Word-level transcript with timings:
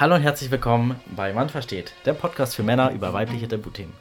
Hallo 0.00 0.14
und 0.14 0.22
herzlich 0.22 0.50
willkommen 0.50 0.98
bei 1.14 1.34
Mann 1.34 1.50
versteht, 1.50 1.92
der 2.06 2.14
Podcast 2.14 2.56
für 2.56 2.62
Männer 2.62 2.90
über 2.90 3.12
weibliche 3.12 3.46
Tabuthemen. 3.46 3.92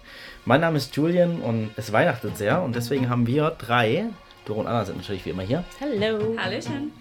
Mein 0.46 0.62
Name 0.62 0.78
ist 0.78 0.96
Julian 0.96 1.42
und 1.42 1.72
es 1.76 1.92
weihnachtet 1.92 2.38
sehr 2.38 2.62
und 2.62 2.74
deswegen 2.74 3.10
haben 3.10 3.28
wir 3.28 3.50
drei, 3.58 4.06
Doro 4.46 4.62
und 4.62 4.68
Anna 4.68 4.86
sind 4.86 4.96
natürlich 4.96 5.26
wie 5.26 5.32
immer 5.32 5.44
hier, 5.44 5.66
Hallo. 5.82 6.38
Hallöchen. 6.38 6.94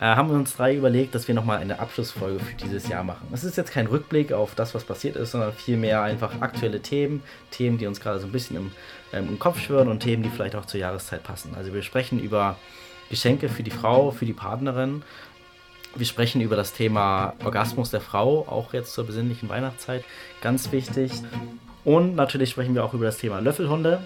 äh, 0.00 0.04
haben 0.04 0.30
uns 0.30 0.56
drei 0.56 0.74
überlegt, 0.74 1.14
dass 1.14 1.28
wir 1.28 1.34
nochmal 1.34 1.58
eine 1.58 1.78
Abschlussfolge 1.78 2.40
für 2.40 2.54
dieses 2.54 2.88
Jahr 2.88 3.04
machen. 3.04 3.28
Es 3.34 3.44
ist 3.44 3.58
jetzt 3.58 3.70
kein 3.70 3.86
Rückblick 3.86 4.32
auf 4.32 4.54
das, 4.54 4.74
was 4.74 4.84
passiert 4.84 5.16
ist, 5.16 5.32
sondern 5.32 5.52
vielmehr 5.52 6.00
einfach 6.00 6.40
aktuelle 6.40 6.80
Themen, 6.80 7.22
Themen, 7.50 7.76
die 7.76 7.86
uns 7.86 8.00
gerade 8.00 8.18
so 8.18 8.26
ein 8.26 8.32
bisschen 8.32 8.56
im, 8.56 8.72
ähm, 9.12 9.28
im 9.28 9.38
Kopf 9.38 9.60
schwirren 9.60 9.88
und 9.88 10.00
Themen, 10.00 10.22
die 10.22 10.30
vielleicht 10.30 10.56
auch 10.56 10.64
zur 10.64 10.80
Jahreszeit 10.80 11.22
passen. 11.22 11.54
Also 11.54 11.74
wir 11.74 11.82
sprechen 11.82 12.18
über 12.18 12.56
Geschenke 13.10 13.48
für 13.48 13.62
die 13.62 13.70
Frau, 13.70 14.10
für 14.10 14.26
die 14.26 14.32
Partnerin. 14.32 15.02
Wir 15.94 16.06
sprechen 16.06 16.40
über 16.40 16.56
das 16.56 16.72
Thema 16.72 17.34
Orgasmus 17.44 17.90
der 17.90 18.00
Frau, 18.00 18.46
auch 18.48 18.72
jetzt 18.72 18.92
zur 18.92 19.04
besinnlichen 19.04 19.48
Weihnachtszeit, 19.48 20.04
ganz 20.42 20.70
wichtig. 20.70 21.12
Und 21.84 22.14
natürlich 22.14 22.50
sprechen 22.50 22.74
wir 22.74 22.84
auch 22.84 22.94
über 22.94 23.06
das 23.06 23.18
Thema 23.18 23.40
Löffelhunde. 23.40 24.00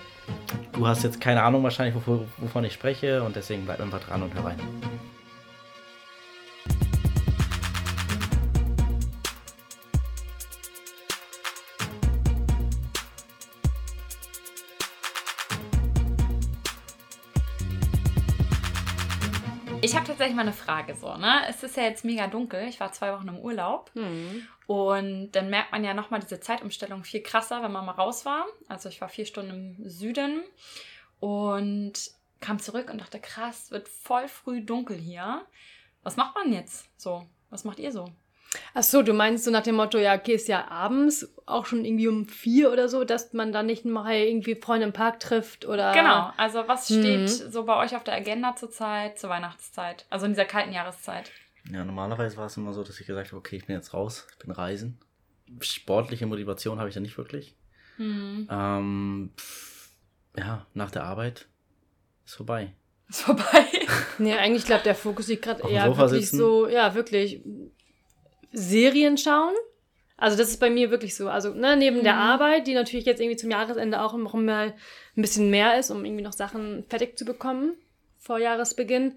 Du 0.72 0.86
hast 0.86 1.02
jetzt 1.02 1.20
keine 1.20 1.42
Ahnung 1.42 1.62
wahrscheinlich, 1.64 1.94
wovon, 2.06 2.64
ich 2.64 2.72
spreche 2.72 3.22
und 3.22 3.34
deswegen 3.34 3.64
bleib 3.64 3.80
einfach 3.80 4.00
dran 4.00 4.22
und 4.22 4.32
hör 4.34 4.44
rein. 4.44 4.60
Tatsächlich 20.12 20.36
mal 20.36 20.42
eine 20.42 20.52
Frage 20.52 20.94
so, 20.94 21.16
ne? 21.16 21.42
Es 21.48 21.62
ist 21.62 21.76
ja 21.76 21.84
jetzt 21.84 22.04
mega 22.04 22.26
dunkel. 22.26 22.68
Ich 22.68 22.80
war 22.80 22.92
zwei 22.92 23.12
Wochen 23.12 23.28
im 23.28 23.38
Urlaub. 23.38 23.90
Hm. 23.94 24.46
Und 24.66 25.32
dann 25.32 25.50
merkt 25.50 25.72
man 25.72 25.84
ja 25.84 25.94
nochmal 25.94 26.20
diese 26.20 26.40
Zeitumstellung 26.40 27.04
viel 27.04 27.22
krasser, 27.22 27.62
wenn 27.62 27.72
man 27.72 27.84
mal 27.84 27.92
raus 27.92 28.24
war. 28.24 28.46
Also 28.68 28.88
ich 28.88 29.00
war 29.00 29.08
vier 29.08 29.26
Stunden 29.26 29.76
im 29.78 29.88
Süden 29.88 30.42
und 31.20 31.92
kam 32.40 32.58
zurück 32.58 32.90
und 32.90 33.00
dachte, 33.00 33.20
krass, 33.20 33.70
wird 33.70 33.88
voll 33.88 34.28
früh 34.28 34.62
dunkel 34.62 34.96
hier. 34.96 35.46
Was 36.02 36.16
macht 36.16 36.34
man 36.34 36.52
jetzt 36.52 36.88
so? 37.00 37.26
Was 37.50 37.64
macht 37.64 37.78
ihr 37.78 37.92
so? 37.92 38.12
Ach 38.74 38.82
so, 38.82 39.02
du 39.02 39.12
meinst 39.12 39.44
so 39.44 39.50
nach 39.50 39.62
dem 39.62 39.76
Motto, 39.76 39.98
ja, 39.98 40.14
okay, 40.14 40.34
ist 40.34 40.48
ja 40.48 40.68
abends 40.68 41.32
auch 41.46 41.66
schon 41.66 41.84
irgendwie 41.84 42.08
um 42.08 42.26
vier 42.26 42.70
oder 42.72 42.88
so, 42.88 43.04
dass 43.04 43.32
man 43.32 43.52
dann 43.52 43.66
nicht 43.66 43.84
mal 43.84 44.14
irgendwie 44.14 44.54
Freunde 44.54 44.86
im 44.86 44.92
Park 44.92 45.20
trifft 45.20 45.64
oder. 45.64 45.92
Genau, 45.92 46.32
also 46.36 46.66
was 46.68 46.88
Mhm. 46.90 47.00
steht 47.00 47.28
so 47.30 47.64
bei 47.64 47.76
euch 47.78 47.94
auf 47.96 48.04
der 48.04 48.14
Agenda 48.14 48.54
zurzeit, 48.56 49.18
zur 49.18 49.30
Weihnachtszeit? 49.30 50.06
Also 50.10 50.26
in 50.26 50.32
dieser 50.32 50.44
kalten 50.44 50.72
Jahreszeit. 50.72 51.30
Ja, 51.70 51.84
normalerweise 51.84 52.36
war 52.36 52.46
es 52.46 52.56
immer 52.56 52.72
so, 52.72 52.82
dass 52.82 52.98
ich 53.00 53.06
gesagt 53.06 53.28
habe, 53.28 53.36
okay, 53.38 53.56
ich 53.56 53.66
bin 53.66 53.76
jetzt 53.76 53.94
raus, 53.94 54.26
ich 54.32 54.38
bin 54.38 54.50
reisen. 54.50 54.98
Sportliche 55.60 56.26
Motivation 56.26 56.78
habe 56.78 56.88
ich 56.88 56.94
ja 56.94 57.00
nicht 57.00 57.16
wirklich. 57.18 57.56
Hm. 57.96 58.48
Ähm, 58.50 59.30
pff, 59.36 59.90
ja, 60.36 60.66
nach 60.74 60.90
der 60.90 61.04
Arbeit 61.04 61.46
ist 62.24 62.34
vorbei. 62.36 62.72
Ist 63.08 63.22
vorbei. 63.22 63.66
Nee, 64.18 64.34
eigentlich 64.34 64.66
glaube 64.66 64.82
der 64.84 64.94
Fokus 64.94 65.26
liegt 65.28 65.42
gerade 65.42 65.66
eher 65.68 65.96
wirklich 65.96 66.26
sitzen? 66.26 66.36
so, 66.38 66.68
ja, 66.68 66.94
wirklich 66.94 67.40
Serien 68.52 69.16
schauen. 69.18 69.54
Also 70.16 70.36
das 70.36 70.48
ist 70.50 70.60
bei 70.60 70.70
mir 70.70 70.90
wirklich 70.90 71.16
so. 71.16 71.28
Also 71.28 71.52
ne, 71.52 71.76
neben 71.76 72.04
der 72.04 72.14
Mhm. 72.14 72.20
Arbeit, 72.20 72.66
die 72.66 72.74
natürlich 72.74 73.06
jetzt 73.06 73.20
irgendwie 73.20 73.36
zum 73.38 73.50
Jahresende 73.50 74.00
auch 74.02 74.14
noch 74.16 74.34
mal 74.34 74.74
ein 75.16 75.22
bisschen 75.22 75.50
mehr 75.50 75.78
ist, 75.78 75.90
um 75.90 76.04
irgendwie 76.04 76.22
noch 76.22 76.32
Sachen 76.32 76.84
fertig 76.88 77.18
zu 77.18 77.24
bekommen 77.24 77.74
vor 78.18 78.38
Jahresbeginn. 78.38 79.16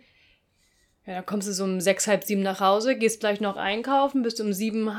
Ja, 1.06 1.14
dann 1.16 1.26
kommst 1.28 1.48
du 1.48 1.54
so 1.54 1.64
um 1.66 1.80
sechs, 1.80 2.08
halb 2.08 2.24
sieben 2.24 2.42
nach 2.42 2.60
Hause, 2.60 2.96
gehst 2.96 3.20
gleich 3.20 3.40
noch 3.40 3.58
einkaufen, 3.58 4.24
bist 4.24 4.42
um 4.42 4.54
sieben, 4.54 4.90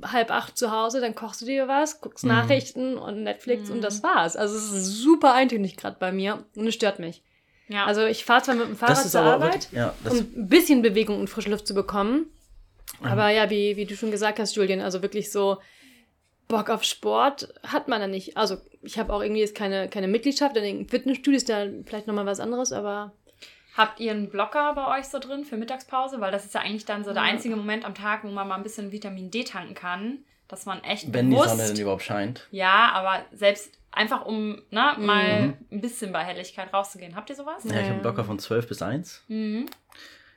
halb 0.00 0.30
acht 0.30 0.56
zu 0.56 0.70
Hause, 0.70 1.00
dann 1.00 1.16
kochst 1.16 1.40
du 1.40 1.46
dir 1.46 1.66
was, 1.66 2.00
guckst 2.00 2.22
Mhm. 2.24 2.30
Nachrichten 2.30 2.96
und 2.96 3.24
Netflix 3.24 3.68
Mhm. 3.68 3.76
und 3.76 3.80
das 3.82 4.04
war's. 4.04 4.36
Also 4.36 4.56
es 4.56 4.70
ist 4.70 4.98
super 4.98 5.34
eintönig 5.34 5.76
gerade 5.76 5.96
bei 5.98 6.12
mir 6.12 6.44
und 6.54 6.68
es 6.68 6.74
stört 6.74 7.00
mich. 7.00 7.24
Ja. 7.68 7.84
Also 7.86 8.04
ich 8.04 8.24
fahre 8.24 8.42
zwar 8.42 8.54
mit 8.54 8.68
dem 8.68 8.76
Fahrrad 8.76 9.10
zur 9.10 9.22
Arbeit, 9.22 9.54
wirklich, 9.54 9.72
ja, 9.72 9.92
um 10.08 10.16
ein 10.18 10.48
bisschen 10.48 10.82
Bewegung 10.82 11.18
und 11.18 11.28
frische 11.28 11.50
Luft 11.50 11.66
zu 11.66 11.74
bekommen. 11.74 12.26
Mhm. 13.00 13.06
Aber 13.06 13.30
ja, 13.30 13.50
wie, 13.50 13.76
wie 13.76 13.84
du 13.86 13.96
schon 13.96 14.10
gesagt 14.10 14.38
hast, 14.38 14.54
Julian, 14.56 14.80
also 14.80 15.02
wirklich 15.02 15.30
so 15.32 15.58
Bock 16.48 16.70
auf 16.70 16.84
Sport 16.84 17.52
hat 17.66 17.88
man 17.88 18.00
da 18.00 18.06
nicht. 18.06 18.36
Also 18.36 18.58
ich 18.82 18.98
habe 18.98 19.12
auch 19.12 19.20
irgendwie 19.22 19.40
jetzt 19.40 19.54
keine, 19.56 19.88
keine 19.88 20.06
Mitgliedschaft 20.08 20.56
in 20.56 20.62
irgendeinem 20.64 20.88
Fitnessstudio, 20.88 21.36
ist 21.36 21.48
da 21.48 21.66
vielleicht 21.84 22.06
nochmal 22.06 22.26
was 22.26 22.40
anderes, 22.40 22.72
aber 22.72 23.12
Habt 23.76 24.00
ihr 24.00 24.10
einen 24.12 24.30
Blocker 24.30 24.72
bei 24.72 24.98
euch 24.98 25.04
so 25.04 25.18
drin 25.18 25.44
für 25.44 25.58
Mittagspause? 25.58 26.18
Weil 26.20 26.32
das 26.32 26.46
ist 26.46 26.54
ja 26.54 26.62
eigentlich 26.62 26.86
dann 26.86 27.04
so 27.04 27.12
der 27.12 27.20
einzige 27.22 27.56
Moment 27.56 27.84
am 27.84 27.94
Tag, 27.94 28.24
wo 28.24 28.28
man 28.28 28.48
mal 28.48 28.54
ein 28.54 28.62
bisschen 28.62 28.90
Vitamin 28.90 29.30
D 29.30 29.44
tanken 29.44 29.74
kann. 29.74 30.20
Dass 30.48 30.64
man 30.64 30.82
echt 30.82 31.12
wenn 31.12 31.28
die 31.28 31.36
bewusst, 31.36 31.50
Sonne 31.58 31.66
denn 31.66 31.76
überhaupt 31.82 32.02
scheint. 32.02 32.46
Ja, 32.52 32.92
aber 32.94 33.26
selbst 33.32 33.72
einfach 33.90 34.24
um 34.24 34.62
ne, 34.70 34.94
mal 34.98 35.42
Mhm. 35.48 35.54
ein 35.72 35.80
bisschen 35.82 36.10
bei 36.10 36.24
Helligkeit 36.24 36.72
rauszugehen. 36.72 37.16
Habt 37.16 37.28
ihr 37.28 37.36
sowas? 37.36 37.64
Ja, 37.64 37.72
ich 37.72 37.76
habe 37.76 37.86
einen. 37.86 38.00
Blocker 38.02 38.24
von 38.24 38.38
12 38.38 38.66
bis 38.66 38.80
1. 38.80 39.24
Mhm. 39.28 39.66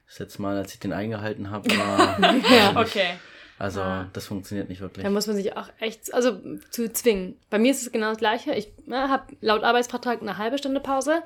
Das 0.09 0.19
letzte 0.19 0.41
Mal, 0.41 0.57
als 0.57 0.73
ich 0.73 0.79
den 0.79 0.91
eingehalten 0.91 1.49
habe, 1.51 1.69
war. 1.77 2.19
Ja. 2.51 2.79
Okay. 2.81 3.11
Also, 3.57 3.81
Ah. 3.81 4.07
das 4.13 4.25
funktioniert 4.25 4.69
nicht 4.69 4.81
wirklich. 4.81 5.03
da 5.03 5.09
muss 5.09 5.27
man 5.27 5.35
sich 5.35 5.55
auch 5.57 5.67
echt, 5.79 6.13
also 6.13 6.39
zu 6.71 6.91
zwingen. 6.93 7.37
Bei 7.49 7.59
mir 7.59 7.71
ist 7.71 7.81
es 7.81 7.91
genau 7.91 8.09
das 8.09 8.17
Gleiche. 8.17 8.53
Ich 8.53 8.71
ne, 8.85 9.09
habe 9.09 9.35
laut 9.41 9.63
Arbeitsvertrag 9.63 10.21
eine 10.21 10.37
halbe 10.37 10.57
Stunde 10.57 10.79
Pause. 10.79 11.21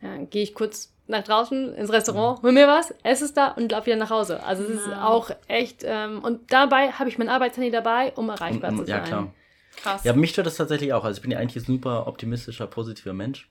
Ja, 0.00 0.08
Dann 0.08 0.30
gehe 0.30 0.42
ich 0.42 0.54
kurz 0.54 0.92
nach 1.06 1.22
draußen 1.24 1.74
ins 1.74 1.92
Restaurant, 1.92 2.42
hol 2.42 2.52
mir 2.52 2.66
was, 2.68 2.94
esse 3.02 3.24
es 3.26 3.34
da 3.34 3.48
und 3.48 3.72
laufe 3.72 3.86
wieder 3.86 3.96
nach 3.96 4.10
Hause. 4.10 4.42
Also 4.44 4.62
es 4.62 4.70
ist 4.70 4.86
Ja. 4.86 5.04
auch 5.06 5.30
echt, 5.48 5.82
ähm, 5.84 6.20
und 6.24 6.50
dabei 6.52 6.92
habe 6.92 7.08
ich 7.10 7.18
mein 7.18 7.28
Arbeitshandy 7.28 7.70
dabei, 7.70 8.12
um 8.14 8.28
erreichbar 8.30 8.70
Um- 8.70 8.76
zu 8.76 8.82
um- 8.82 8.86
sein. 8.86 8.96
ja, 9.00 9.04
klar. 9.04 9.34
Krass. 9.76 10.04
Ja, 10.04 10.12
mich 10.14 10.30
stört 10.30 10.46
das 10.46 10.56
tatsächlich 10.56 10.92
auch. 10.92 11.04
Also, 11.04 11.18
ich 11.18 11.22
bin 11.22 11.30
ja 11.30 11.38
eigentlich 11.38 11.62
ein 11.62 11.66
super 11.66 12.06
optimistischer, 12.06 12.66
positiver 12.66 13.12
Mensch. 13.12 13.48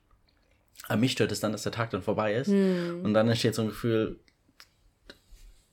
Aber 0.87 0.97
mich 0.97 1.11
stört 1.11 1.31
es 1.31 1.39
dann, 1.41 1.51
dass 1.51 1.63
der 1.63 1.71
Tag 1.71 1.89
dann 1.91 2.01
vorbei 2.01 2.33
ist. 2.33 2.47
Hm. 2.47 3.01
Und 3.03 3.13
dann 3.13 3.27
entsteht 3.29 3.53
so 3.55 3.61
ein 3.61 3.67
Gefühl 3.67 4.19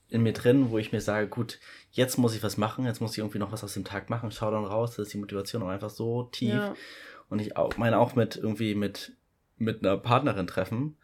in 0.09 0.23
mir 0.23 0.33
drin, 0.33 0.71
wo 0.71 0.77
ich 0.77 0.91
mir 0.91 1.01
sage, 1.01 1.27
gut, 1.27 1.59
jetzt 1.91 2.17
muss 2.17 2.35
ich 2.35 2.43
was 2.43 2.57
machen, 2.57 2.85
jetzt 2.85 3.01
muss 3.01 3.11
ich 3.13 3.17
irgendwie 3.19 3.39
noch 3.39 3.51
was 3.51 3.63
aus 3.63 3.73
dem 3.73 3.83
Tag 3.85 4.09
machen, 4.09 4.31
schau 4.31 4.51
dann 4.51 4.65
raus, 4.65 4.95
da 4.95 5.03
ist 5.03 5.13
die 5.13 5.17
Motivation 5.17 5.63
auch 5.63 5.67
einfach 5.69 5.89
so 5.89 6.23
tief. 6.23 6.53
Ja. 6.53 6.73
Und 7.29 7.39
ich 7.39 7.57
auch, 7.57 7.75
meine 7.77 7.99
auch 7.99 8.15
mit 8.15 8.35
irgendwie 8.37 8.73
mit, 8.75 9.11
mit 9.57 9.83
einer 9.83 9.97
Partnerin 9.97 10.47
treffen. 10.47 10.95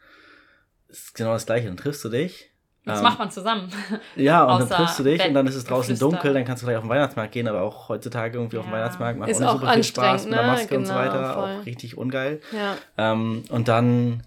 Ist 0.88 1.14
genau 1.14 1.32
das 1.32 1.44
gleiche. 1.46 1.66
Dann 1.66 1.76
triffst 1.76 2.04
du 2.04 2.08
dich. 2.08 2.50
Das 2.86 2.98
ähm, 2.98 3.04
macht 3.04 3.18
man 3.18 3.30
zusammen. 3.30 3.70
Ja, 4.16 4.44
und 4.44 4.60
dann 4.60 4.68
triffst 4.68 4.98
du 4.98 5.02
dich 5.02 5.22
und 5.26 5.34
dann 5.34 5.46
ist 5.46 5.54
es 5.54 5.64
draußen 5.64 5.94
Bettgeflüster. 5.94 6.16
dunkel, 6.16 6.34
dann 6.34 6.44
kannst 6.44 6.62
du 6.62 6.66
gleich 6.66 6.76
auf 6.76 6.84
den 6.84 6.90
Weihnachtsmarkt 6.90 7.32
gehen, 7.32 7.48
aber 7.48 7.62
auch 7.62 7.88
heutzutage 7.88 8.38
irgendwie 8.38 8.58
auf 8.58 8.64
den 8.64 8.72
Ja. 8.72 8.78
Weihnachtsmarkt 8.78 9.18
macht 9.18 9.28
Ist 9.30 9.42
auch 9.42 9.54
auch 9.56 9.60
super 9.60 9.72
viel 9.74 9.84
Spaß 9.84 10.04
anstrengend, 10.26 10.30
mit 10.30 10.38
der 10.38 10.46
ne? 10.46 10.52
Maske 10.52 10.76
und 10.78 10.86
so 10.86 10.92
Genau, 10.92 11.04
weiter. 11.04 11.34
voll. 11.34 11.60
Auch 11.60 11.66
richtig 11.66 11.98
ungeil. 11.98 12.40
Ja. 12.52 12.76
Ähm, 12.96 13.42
und 13.50 13.68
dann, 13.68 14.22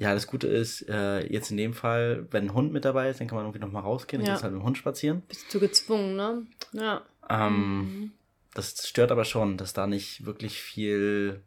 ja, 0.00 0.14
das 0.14 0.28
Gute 0.28 0.46
ist, 0.46 0.88
äh, 0.88 1.26
jetzt 1.32 1.50
in 1.50 1.56
dem 1.56 1.74
Fall, 1.74 2.26
wenn 2.30 2.44
ein 2.46 2.54
Hund 2.54 2.72
mit 2.72 2.84
dabei 2.84 3.10
ist, 3.10 3.18
dann 3.20 3.26
kann 3.26 3.36
man 3.36 3.46
irgendwie 3.46 3.58
nochmal 3.58 3.82
rausgehen. 3.82 4.24
Ja. 4.24 4.32
muss 4.32 4.42
halt 4.44 4.52
mit 4.52 4.62
dem 4.62 4.64
Hund 4.66 4.78
spazieren. 4.78 5.22
Bist 5.22 5.52
du 5.52 5.58
gezwungen, 5.58 6.14
ne? 6.16 6.46
Ja. 6.72 7.02
Ähm, 7.28 7.80
Mhm. 7.80 8.12
Das 8.54 8.88
stört 8.88 9.12
aber 9.12 9.24
schon, 9.24 9.56
dass 9.56 9.72
da 9.72 9.86
nicht 9.86 10.24
wirklich 10.24 10.60
viel, 10.60 11.42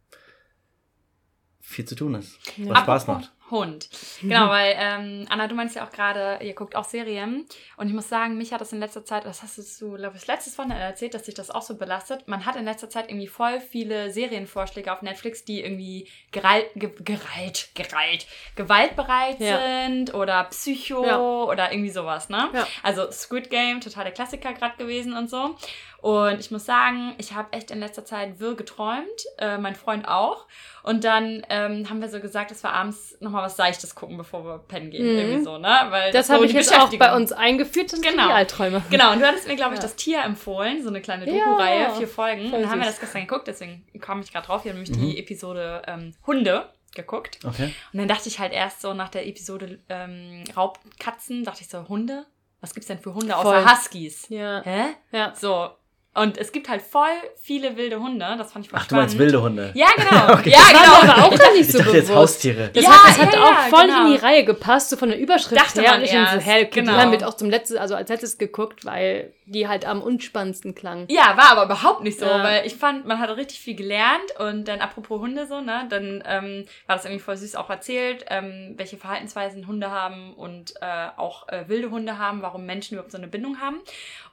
viel 1.59 1.85
zu 1.85 1.95
tun 1.95 2.15
ist. 2.15 2.37
Ja. 2.57 2.69
Was 2.69 2.79
Spaß 2.79 3.03
Apropos 3.03 3.29
macht. 3.29 3.33
Hund. 3.51 3.89
Genau, 4.21 4.49
weil 4.49 4.75
ähm, 4.77 5.25
Anna, 5.29 5.47
du 5.47 5.55
meinst 5.55 5.75
ja 5.75 5.85
auch 5.85 5.91
gerade, 5.91 6.39
ihr 6.43 6.53
guckt 6.53 6.75
auch 6.75 6.83
Serien. 6.83 7.45
Und 7.77 7.87
ich 7.87 7.93
muss 7.93 8.07
sagen, 8.07 8.37
mich 8.37 8.53
hat 8.53 8.61
das 8.61 8.71
in 8.71 8.79
letzter 8.79 9.03
Zeit, 9.03 9.25
das 9.25 9.41
hast 9.41 9.57
du, 9.81 9.93
glaube 9.97 10.15
ich, 10.17 10.27
letztes 10.27 10.57
Wochenende 10.57 10.83
erzählt, 10.83 11.13
dass 11.15 11.25
sich 11.25 11.33
das 11.33 11.49
auch 11.51 11.61
so 11.63 11.75
belastet. 11.75 12.27
Man 12.27 12.45
hat 12.45 12.55
in 12.55 12.65
letzter 12.65 12.89
Zeit 12.89 13.09
irgendwie 13.09 13.27
voll 13.27 13.59
viele 13.59 14.11
Serienvorschläge 14.11 14.93
auf 14.93 15.01
Netflix, 15.01 15.43
die 15.43 15.61
irgendwie 15.63 16.07
geralt, 16.31 16.67
ge, 16.75 16.91
geralt, 17.03 17.69
geralt, 17.75 18.27
gewaltbereit 18.55 19.39
Ja. 19.39 19.59
sind 19.85 20.13
oder 20.13 20.43
Psycho 20.45 21.05
Ja. 21.05 21.17
oder 21.19 21.71
irgendwie 21.71 21.89
sowas, 21.89 22.29
ne? 22.29 22.49
Ja. 22.53 22.67
Also 22.83 23.11
Squid 23.11 23.49
Game, 23.49 23.81
total 23.81 24.03
der 24.05 24.13
Klassiker 24.13 24.53
gerade 24.53 24.77
gewesen 24.77 25.13
und 25.17 25.29
so. 25.29 25.55
Und 26.01 26.39
ich 26.39 26.49
muss 26.49 26.65
sagen, 26.65 27.13
ich 27.19 27.33
habe 27.33 27.53
echt 27.53 27.69
in 27.69 27.79
letzter 27.79 28.03
Zeit 28.03 28.39
wirr 28.39 28.55
geträumt, 28.55 29.05
äh, 29.37 29.59
mein 29.59 29.75
Freund 29.75 30.07
auch. 30.07 30.47
Und 30.81 31.03
dann 31.03 31.45
ähm, 31.49 31.87
haben 31.91 32.01
wir 32.01 32.09
so 32.09 32.19
gesagt, 32.19 32.49
dass 32.49 32.63
wir 32.63 32.73
abends 32.73 33.15
nochmal 33.19 33.40
was 33.41 33.55
Seichtes 33.57 33.93
gucken, 33.95 34.17
bevor 34.17 34.43
wir 34.45 34.59
pennen 34.59 34.91
gehen. 34.91 35.03
Mhm. 35.13 35.19
Irgendwie 35.19 35.43
so, 35.43 35.57
ne? 35.57 35.87
Weil 35.89 36.11
Das 36.11 36.27
so 36.27 36.33
habe 36.33 36.45
ich 36.45 36.51
die 36.51 36.57
jetzt 36.57 36.73
auch 36.77 36.89
bei 36.97 37.15
uns 37.15 37.31
eingeführt, 37.31 37.91
das 37.93 38.01
Genau. 38.01 38.27
die 38.27 38.33
Albträume. 38.33 38.81
Genau, 38.89 39.11
und 39.13 39.19
du 39.19 39.27
hattest 39.27 39.47
mir, 39.47 39.55
glaube 39.55 39.73
ich, 39.73 39.79
Ja. 39.79 39.83
das 39.83 39.95
Tier 39.95 40.23
empfohlen, 40.23 40.81
so 40.83 40.89
eine 40.89 41.01
kleine 41.01 41.25
Ja, 41.27 41.45
Doku-Reihe, 41.45 41.89
vier 41.97 42.07
Folgen. 42.07 42.45
Und 42.45 42.51
dann 42.53 42.69
haben 42.69 42.79
wir 42.79 42.87
das 42.87 42.99
gestern 42.99 43.21
geguckt, 43.21 43.47
deswegen 43.47 43.85
komme 43.99 44.21
ich 44.23 44.31
gerade 44.31 44.47
drauf. 44.47 44.63
Wir 44.65 44.71
haben 44.73 44.81
nämlich 44.81 44.97
Mhm. 44.97 45.01
die 45.11 45.19
Episode 45.19 45.81
ähm, 45.87 46.13
Hunde 46.25 46.69
geguckt. 46.95 47.39
Okay. 47.45 47.73
Und 47.93 47.99
dann 47.99 48.07
dachte 48.07 48.27
ich 48.27 48.39
halt 48.39 48.51
erst 48.53 48.81
so 48.81 48.93
nach 48.93 49.09
der 49.09 49.25
Episode 49.27 49.79
ähm, 49.89 50.43
Raubkatzen, 50.57 51.43
dachte 51.43 51.61
ich 51.61 51.69
so, 51.69 51.87
Hunde? 51.87 52.25
Was 52.59 52.73
gibt's 52.73 52.87
denn 52.87 52.99
für 52.99 53.13
Hunde 53.15 53.35
außer 53.35 53.49
Voll. 53.63 53.65
Huskies? 53.65 54.29
Ja. 54.29 54.61
Hä? 54.63 54.83
Ja. 55.11 55.33
So, 55.35 55.69
Und 56.13 56.37
es 56.37 56.51
gibt 56.51 56.67
halt 56.67 56.81
voll 56.81 57.07
viele 57.39 57.77
wilde 57.77 57.99
Hunde. 58.01 58.25
Das 58.37 58.51
fand 58.51 58.65
ich 58.65 58.71
voll 58.71 58.79
Ach, 58.81 58.83
du 58.85 58.95
spannend. 58.95 59.11
meinst 59.11 59.17
wilde 59.19 59.41
Hunde? 59.41 59.71
Ja, 59.75 59.87
genau. 59.95 60.33
Okay. 60.41 60.49
Ja, 60.49 60.59
genau. 60.67 61.13
aber 61.13 61.23
auch 61.25 61.37
da 61.37 61.51
nicht 61.51 61.61
Ich 61.61 61.71
so 61.71 61.77
dachte 61.77 61.97
jetzt. 61.97 62.13
Haustiere. 62.13 62.69
Das 62.73 62.83
Ja, 62.83 62.89
hat, 62.91 63.07
das 63.09 63.19
hat 63.25 63.33
ja, 63.33 63.43
auch 63.43 63.51
ja, 63.51 63.57
voll 63.69 63.85
genau. 63.87 64.05
in 64.07 64.11
die 64.13 64.17
Reihe 64.17 64.43
gepasst, 64.43 64.89
so 64.89 64.97
von 64.97 65.07
der 65.09 65.17
Überschrift 65.19 65.61
Dachte 65.61 65.81
her. 65.81 65.91
man 65.91 65.99
Und 65.99 66.05
ich 66.05 66.11
so, 66.11 66.17
erst, 66.17 66.45
hä, 66.45 66.65
okay, 66.65 66.69
genau. 66.71 66.91
die 66.93 66.97
haben 66.99 67.11
mit 67.11 67.23
auch 67.23 67.35
zum 67.35 67.49
letzten, 67.49 67.77
also 67.77 67.95
als 67.95 68.09
letztes 68.09 68.37
geguckt, 68.37 68.83
weil 68.85 69.33
die 69.45 69.67
halt 69.69 69.85
am 69.85 70.01
unspannendsten 70.01 70.75
klangen. 70.75 71.05
Ja, 71.09 71.35
war 71.37 71.51
aber 71.51 71.63
überhaupt 71.65 72.03
nicht 72.03 72.19
so, 72.19 72.25
Ja. 72.25 72.43
weil 72.43 72.65
ich 72.65 72.75
fand, 72.75 73.05
man 73.05 73.19
hat 73.19 73.29
richtig 73.37 73.59
viel 73.59 73.75
gelernt 73.75 74.37
und 74.39 74.67
dann 74.67 74.79
apropos 74.81 75.19
Hunde 75.21 75.45
so, 75.47 75.59
ne, 75.61 75.85
dann 75.89 76.23
ähm, 76.25 76.65
war 76.87 76.95
das 76.97 77.05
irgendwie 77.05 77.23
voll 77.23 77.35
süß 77.37 77.55
auch 77.55 77.69
erzählt, 77.69 78.25
ähm, 78.29 78.73
welche 78.77 78.97
Verhaltensweisen 78.97 79.67
Hunde 79.67 79.91
haben 79.91 80.33
und 80.33 80.73
äh, 80.81 81.07
auch 81.17 81.47
äh, 81.49 81.65
wilde 81.67 81.89
Hunde 81.91 82.17
haben, 82.17 82.41
warum 82.41 82.65
Menschen 82.65 82.93
überhaupt 82.95 83.11
so 83.11 83.17
eine 83.17 83.27
Bindung 83.27 83.59
haben. 83.61 83.79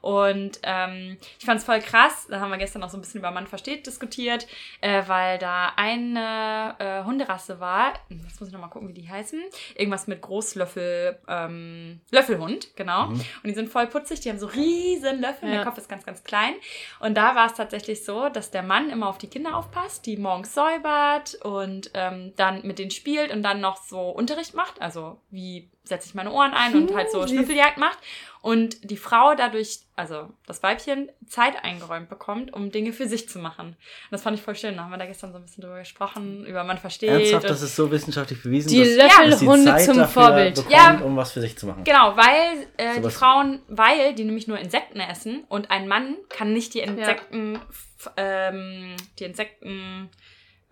Und 0.01 0.61
ähm, 0.63 1.19
ich 1.41 1.45
fand 1.45 1.59
es 1.59 1.65
voll 1.69 1.81
krass, 1.81 2.26
da 2.31 2.41
haben 2.41 2.50
wir 2.50 2.56
gestern 2.56 2.82
auch 2.82 2.88
so 2.88 2.97
ein 2.97 3.03
bisschen 3.03 3.20
über 3.20 3.31
Mann 3.31 3.47
versteht 3.47 3.87
diskutiert, 3.87 4.47
äh, 4.81 5.03
weil 5.06 5.37
da 5.37 5.75
eine 5.76 6.75
äh, 6.79 7.05
Hunderasse 7.05 7.61
war, 7.61 7.93
jetzt 8.09 8.41
muss 8.41 8.49
ich 8.49 8.55
nochmal 8.55 8.70
gucken, 8.70 8.88
wie 8.88 8.94
die 8.94 9.06
heißen, 9.06 9.38
irgendwas 9.75 10.06
mit 10.06 10.23
Großlöffel, 10.23 11.19
ähm, 11.29 12.00
Löffelhund, 12.11 12.75
genau. 12.75 13.09
Mhm. 13.09 13.17
Und 13.17 13.44
die 13.44 13.53
sind 13.53 13.69
voll 13.69 13.87
putzig, 13.87 14.20
die 14.20 14.31
haben 14.31 14.38
so 14.38 14.47
riesen 14.47 15.20
Löffel, 15.20 15.50
Ja. 15.50 15.56
der 15.56 15.65
Kopf 15.65 15.76
ist 15.76 15.91
ganz, 15.91 16.06
ganz 16.06 16.25
klein. 16.25 16.55
Und 17.00 17.19
da 17.19 17.35
war 17.35 17.44
es 17.44 17.53
tatsächlich 17.53 18.03
so, 18.03 18.31
dass 18.31 18.50
der 18.50 18.62
Mann 18.62 18.88
immer 18.88 19.06
auf 19.06 19.19
die 19.19 19.29
Kinder 19.29 19.55
aufpasst, 19.55 20.06
die 20.06 20.17
morgens 20.17 20.55
säubert 20.55 21.35
und 21.44 21.91
ähm, 21.93 22.32
dann 22.37 22.67
mit 22.67 22.79
denen 22.79 22.91
spielt 22.91 23.31
und 23.31 23.43
dann 23.43 23.61
noch 23.61 23.76
so 23.76 24.09
Unterricht 24.09 24.55
macht. 24.55 24.81
Also 24.81 25.20
wie 25.29 25.69
setze 25.88 26.09
ich 26.09 26.15
meine 26.15 26.31
Ohren 26.32 26.53
ein 26.53 26.75
und 26.76 26.94
halt 26.94 27.11
so 27.11 27.26
Schnüffeljagd 27.26 27.79
macht. 27.79 27.99
Und 28.40 28.88
die 28.90 28.96
Frau 28.96 29.35
dadurch, 29.35 29.81
also 29.96 30.29
das 30.46 30.62
Weibchen, 30.62 31.11
Zeit 31.26 31.64
eingeräumt 31.64 32.08
bekommt, 32.08 32.52
um 32.52 32.70
Dinge 32.70 32.93
für 32.93 33.08
sich 33.08 33.29
zu 33.29 33.40
machen. 33.40 33.69
Und 33.69 33.76
das 34.12 34.23
fand 34.23 34.38
ich 34.38 34.43
voll 34.44 34.55
schön. 34.55 34.76
Da 34.76 34.85
haben 34.85 34.90
wir 34.90 34.96
da 34.96 35.06
gestern 35.06 35.32
so 35.32 35.38
ein 35.38 35.43
bisschen 35.43 35.62
drüber 35.62 35.81
gesprochen, 35.81 36.46
über 36.46 36.62
man 36.62 36.79
versteht. 36.79 37.11
Ernsthaft, 37.11 37.50
das 37.50 37.62
ist 37.62 37.75
so 37.75 37.90
wissenschaftlich 37.90 38.43
bewiesen, 38.43 38.69
Die 38.70 38.79
dass, 38.79 38.96
dass 38.96 39.17
die 39.25 39.29
Löffelhunde 39.31 39.64
Zeit 39.73 39.85
zum 39.85 39.96
dafür 39.99 40.23
Vorbild. 40.23 40.55
bekommt, 40.55 40.73
Ja. 40.73 41.00
um 41.00 41.17
was 41.17 41.32
für 41.32 41.40
sich 41.40 41.58
zu 41.58 41.67
machen. 41.67 41.82
Genau, 41.85 42.17
weil 42.17 42.67
äh, 42.76 42.94
die 42.96 43.02
Sowas- 43.02 43.14
Frauen, 43.17 43.62
weil 43.69 44.14
die 44.14 44.25
nämlich 44.25 44.46
nur 44.46 44.58
Insekten 44.58 45.00
essen 45.00 45.44
und 45.49 45.70
ein 45.70 45.88
Mann 45.88 46.17
kann 46.29 46.52
nicht 46.52 46.75
die 46.75 46.81
Insekten, 46.81 47.56
f- 47.69 48.11
ähm, 48.17 48.94
die 49.19 49.25
Insekten 49.25 50.11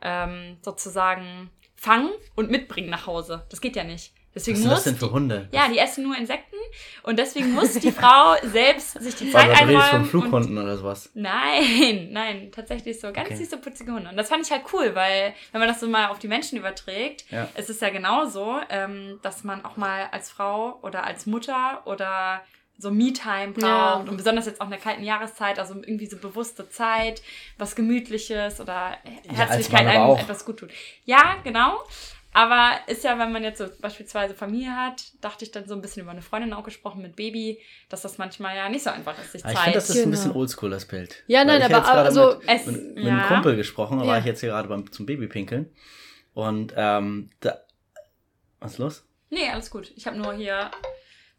ähm, 0.03 0.57
sozusagen 0.63 1.51
fangen 1.75 2.11
und 2.37 2.51
mitbringen 2.51 2.91
nach 2.91 3.07
Hause. 3.07 3.45
Das 3.51 3.61
geht 3.61 3.77
ja 3.77 3.85
nicht. 3.85 4.13
Deswegen 4.37 4.57
Was 4.59 4.63
sind 4.63 4.71
muss 4.71 4.77
das 4.77 4.85
denn 4.85 4.97
für 4.97 5.07
die, 5.07 5.13
Hunde? 5.13 5.49
ja, 5.51 5.67
die 5.69 5.79
essen 5.79 6.05
nur 6.05 6.15
Insekten 6.17 6.57
und 7.05 7.19
deswegen 7.19 7.53
muss 7.55 7.73
die 7.73 7.91
Frau 7.91 8.35
selbst 8.43 9.01
sich 9.03 9.15
die 9.17 9.31
Zeit 9.33 9.49
Warte, 9.49 9.65
du 9.65 9.69
redest 9.71 9.73
von 9.73 9.83
einräumen. 9.85 10.03
und 10.03 10.09
Flughunden 10.11 10.59
oder 10.59 10.77
sowas. 10.77 11.11
Nein, 11.15 12.09
nein, 12.13 12.53
tatsächlich 12.53 13.01
so 13.01 13.11
ganz 13.13 13.29
Okay. 13.29 13.37
süße, 13.37 13.57
putzige 13.57 13.93
Hunde. 13.93 14.11
Und 14.11 14.17
das 14.19 14.29
fand 14.29 14.45
ich 14.45 14.53
halt 14.53 14.63
cool, 14.75 14.95
weil 14.95 15.33
wenn 15.53 15.61
man 15.61 15.69
das 15.69 15.81
so 15.81 15.89
mal 15.89 16.09
auf 16.09 16.19
die 16.19 16.29
Menschen 16.29 16.59
überträgt, 16.59 17.25
Ja. 17.31 17.49
es 17.55 17.71
ist 17.71 17.81
ja 17.81 17.89
genauso, 17.89 18.61
ähm, 18.69 19.19
dass 19.23 19.43
man 19.43 19.65
auch 19.65 19.77
mal 19.79 20.09
als 20.13 20.31
Frau 20.31 20.79
oder 20.83 21.05
als 21.05 21.25
Mutter 21.25 21.83
oder 21.87 22.43
so 22.79 22.91
Me-Time 22.91 23.53
braucht 23.55 23.63
Ja. 23.63 23.95
und 24.07 24.19
besonders 24.19 24.45
jetzt 24.45 24.61
auch 24.61 24.67
in 24.67 24.71
der 24.73 24.79
kalten 24.81 25.03
Jahreszeit, 25.03 25.59
also 25.59 25.73
irgendwie 25.77 26.05
so 26.09 26.19
bewusste 26.19 26.69
Zeit, 26.69 27.23
was 27.57 27.75
Gemütliches 27.75 28.61
oder 28.61 28.99
Herzlichkeit 29.27 29.87
aber 29.87 29.91
einem 30.13 30.17
etwas 30.19 30.45
gut 30.45 30.59
tut. 30.59 30.71
Ja, 31.07 31.37
genau. 31.43 31.79
Aber 32.39 32.73
ist 32.87 33.03
ja, 33.03 33.19
wenn 33.19 33.33
man 33.33 33.43
jetzt 33.43 33.57
so 33.57 33.67
beispielsweise 33.81 34.35
Familie 34.35 34.77
hat, 34.77 35.03
dachte 35.23 35.43
ich 35.45 35.53
dann 35.53 35.67
so 35.67 35.75
ein 35.75 35.81
bisschen 35.81 36.03
über 36.03 36.11
eine 36.11 36.21
Freundin 36.21 36.53
auch 36.53 36.65
gesprochen 36.65 37.01
mit 37.01 37.17
Baby, 37.17 37.63
dass 37.89 38.03
das 38.03 38.19
manchmal 38.19 38.55
ja 38.57 38.69
nicht 38.69 38.83
so 38.85 38.91
einfach 38.91 39.19
ist, 39.19 39.33
sich 39.33 39.43
Aber 39.43 39.53
ich 39.53 39.57
Zeit. 39.59 39.65
finde, 39.65 39.79
das 39.79 39.89
ist 39.89 39.97
ein 39.97 40.01
Genau. 40.03 40.11
bisschen 40.11 40.33
oldschool, 40.33 40.69
das 40.71 40.85
Bild. 40.85 41.25
Ja, 41.29 41.39
Weil 41.41 41.47
nein, 41.59 41.71
ich 41.71 41.75
aber 41.75 41.89
also 41.89 42.35
mit, 42.39 42.49
es- 42.49 42.67
mit, 42.67 42.95
mit 42.97 43.05
ja. 43.05 43.11
einem 43.17 43.27
Kumpel 43.29 43.57
gesprochen, 43.57 43.99
da 44.01 44.07
war 44.07 44.15
Ja. 44.17 44.21
ich 44.21 44.27
jetzt 44.27 44.41
hier 44.41 44.51
gerade 44.51 44.69
beim, 44.69 44.93
zum 44.93 45.07
Babypinkeln. 45.07 45.73
Und 46.35 46.75
ähm, 46.77 47.31
da. 47.41 47.63
Was 48.61 48.73
ist 48.73 48.79
los? 48.79 49.09
Nee, 49.31 49.49
alles 49.51 49.71
gut. 49.71 49.91
Ich 49.97 50.07
habe 50.07 50.19
nur 50.19 50.35
hier 50.35 50.71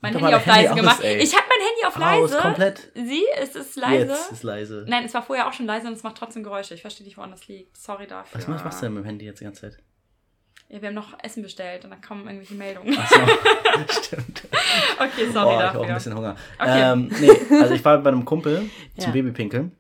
mein 0.02 0.14
Handy 0.18 0.34
auf 0.34 0.46
Handy 0.48 0.62
leise 0.62 0.72
aus, 0.72 0.76
gemacht. 0.80 1.04
ey. 1.04 1.18
ich 1.18 1.36
habe 1.36 1.46
mein 1.48 1.68
Handy 1.68 1.86
auf 1.86 1.96
Aus, 1.96 2.32
leise. 2.32 2.42
komplett. 2.42 2.92
Sie, 2.96 3.24
es 3.40 3.56
ist 3.56 3.76
leise. 3.76 4.14
Jetzt 4.14 4.32
ist 4.32 4.42
leise. 4.44 4.86
Nein, 4.88 5.06
es 5.06 5.14
war 5.14 5.22
vorher 5.22 5.48
auch 5.48 5.54
schon 5.54 5.68
leise 5.68 5.86
und 5.88 5.94
es 5.94 6.02
macht 6.02 6.18
trotzdem 6.18 6.44
Geräusche. 6.44 6.74
Ich 6.74 6.82
verstehe 6.82 7.06
nicht, 7.06 7.18
woran 7.18 7.30
das 7.32 7.48
liegt. 7.48 7.78
Sorry 7.78 8.08
dafür. 8.08 8.40
Was 8.40 8.48
machst, 8.48 8.66
machst 8.66 8.82
du 8.82 8.86
denn 8.88 8.94
mit 8.96 9.04
dem 9.04 9.06
Handy 9.06 9.26
jetzt 9.26 9.40
die 9.42 9.44
ganze 9.46 9.62
Zeit? 9.62 9.78
Ja, 10.70 10.82
wir 10.82 10.90
haben 10.90 10.96
noch 10.96 11.14
Essen 11.24 11.44
bestellt 11.44 11.86
und 11.86 11.92
dann 11.92 12.02
kommen 12.02 12.26
irgendwelche 12.26 12.54
Meldungen. 12.56 12.98
Achso, 12.98 13.16
stimmt. 14.04 14.44
okay, 15.00 15.32
sorry 15.32 15.48
oh, 15.48 15.52
ich 15.52 15.56
habe 15.56 15.62
dafür. 15.64 15.80
auch 15.82 15.86
ein 15.88 15.94
bisschen 15.94 16.16
Hunger. 16.16 16.36
Okay. 16.60 16.92
Ähm, 16.92 17.12
nee, 17.22 17.32
also 17.62 17.74
ich 17.74 17.86
war 17.86 17.98
bei 18.00 18.10
einem 18.10 18.26
Kumpel 18.26 18.70
zum 18.98 19.06
Ja. 19.06 19.12
Babypinkeln. 19.12 19.72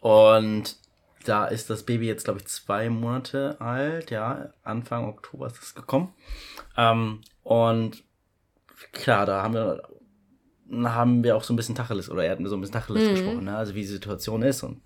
Und 0.00 0.76
da 1.24 1.46
ist 1.46 1.70
das 1.70 1.84
Baby 1.84 2.06
jetzt, 2.06 2.24
glaube 2.24 2.40
ich, 2.40 2.46
zwei 2.46 2.90
Monate 2.90 3.60
alt. 3.60 4.10
Ja, 4.10 4.50
Anfang 4.64 5.08
Oktober 5.08 5.46
ist 5.46 5.58
das 5.58 5.74
gekommen. 5.74 6.12
Ähm, 6.76 7.20
und 7.42 8.02
klar, 8.92 9.26
da 9.26 9.42
haben 9.42 9.54
wir, 9.54 9.82
haben 10.90 11.22
wir 11.24 11.36
auch 11.36 11.44
so 11.44 11.52
ein 11.52 11.56
bisschen 11.56 11.74
Tacheles, 11.74 12.08
oder 12.10 12.24
er 12.24 12.32
hat 12.32 12.40
mir 12.40 12.48
so 12.48 12.56
ein 12.56 12.60
bisschen 12.60 12.74
Tacheles 12.74 13.02
Mhm. 13.08 13.10
gesprochen, 13.14 13.44
ne? 13.44 13.56
also 13.56 13.74
wie 13.74 13.80
die 13.80 13.86
Situation 13.86 14.42
ist. 14.42 14.62
Und 14.62 14.80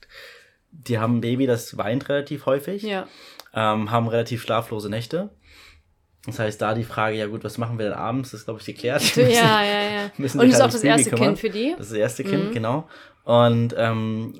die 0.71 0.99
haben 0.99 1.19
ein 1.19 1.21
Baby, 1.23 1.47
das 1.47 1.77
weint 1.79 2.09
relativ 2.09 2.45
häufig 2.47 2.83
Ja. 2.83 3.07
Ähm, 3.56 3.91
haben 3.91 4.06
relativ 4.06 4.43
schlaflose 4.43 4.88
Nächte. 4.88 5.31
Das 6.26 6.38
heißt, 6.41 6.61
da 6.61 6.75
die 6.75 6.85
Frage, 6.85 7.17
ja 7.17 7.26
gut, 7.26 7.43
was 7.44 7.56
machen 7.56 7.79
wir 7.79 7.87
denn 7.87 7.94
abends, 7.99 8.35
ist, 8.35 8.44
glaube 8.44 8.61
ich, 8.61 8.67
geklärt. 8.67 9.03
Ja, 9.17 9.62
ja, 9.62 9.82
ja. 9.82 10.11
müssen 10.19 10.41
Und 10.41 10.49
ist 10.49 10.56
auch 10.56 10.62
halt 10.62 10.75
das 10.75 10.82
ums 10.82 10.82
Baby 10.82 10.88
erste 10.99 11.11
kümmern. 11.11 11.26
Kind 11.29 11.38
für 11.38 11.50
die. 11.50 11.70
Das 11.76 11.87
ist 11.87 11.93
das 11.93 11.99
erste 11.99 12.25
Kind, 12.25 12.49
Mhm. 12.50 12.53
genau. 12.53 12.88
Und 13.25 13.75
ähm, 13.79 14.35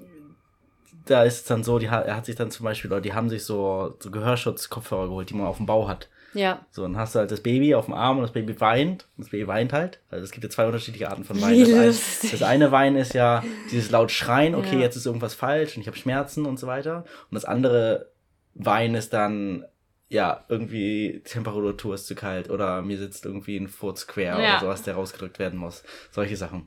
da 1.07 1.23
ist 1.23 1.37
es 1.37 1.45
dann 1.45 1.63
so, 1.63 1.79
die, 1.79 1.87
er 1.87 2.17
hat 2.17 2.27
sich 2.27 2.35
dann 2.35 2.51
zum 2.51 2.65
Beispiel, 2.65 2.91
oder 2.91 3.01
die 3.01 3.15
haben 3.15 3.29
sich 3.29 3.45
so, 3.45 3.95
so 4.01 4.11
Gehörschutz-Kopfhörer 4.11 5.07
geholt, 5.07 5.31
die 5.31 5.35
man 5.35 5.47
auf 5.47 5.59
dem 5.59 5.67
Bau 5.67 5.87
hat. 5.89 6.09
Ja. 6.35 6.67
So, 6.71 6.83
dann 6.83 6.97
hast 6.99 7.15
du 7.15 7.21
halt 7.21 7.31
das 7.31 7.41
Baby 7.41 7.75
auf 7.77 7.85
dem 7.87 7.95
Arm 7.95 8.17
und 8.19 8.23
das 8.23 8.33
Baby 8.33 8.61
weint. 8.61 9.07
Und 9.17 9.25
das 9.25 9.31
Baby 9.31 9.47
weint 9.47 9.73
halt. 9.73 10.01
Also 10.11 10.25
es 10.25 10.33
gibt 10.33 10.43
ja 10.45 10.51
zwei 10.51 10.67
unterschiedliche 10.67 11.09
Arten 11.09 11.25
von 11.25 11.41
Weinen. 11.41 11.61
Das, 11.87 12.25
ein, 12.25 12.31
das 12.33 12.43
eine 12.43 12.73
Weinen 12.73 12.97
ist 12.97 13.15
ja 13.15 13.43
dieses 13.71 13.91
laut 13.91 14.11
Schreien, 14.11 14.55
okay, 14.57 14.75
Ja. 14.75 14.81
jetzt 14.83 14.97
ist 14.97 15.07
irgendwas 15.07 15.35
falsch 15.35 15.77
und 15.77 15.83
ich 15.83 15.87
habe 15.87 15.97
Schmerzen 15.97 16.45
und 16.45 16.59
so 16.59 16.67
weiter. 16.67 17.05
Und 17.31 17.37
das 17.37 17.45
andere 17.45 18.11
Weinen 18.59 18.95
ist 18.95 19.13
dann, 19.13 19.65
ja, 20.09 20.45
irgendwie 20.49 21.21
Temperatur 21.25 21.95
ist 21.95 22.07
zu 22.07 22.15
kalt 22.15 22.49
oder 22.51 22.83
mir 22.83 22.97
sitzt 22.99 23.25
irgendwie 23.25 23.57
ein 23.57 23.69
Furz 23.69 24.07
quer 24.07 24.39
Ja. 24.41 24.51
oder 24.57 24.61
sowas, 24.61 24.83
der 24.83 24.95
rausgedrückt 24.95 25.39
werden 25.39 25.59
muss. 25.59 25.83
Solche 26.11 26.37
Sachen. 26.37 26.67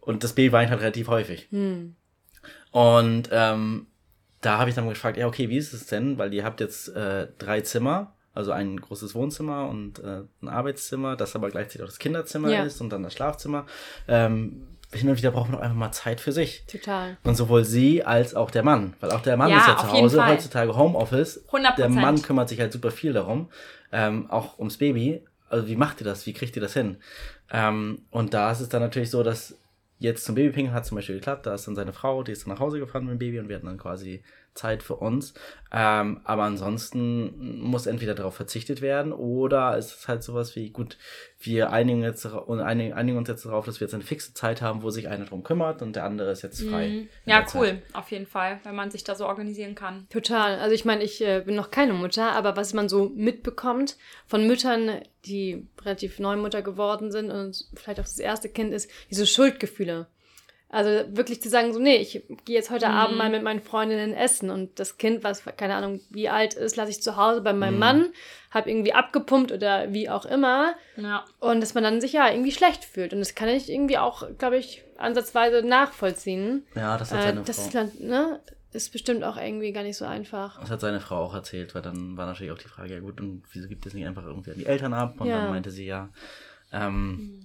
Und 0.00 0.24
das 0.24 0.32
Baby 0.34 0.52
weint 0.52 0.70
halt 0.70 0.80
relativ 0.80 1.08
häufig. 1.08 1.48
Hm. 1.50 1.94
Und 2.70 3.28
ähm, 3.32 3.86
da 4.40 4.58
habe 4.58 4.70
ich 4.70 4.76
dann 4.76 4.88
gefragt, 4.88 5.16
ja, 5.16 5.26
okay, 5.26 5.48
wie 5.48 5.56
ist 5.56 5.72
es 5.72 5.86
denn? 5.86 6.18
Weil 6.18 6.32
ihr 6.32 6.44
habt 6.44 6.60
jetzt 6.60 6.88
äh, 6.94 7.28
drei 7.38 7.60
Zimmer, 7.62 8.14
also 8.34 8.52
ein 8.52 8.80
großes 8.80 9.14
Wohnzimmer 9.14 9.68
und 9.68 9.98
äh, 9.98 10.22
ein 10.42 10.48
Arbeitszimmer, 10.48 11.16
das 11.16 11.34
aber 11.34 11.50
gleichzeitig 11.50 11.82
auch 11.82 11.86
das 11.86 11.98
Kinderzimmer 11.98 12.50
Ja. 12.50 12.62
ist 12.64 12.80
und 12.80 12.90
dann 12.90 13.02
das 13.02 13.14
Schlafzimmer. 13.14 13.66
Ähm, 14.06 14.66
hin 14.92 15.08
und 15.08 15.18
wieder 15.18 15.30
braucht 15.30 15.50
man 15.50 15.58
doch 15.58 15.64
einfach 15.64 15.76
mal 15.76 15.92
Zeit 15.92 16.20
für 16.20 16.32
sich. 16.32 16.64
Total. 16.66 17.18
Und 17.24 17.34
sowohl 17.36 17.64
sie 17.64 18.04
als 18.04 18.34
auch 18.34 18.50
der 18.50 18.62
Mann. 18.62 18.94
Weil 19.00 19.10
auch 19.10 19.20
der 19.20 19.36
Mann 19.36 19.50
Ja, 19.50 19.58
ist 19.58 19.68
ja 19.68 19.76
zu 19.76 19.92
Hause, 19.92 20.26
heutzutage 20.26 20.76
Homeoffice. 20.76 21.44
100%. 21.50 21.76
Der 21.76 21.88
Mann 21.88 22.22
kümmert 22.22 22.48
sich 22.48 22.60
halt 22.60 22.72
super 22.72 22.90
viel 22.90 23.12
darum. 23.12 23.50
Ähm, 23.92 24.30
auch 24.30 24.58
ums 24.58 24.78
Baby. 24.78 25.22
Also 25.50 25.68
wie 25.68 25.76
macht 25.76 26.00
ihr 26.00 26.04
das? 26.04 26.26
Wie 26.26 26.32
kriegt 26.32 26.56
ihr 26.56 26.62
das 26.62 26.72
hin? 26.72 26.96
Ähm, 27.50 28.02
und 28.10 28.34
da 28.34 28.50
ist 28.50 28.60
es 28.60 28.68
dann 28.68 28.82
natürlich 28.82 29.10
so, 29.10 29.22
dass 29.22 29.56
jetzt 29.98 30.24
zum 30.24 30.34
Babypinkeln 30.34 30.74
hat 30.74 30.86
zum 30.86 30.96
Beispiel 30.96 31.16
geklappt. 31.16 31.46
Da 31.46 31.54
ist 31.54 31.66
dann 31.66 31.74
seine 31.74 31.92
Frau, 31.92 32.22
die 32.22 32.32
ist 32.32 32.46
dann 32.46 32.54
nach 32.54 32.60
Hause 32.60 32.78
gefahren 32.78 33.04
mit 33.04 33.12
dem 33.12 33.18
Baby 33.18 33.40
und 33.40 33.48
wir 33.48 33.56
hatten 33.56 33.66
dann 33.66 33.78
quasi 33.78 34.22
Zeit 34.58 34.82
für 34.82 34.96
uns. 34.96 35.34
Ähm, 35.70 36.20
aber 36.24 36.44
ansonsten 36.44 37.60
muss 37.60 37.86
entweder 37.86 38.14
darauf 38.14 38.34
verzichtet 38.34 38.80
werden 38.80 39.12
oder 39.12 39.76
es 39.76 39.94
ist 39.94 40.08
halt 40.08 40.22
sowas 40.22 40.56
wie, 40.56 40.70
gut, 40.70 40.96
wir 41.40 41.70
einigen, 41.70 42.02
jetzt, 42.02 42.24
einigen, 42.26 42.94
einigen 42.94 43.18
uns 43.18 43.28
jetzt 43.28 43.44
darauf, 43.44 43.66
dass 43.66 43.78
wir 43.78 43.86
jetzt 43.86 43.94
eine 43.94 44.02
fixe 44.02 44.32
Zeit 44.32 44.62
haben, 44.62 44.82
wo 44.82 44.88
sich 44.88 45.08
einer 45.08 45.26
drum 45.26 45.42
kümmert 45.42 45.82
und 45.82 45.94
der 45.94 46.04
andere 46.04 46.30
ist 46.30 46.42
jetzt 46.42 46.62
frei. 46.62 46.88
Mhm. 46.88 47.08
Ja, 47.26 47.38
der 47.38 47.46
Zeit. 47.46 47.60
cool, 47.60 47.82
auf 47.92 48.10
jeden 48.10 48.26
Fall, 48.26 48.60
wenn 48.64 48.74
man 48.74 48.90
sich 48.90 49.04
da 49.04 49.14
so 49.14 49.26
organisieren 49.26 49.74
kann. 49.74 50.06
Total. 50.08 50.58
Also 50.58 50.74
ich 50.74 50.86
meine, 50.86 51.04
ich 51.04 51.20
äh, 51.20 51.42
bin 51.44 51.54
noch 51.54 51.70
keine 51.70 51.92
Mutter, 51.92 52.32
aber 52.32 52.56
was 52.56 52.72
man 52.72 52.88
so 52.88 53.12
mitbekommt 53.14 53.98
von 54.26 54.46
Müttern, 54.46 55.02
die 55.26 55.66
relativ 55.82 56.18
neu 56.18 56.36
Mutter 56.36 56.62
geworden 56.62 57.12
sind 57.12 57.30
und 57.30 57.66
vielleicht 57.74 58.00
auch 58.00 58.04
das 58.04 58.18
erste 58.18 58.48
Kind 58.48 58.72
ist, 58.72 58.90
diese 59.10 59.26
Schuldgefühle. 59.26 60.06
Also 60.70 60.90
wirklich 61.16 61.40
zu 61.40 61.48
sagen, 61.48 61.72
so, 61.72 61.78
nee, 61.78 61.96
ich 61.96 62.22
gehe 62.44 62.54
jetzt 62.56 62.70
heute 62.70 62.88
Mhm. 62.88 62.94
Abend 62.94 63.16
mal 63.16 63.30
mit 63.30 63.42
meinen 63.42 63.60
Freundinnen 63.60 64.12
essen 64.12 64.50
und 64.50 64.78
das 64.78 64.98
Kind, 64.98 65.24
was 65.24 65.42
keine 65.56 65.74
Ahnung 65.74 66.00
wie 66.10 66.28
alt 66.28 66.52
ist, 66.54 66.76
lasse 66.76 66.90
ich 66.90 67.02
zu 67.02 67.16
Hause 67.16 67.40
bei 67.40 67.54
meinem 67.54 67.74
Mhm. 67.74 67.78
Mann, 67.80 68.04
habe 68.50 68.68
irgendwie 68.70 68.92
abgepumpt 68.92 69.50
oder 69.50 69.92
wie 69.94 70.10
auch 70.10 70.26
immer. 70.26 70.74
Ja. 70.96 71.24
Und 71.40 71.62
dass 71.62 71.72
man 71.72 71.84
dann 71.84 72.02
sich 72.02 72.12
ja 72.12 72.30
irgendwie 72.30 72.52
schlecht 72.52 72.84
fühlt. 72.84 73.14
Und 73.14 73.20
das 73.20 73.34
kann 73.34 73.48
ich 73.48 73.70
irgendwie 73.70 73.96
auch, 73.96 74.28
glaube 74.36 74.58
ich, 74.58 74.84
ansatzweise 74.98 75.62
nachvollziehen. 75.66 76.66
Ja, 76.74 76.98
das 76.98 77.12
hat 77.12 77.20
Äh, 77.20 77.22
seine 77.22 77.42
das 77.44 77.56
Frau. 77.56 77.64
ist, 77.64 77.74
dann, 77.74 77.90
ne, 78.00 78.40
ist 78.72 78.92
bestimmt 78.92 79.24
auch 79.24 79.38
irgendwie 79.38 79.72
gar 79.72 79.82
nicht 79.84 79.96
so 79.96 80.04
einfach. 80.04 80.60
Das 80.60 80.70
hat 80.70 80.82
seine 80.82 81.00
Frau 81.00 81.16
auch 81.24 81.32
erzählt, 81.34 81.74
weil 81.74 81.80
dann 81.80 82.18
war 82.18 82.26
natürlich 82.26 82.52
auch 82.52 82.58
die 82.58 82.68
Frage, 82.68 82.92
ja 82.92 83.00
gut, 83.00 83.22
und 83.22 83.42
wieso 83.52 83.68
gibt 83.68 83.86
es 83.86 83.94
nicht 83.94 84.06
einfach 84.06 84.24
irgendwie 84.26 84.50
an 84.50 84.58
die 84.58 84.66
Eltern 84.66 84.92
ab? 84.92 85.18
Und 85.18 85.28
Ja. 85.28 85.36
dann 85.40 85.48
meinte 85.48 85.70
sie 85.70 85.86
ja, 85.86 86.10
ähm, 86.72 87.40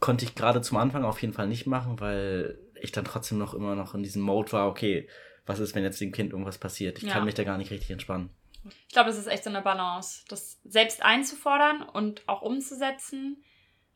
konnte 0.00 0.24
ich 0.24 0.34
gerade 0.34 0.62
zum 0.62 0.78
Anfang 0.78 1.04
auf 1.04 1.20
jeden 1.22 1.34
Fall 1.34 1.46
nicht 1.46 1.66
machen, 1.66 2.00
weil 2.00 2.58
ich 2.80 2.92
dann 2.92 3.04
trotzdem 3.04 3.38
noch 3.38 3.54
immer 3.54 3.74
noch 3.74 3.94
in 3.94 4.02
diesem 4.02 4.22
Mode 4.22 4.52
war, 4.52 4.68
okay, 4.68 5.08
was 5.46 5.58
ist, 5.58 5.74
wenn 5.74 5.82
jetzt 5.84 6.00
dem 6.00 6.12
Kind 6.12 6.32
irgendwas 6.32 6.58
passiert? 6.58 6.98
Ich 6.98 7.04
Ja. 7.04 7.12
kann 7.14 7.24
mich 7.24 7.34
da 7.34 7.44
gar 7.44 7.58
nicht 7.58 7.70
richtig 7.70 7.90
entspannen. 7.90 8.30
Ich 8.86 8.92
glaube, 8.92 9.08
das 9.08 9.18
ist 9.18 9.26
echt 9.26 9.44
so 9.44 9.50
eine 9.50 9.62
Balance, 9.62 10.24
das 10.28 10.60
selbst 10.64 11.02
einzufordern 11.02 11.82
und 11.82 12.22
auch 12.28 12.42
umzusetzen, 12.42 13.42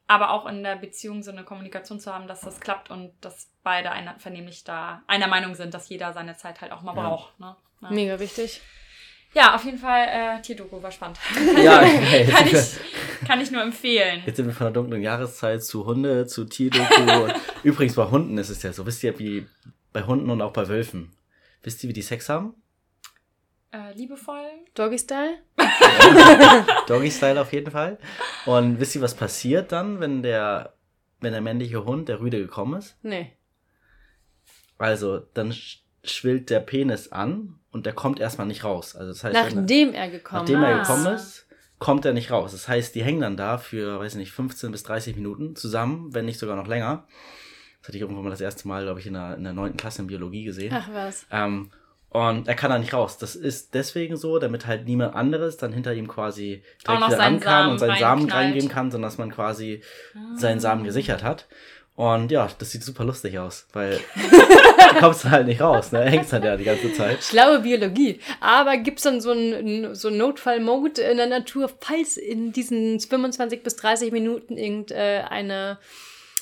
aber 0.07 0.31
auch 0.31 0.47
in 0.47 0.63
der 0.63 0.77
Beziehung 0.77 1.23
so 1.23 1.31
eine 1.31 1.45
Kommunikation 1.45 2.01
zu 2.01 2.13
haben, 2.13 2.27
dass 2.27 2.41
das 2.43 2.61
klappt 2.61 2.91
und 2.91 3.13
dass 3.23 3.51
beide 3.63 3.91
einer, 3.91 4.19
vernehmlich 4.19 4.65
da 4.65 5.03
einer 5.07 5.29
Meinung 5.29 5.55
sind, 5.55 5.75
dass 5.75 5.89
jeder 5.89 6.13
seine 6.13 6.37
Zeit 6.37 6.61
halt 6.61 6.73
auch 6.73 6.83
mal 6.83 6.95
Ja. 6.95 7.09
braucht. 7.09 7.39
Ne? 7.41 7.57
Ja. 7.83 7.91
Mega 7.91 8.21
wichtig. 8.21 8.61
Ja, 9.35 9.55
auf 9.55 9.65
jeden 9.65 9.79
Fall 9.79 10.07
äh, 10.09 10.43
Tierdoku 10.43 10.83
war 10.83 10.91
spannend. 10.91 11.19
Ja, 11.63 11.81
okay, 11.83 12.27
kann, 12.27 12.47
ich, 12.47 13.27
kann 13.27 13.41
ich 13.41 13.51
nur 13.51 13.63
empfehlen. 13.63 14.23
jetzt 14.27 14.37
sind 14.37 14.47
wir 14.47 14.55
von 14.55 14.67
der 14.67 14.73
dunklen 14.73 15.03
Jahreszeit 15.03 15.63
zu 15.63 15.87
Hunde, 15.87 16.27
zu 16.27 16.45
Tierdoku. 16.45 17.33
Übrigens, 17.63 17.95
bei 17.95 18.07
Hunden 18.07 18.39
ist 18.39 18.51
es 18.51 18.63
ja 18.63 18.73
so. 18.73 18.87
Wisst 18.87 19.03
ihr, 19.03 19.19
wie 19.19 19.47
bei 19.93 20.03
Hunden 20.03 20.31
und 20.31 20.43
auch 20.43 20.53
bei 20.53 20.69
Wölfen? 20.69 21.13
Wisst 21.63 21.83
ihr, 21.83 21.89
wie 21.89 21.95
die 21.95 22.03
Sex 22.03 22.29
haben? 22.29 22.55
Äh, 23.73 23.93
liebevoll. 23.95 24.47
Doggy 24.75 24.99
Style? 24.99 25.39
Doggy-Style 26.87 27.41
auf 27.41 27.53
jeden 27.53 27.71
Fall. 27.71 27.99
Und 28.47 28.79
wisst 28.79 28.95
ihr, 28.95 29.01
was 29.03 29.15
passiert 29.15 29.73
dann, 29.73 29.99
wenn 29.99 30.23
der, 30.23 30.75
wenn 31.21 31.33
der 31.33 31.41
männliche 31.41 31.85
Hund, 31.85 32.09
der 32.09 32.21
Rüde, 32.21 32.39
gekommen 32.39 32.79
ist? 32.79 32.97
Nee. 33.03 33.33
Also, 34.79 35.21
dann 35.35 35.53
sch 35.53 35.81
schwillt 36.05 36.51
der 36.51 36.61
Penis 36.61 37.11
an 37.11 37.59
und 37.75 37.87
der 37.87 37.93
kommt 37.93 38.21
erstmal 38.21 38.47
nicht 38.47 38.63
raus. 38.63 38.95
Also, 38.95 39.09
das 39.09 39.25
heißt, 39.25 39.35
wenn 39.35 39.45
er, 39.45 39.61
Nachdem 39.61 39.95
er 39.95 40.09
gekommen 40.09 40.43
nachdem 40.43 40.63
er 40.63 40.81
ist. 40.81 40.89
gekommen 40.89 41.15
ist, 41.15 41.47
kommt 41.81 42.05
er 42.05 42.13
nicht 42.13 42.31
raus. 42.31 42.53
Das 42.53 42.69
heißt, 42.69 42.95
die 42.95 43.03
hängen 43.03 43.21
dann 43.21 43.37
da 43.37 43.59
für, 43.59 43.99
weiß 43.99 44.15
nicht, 44.15 44.31
15 44.31 44.71
bis 44.71 44.85
30 44.85 45.17
Minuten 45.17 45.57
zusammen, 45.57 46.15
wenn 46.15 46.25
nicht 46.25 46.39
sogar 46.39 46.55
noch 46.57 46.69
länger. 46.69 47.05
Das 47.81 47.89
hatte 47.89 47.97
ich 47.97 48.03
irgendwann 48.03 48.25
mal 48.25 48.31
das 48.31 48.41
erste 48.41 48.69
Mal, 48.69 48.85
glaube 48.85 49.01
ich, 49.01 49.07
in 49.09 49.15
der, 49.15 49.37
in 49.37 49.43
der 49.45 49.53
9. 49.53 49.77
Klasse 49.77 50.03
in 50.03 50.07
Biologie 50.07 50.45
gesehen. 50.45 50.73
Ach 50.73 50.89
was. 50.93 51.27
Ähm, 51.33 51.71
und 52.11 52.47
er 52.47 52.55
kann 52.55 52.71
da 52.71 52.79
nicht 52.79 52.95
raus. 52.95 53.19
Das 53.19 53.35
ist 53.35 53.75
deswegen 53.75 54.17
so, 54.17 54.39
damit 54.39 54.69
halt 54.69 54.87
niemand 54.87 55.17
anderes 55.17 55.57
dann 55.57 55.73
hinter 55.73 55.93
ihm 55.95 56.07
quasi 56.07 56.63
direkt 56.87 57.09
wieder 57.09 57.19
ran 57.19 57.41
kann 57.41 57.71
und 57.71 57.79
seinen 57.81 57.99
Samen 57.99 58.31
reingeben 58.31 58.69
kann, 58.69 58.93
sondern 58.93 59.11
dass 59.11 59.19
man 59.19 59.33
quasi 59.33 59.83
seinen 60.37 60.61
Samen 60.61 60.85
gesichert 60.85 61.25
hat. 61.25 61.49
Und 61.97 62.33
ja, 62.33 62.49
das 62.59 62.73
sieht 62.73 62.83
super 62.83 63.05
lustig 63.05 63.39
aus, 63.39 63.67
weil 63.73 64.01
du 64.95 64.99
kommst 64.99 65.25
halt 65.27 65.47
nicht 65.47 65.61
raus, 65.61 65.93
ne? 65.93 66.01
Hängst 66.03 66.33
halt 66.33 66.43
ja 66.45 66.57
die 66.57 66.65
ganze 66.65 66.93
Zeit. 66.93 67.23
Schlaue 67.23 67.61
Biologie. 67.61 68.19
Aber 68.41 68.77
gibt 68.79 68.99
es 68.99 69.05
dann 69.05 69.21
so 69.21 69.31
einen 69.31 69.95
so 69.95 70.09
einen 70.09 70.17
Notfall-Mode 70.19 71.01
in 71.03 71.17
der 71.19 71.27
Natur, 71.29 71.71
falls 71.81 72.17
in 72.17 72.53
diesen 72.53 72.99
25 72.99 73.63
bis 73.63 73.77
30 73.77 74.11
Minuten 74.11 74.57
irgendeine 74.57 75.79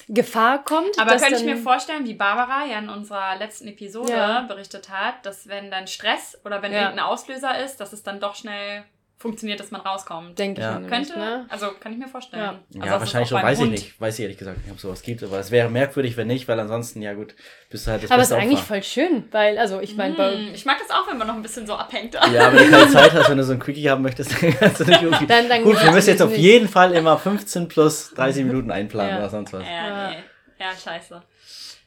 Gefahr 0.08 0.64
kommt? 0.64 0.98
Aber 0.98 1.16
könnte 1.16 1.36
ich 1.36 1.44
mir 1.44 1.58
vorstellen, 1.58 2.06
wie 2.06 2.14
Barbara 2.14 2.64
ja 2.64 2.78
in 2.78 2.88
unserer 2.88 3.36
letzten 3.36 3.68
Episode 3.68 4.10
Ja. 4.10 4.40
berichtet 4.42 4.88
hat, 4.88 5.24
dass 5.26 5.48
wenn 5.48 5.70
dann 5.70 5.86
Stress 5.86 6.38
oder 6.46 6.62
wenn 6.62 6.72
Ja. 6.72 6.84
irgendein 6.84 7.04
Auslöser 7.06 7.62
ist, 7.62 7.76
dass 7.76 7.92
es 7.92 8.02
dann 8.02 8.20
doch 8.20 8.34
schnell 8.36 8.84
funktioniert, 9.22 9.58
dass 9.60 9.70
man 9.70 9.80
rauskommt. 9.80 10.38
Denke 10.38 10.60
Ja. 10.60 10.80
ich 10.80 10.88
Könnte, 10.88 11.18
ne? 11.18 11.46
also 11.48 11.68
kann 11.80 11.92
ich 11.92 11.98
mir 11.98 12.08
vorstellen. 12.08 12.42
Ja. 12.42 12.48
Also, 12.50 12.86
ja, 12.86 12.94
es 12.94 13.00
wahrscheinlich 13.00 13.28
schon, 13.30 13.42
weiß 13.42 13.58
ich 13.58 13.62
Hund- 13.62 13.70
nicht. 13.72 14.00
Weiß 14.00 14.18
ich 14.18 14.22
ehrlich 14.22 14.36
gesagt 14.38 14.58
nicht, 14.58 14.70
ob 14.70 14.78
sowas 14.80 15.00
gibt, 15.02 15.22
aber 15.22 15.38
es 15.38 15.50
wäre 15.50 15.70
merkwürdig, 15.70 16.16
wenn 16.18 16.26
nicht, 16.26 16.46
weil 16.48 16.60
ansonsten, 16.60 17.00
ja 17.00 17.14
gut, 17.14 17.34
bist 17.70 17.86
du 17.86 17.90
halt 17.92 18.02
das 18.02 18.10
Aber 18.10 18.20
es 18.22 18.30
ist 18.30 18.36
eigentlich 18.36 18.60
voll 18.60 18.82
schön, 18.82 19.24
weil, 19.30 19.56
also 19.58 19.80
ich 19.80 19.96
meine, 19.96 20.14
bei 20.14 20.32
Hm, 20.34 20.50
ich 20.54 20.66
mag 20.66 20.76
das 20.78 20.90
auch, 20.90 21.08
wenn 21.08 21.16
man 21.16 21.26
noch 21.26 21.34
ein 21.36 21.42
bisschen 21.42 21.66
so 21.66 21.74
abhängt. 21.74 22.14
Ja, 22.14 22.48
aber 22.48 22.58
wenn 22.58 22.70
du 22.70 22.76
keine 22.76 22.90
Zeit 22.90 23.12
hast, 23.12 23.30
wenn 23.30 23.38
du 23.38 23.44
so 23.44 23.52
ein 23.52 23.58
Quickie 23.60 23.88
haben 23.88 24.02
möchtest, 24.02 24.32
dann 24.42 24.52
kannst 24.58 24.80
du 24.80 24.84
nicht 24.84 25.02
irgendwie. 25.02 25.26
Dann- 25.26 25.48
dann 25.48 25.62
Gut, 25.62 25.82
wir 25.82 25.92
müssen 25.92 26.10
jetzt 26.10 26.20
es 26.20 26.26
auf 26.26 26.36
jeden 26.36 26.68
Fall 26.68 26.92
immer 26.92 27.16
15 27.16 27.68
plus 27.68 28.12
30 28.14 28.44
Minuten 28.44 28.70
einplanen 28.70 29.12
Ja. 29.12 29.18
oder 29.18 29.30
sonst 29.30 29.52
was. 29.52 29.62
Ja, 29.64 30.10
nee. 30.10 30.16
Ja, 30.60 30.66
scheiße. 30.76 31.22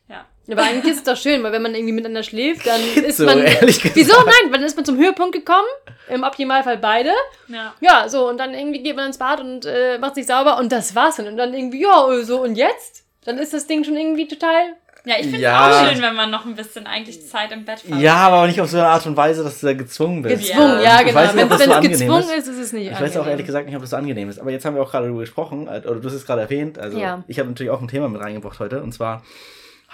Ja. 0.10 0.26
Aber 0.52 0.62
eigentlich 0.64 0.92
ist 0.94 0.98
es 1.00 1.04
doch 1.04 1.18
schön, 1.18 1.42
weil 1.44 1.52
wenn 1.52 1.62
man 1.64 1.74
irgendwie 1.74 1.94
miteinander 1.94 2.22
schläft, 2.24 2.68
dann 2.68 2.80
ist 3.04 3.18
So, 3.18 3.26
man. 3.26 3.40
ehrlich 3.40 3.78
gesagt. 3.82 3.96
Wieso? 3.96 4.14
Nein, 4.18 4.52
weil 4.52 4.60
dann 4.60 4.64
ist 4.64 4.76
man 4.76 4.86
zum 4.86 4.98
Höhepunkt 4.98 5.34
gekommen. 5.34 5.66
Im 6.10 6.24
Optimalfall 6.24 6.78
beide. 6.78 7.10
Ja. 7.48 7.74
Ja, 7.82 8.08
so, 8.10 8.30
und 8.30 8.38
dann 8.40 8.54
irgendwie 8.54 8.84
geht 8.84 8.96
man 8.96 9.08
ins 9.08 9.18
Bad 9.18 9.40
und 9.40 9.66
äh, 9.66 9.98
macht 9.98 10.16
sich 10.16 10.28
sauber 10.28 10.58
und 10.60 10.72
das 10.72 10.94
war's 10.96 11.16
dann. 11.16 11.28
Und 11.28 11.38
dann 11.38 11.54
irgendwie, 11.54 11.82
ja, 11.82 12.12
äh, 12.12 12.24
so, 12.24 12.42
und 12.44 12.56
jetzt? 12.56 13.04
Dann 13.26 13.40
ist 13.40 13.54
das 13.54 13.66
Ding 13.66 13.84
schon 13.84 13.98
irgendwie 13.98 14.28
total. 14.28 14.76
Ja, 15.08 15.16
ich 15.18 15.24
finde 15.24 15.38
es 15.38 15.42
Ja. 15.44 15.70
auch 15.84 15.88
schön, 15.90 16.02
wenn 16.02 16.16
man 16.16 16.30
noch 16.32 16.46
ein 16.46 16.56
bisschen 16.56 16.86
eigentlich 16.88 17.28
Zeit 17.28 17.52
im 17.52 17.64
Bett 17.66 17.80
verbringt. 17.80 18.02
Ja, 18.04 18.16
aber 18.16 18.46
nicht 18.48 18.60
auf 18.62 18.70
so 18.70 18.78
eine 18.78 18.88
Art 18.88 19.06
und 19.08 19.16
Weise, 19.18 19.44
dass 19.44 19.60
du 19.60 19.68
da 19.68 19.74
gezwungen 19.74 20.22
bist. 20.24 20.48
Gezwungen, 20.48 20.78
Ja. 20.78 20.82
ja, 20.82 21.00
Ich 21.02 21.06
genau. 21.08 21.20
weiß 21.20 21.34
nicht, 21.36 21.44
ob 21.44 21.50
Wenn 21.52 21.58
das 21.58 21.66
so 21.66 21.72
es 21.72 21.76
angenehm 21.78 22.00
gezwungen 22.00 22.22
ist. 22.24 22.38
ist, 22.38 22.48
ist 22.48 22.58
es 22.60 22.74
nicht 22.74 22.86
Ich 22.88 22.92
weiß 22.94 23.00
auch 23.00 23.06
angenehm. 23.06 23.30
ehrlich 23.30 23.46
gesagt 23.48 23.66
nicht, 23.68 23.76
ob 23.76 23.82
das 23.82 23.90
so 23.92 23.96
angenehm 23.98 24.30
ist. 24.30 24.40
Aber 24.40 24.50
jetzt 24.52 24.66
haben 24.66 24.76
wir 24.76 24.82
auch 24.84 24.90
gerade 24.92 25.06
darüber 25.06 25.22
gesprochen, 25.22 25.68
äh, 25.68 25.82
oder 25.88 26.00
du 26.00 26.08
hast 26.08 26.14
es 26.14 26.26
gerade 26.26 26.42
erwähnt. 26.42 26.78
Also 26.80 27.00
Ja. 27.00 27.24
ich 27.28 27.38
habe 27.40 27.50
natürlich 27.50 27.72
auch 27.72 27.82
ein 27.82 27.88
Thema 27.88 28.10
mit 28.10 28.20
reingebracht 28.22 28.60
heute. 28.60 28.82
Und 28.82 28.94
zwar 28.94 29.24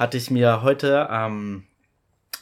hatte 0.01 0.17
ich 0.17 0.31
mir 0.31 0.63
heute 0.63 1.07
ähm, 1.11 1.63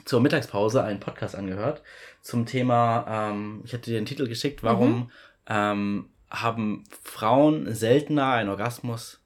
zur 0.05 0.21
Mittagspause 0.21 0.81
einen 0.83 0.99
Podcast 1.01 1.35
angehört 1.35 1.83
zum 2.21 2.45
Thema, 2.45 3.05
ähm, 3.31 3.61
ich 3.65 3.73
hatte 3.73 3.91
dir 3.91 3.99
den 3.99 4.05
Titel 4.05 4.27
geschickt, 4.27 4.63
warum 4.63 4.91
Mhm. 4.97 5.11
ähm, 5.47 6.09
haben 6.29 6.83
Frauen 7.03 7.73
seltener 7.73 8.31
einen 8.31 8.49
Orgasmus 8.49 9.21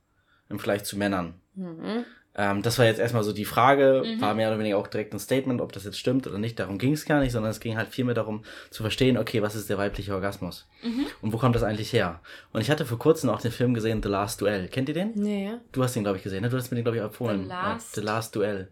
im 0.49 0.57
Vergleich 0.57 0.83
zu 0.83 0.97
Männern? 0.97 1.35
Mhm. 1.55 2.05
Ähm, 2.35 2.63
das 2.63 2.79
war 2.79 2.85
jetzt 2.85 2.99
erstmal 2.99 3.23
so 3.23 3.31
die 3.31 3.45
Frage, 3.45 4.01
Mhm. 4.03 4.19
war 4.21 4.33
mehr 4.33 4.47
oder 4.49 4.57
weniger 4.57 4.77
auch 4.77 4.87
direkt 4.87 5.13
ein 5.13 5.19
Statement, 5.19 5.61
ob 5.61 5.71
das 5.71 5.83
jetzt 5.83 5.99
stimmt 5.99 6.25
oder 6.25 6.39
nicht. 6.39 6.57
Darum 6.59 6.79
ging 6.79 6.93
es 6.93 7.05
gar 7.05 7.19
nicht, 7.19 7.31
sondern 7.31 7.51
es 7.51 7.59
ging 7.59 7.77
halt 7.77 7.89
vielmehr 7.89 8.15
darum 8.15 8.43
zu 8.71 8.81
verstehen, 8.81 9.17
okay, 9.19 9.41
was 9.43 9.53
ist 9.55 9.69
der 9.69 9.77
weibliche 9.77 10.13
Orgasmus? 10.15 10.67
Mhm. 10.81 11.05
Und 11.21 11.31
wo 11.31 11.37
kommt 11.37 11.55
das 11.55 11.61
eigentlich 11.63 11.93
her? 11.93 12.21
Und 12.51 12.61
ich 12.61 12.71
hatte 12.71 12.85
vor 12.87 12.97
kurzem 12.97 13.29
auch 13.29 13.39
den 13.41 13.51
Film 13.51 13.75
gesehen, 13.75 14.01
The 14.01 14.09
Last 14.09 14.41
Duel. 14.41 14.67
Kennt 14.67 14.89
ihr 14.89 14.95
den? 14.95 15.11
Nee. 15.13 15.51
Du 15.71 15.83
hast 15.83 15.95
den, 15.95 16.03
glaube 16.03 16.17
ich, 16.17 16.23
gesehen, 16.23 16.41
ne? 16.41 16.49
Du 16.49 16.57
hast 16.57 16.71
mir 16.71 16.75
den, 16.75 16.83
glaube 16.85 16.97
ich, 16.97 17.03
empfohlen. 17.03 17.43
The 17.43 17.49
Last? 17.49 17.95
Ja, 17.97 18.01
The 18.01 18.05
Last 18.07 18.35
Duel. 18.35 18.67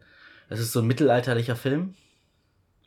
Das 0.49 0.59
ist 0.59 0.71
so 0.71 0.79
ein 0.79 0.87
mittelalterlicher 0.87 1.55
Film. 1.55 1.93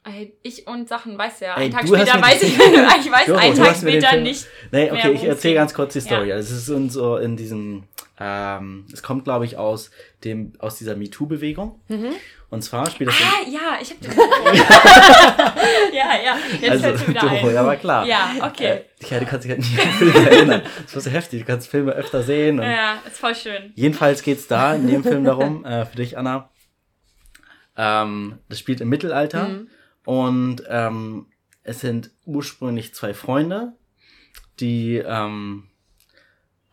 Ey, 0.07 0.35
Ich 0.43 0.67
und 0.67 0.87
Sachen 0.87 1.17
weiß 1.17 1.41
ja. 1.41 1.55
Ey, 1.57 1.63
einen 1.65 1.73
Tag 1.73 1.87
später 1.89 2.21
weiß 2.21 2.43
ich, 2.43 2.55
ich 2.59 3.11
weiß 3.13 3.27
Doro, 3.27 3.39
einen 3.39 3.57
Tag 3.57 3.75
später 3.77 4.17
nicht. 4.19 4.47
Nee, 4.71 4.91
mehr, 4.91 4.93
okay, 4.93 5.13
ich 5.13 5.25
erzähle 5.25 5.55
ganz 5.55 5.73
kurz 5.73 5.95
die 5.95 6.01
Story. 6.01 6.29
Ja. 6.29 6.35
Also 6.35 6.53
es 6.55 6.63
ist 6.63 6.69
in 6.69 6.91
so 6.91 7.17
in 7.17 7.39
diesem, 7.39 7.85
ähm, 8.19 8.87
es 8.93 9.03
kommt, 9.03 9.25
glaube 9.25 9.45
ich, 9.45 9.57
aus 9.57 9.91
dem, 10.23 10.53
aus 10.61 10.77
dieser 10.79 10.95
MeToo-Bewegung. 10.97 11.81
Mhm. 11.89 12.11
Und 12.51 12.63
zwar 12.63 12.89
spielt 12.89 13.09
das 13.11 13.17
Ah, 13.21 13.49
ja, 13.51 13.79
ich 13.83 13.91
hab 13.91 14.01
den. 14.01 14.13
ja, 15.93 16.17
ja, 16.25 16.37
jetzt 16.61 16.71
also, 16.71 16.83
fällt's 16.85 17.01
mir 17.03 17.09
wieder 17.09 17.29
ein. 17.31 17.55
ja, 17.55 17.67
war 17.67 17.77
klar. 17.77 18.07
Ja, 18.07 18.31
okay. 18.43 18.67
Äh, 18.67 18.85
ja, 19.11 19.19
du 19.19 19.27
kannst 19.27 19.45
dich 19.45 19.51
halt 19.51 19.61
nicht 19.61 19.81
an 19.81 19.89
Filme 19.93 20.31
erinnern. 20.31 20.63
Das 20.85 20.95
war 20.95 21.03
so 21.03 21.11
heftig. 21.11 21.41
Du 21.41 21.47
kannst 21.47 21.69
Filme 21.69 21.93
öfter 21.93 22.23
sehen. 22.23 22.59
Ja, 22.63 22.99
ist 23.07 23.19
voll 23.19 23.35
schön. 23.35 23.73
Jedenfalls 23.75 24.23
geht's 24.23 24.47
da 24.47 24.75
in 24.77 24.87
dem 24.87 25.03
Film 25.03 25.25
darum, 25.25 25.65
äh, 25.65 25.85
für 25.87 25.97
dich, 25.97 26.17
Anna. 26.17 26.51
Ähm, 27.77 28.39
das 28.49 28.59
spielt 28.61 28.81
im 28.81 28.89
Mittelalter 28.89 29.49
Mhm. 29.49 29.69
und 30.05 30.63
ähm, 30.69 31.27
es 31.65 31.81
sind 31.81 32.11
ursprünglich 32.25 32.95
zwei 32.95 33.15
Freunde, 33.15 33.73
die 34.61 35.03
ähm, 35.05 35.65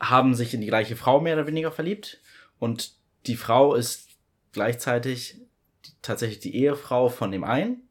haben 0.01 0.33
sich 0.33 0.53
in 0.53 0.61
die 0.61 0.67
gleiche 0.67 0.95
Frau 0.95 1.21
mehr 1.21 1.35
oder 1.35 1.47
weniger 1.47 1.71
verliebt 1.71 2.19
und 2.59 2.93
die 3.27 3.35
Frau 3.35 3.75
ist 3.75 4.09
gleichzeitig 4.51 5.37
die, 5.85 5.91
tatsächlich 6.01 6.39
die 6.39 6.55
Ehefrau 6.55 7.09
von 7.09 7.31
dem 7.31 7.43
einen, 7.43 7.83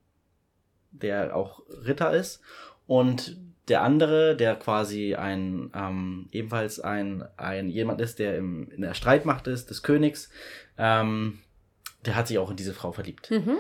der 0.91 1.37
auch 1.37 1.63
Ritter 1.69 2.13
ist 2.13 2.41
und 2.87 3.39
der 3.69 3.83
andere, 3.83 4.37
der 4.37 4.57
quasi 4.57 5.15
ein 5.15 5.71
ähm, 5.75 6.29
ebenfalls 6.33 6.81
ein, 6.81 7.25
ein 7.37 7.69
jemand 7.69 8.01
ist, 8.01 8.19
der 8.19 8.37
im, 8.37 8.69
in 8.73 8.83
der 8.83 8.95
Streitmacht 8.95 9.47
ist, 9.47 9.71
des 9.71 9.85
Königs, 9.85 10.31
ähm, 10.77 11.39
der 12.05 12.17
hat 12.17 12.27
sich 12.27 12.39
auch 12.39 12.51
in 12.51 12.57
diese 12.57 12.75
Frau 12.75 12.91
verliebt. 12.91 13.31
Mhm. 13.31 13.59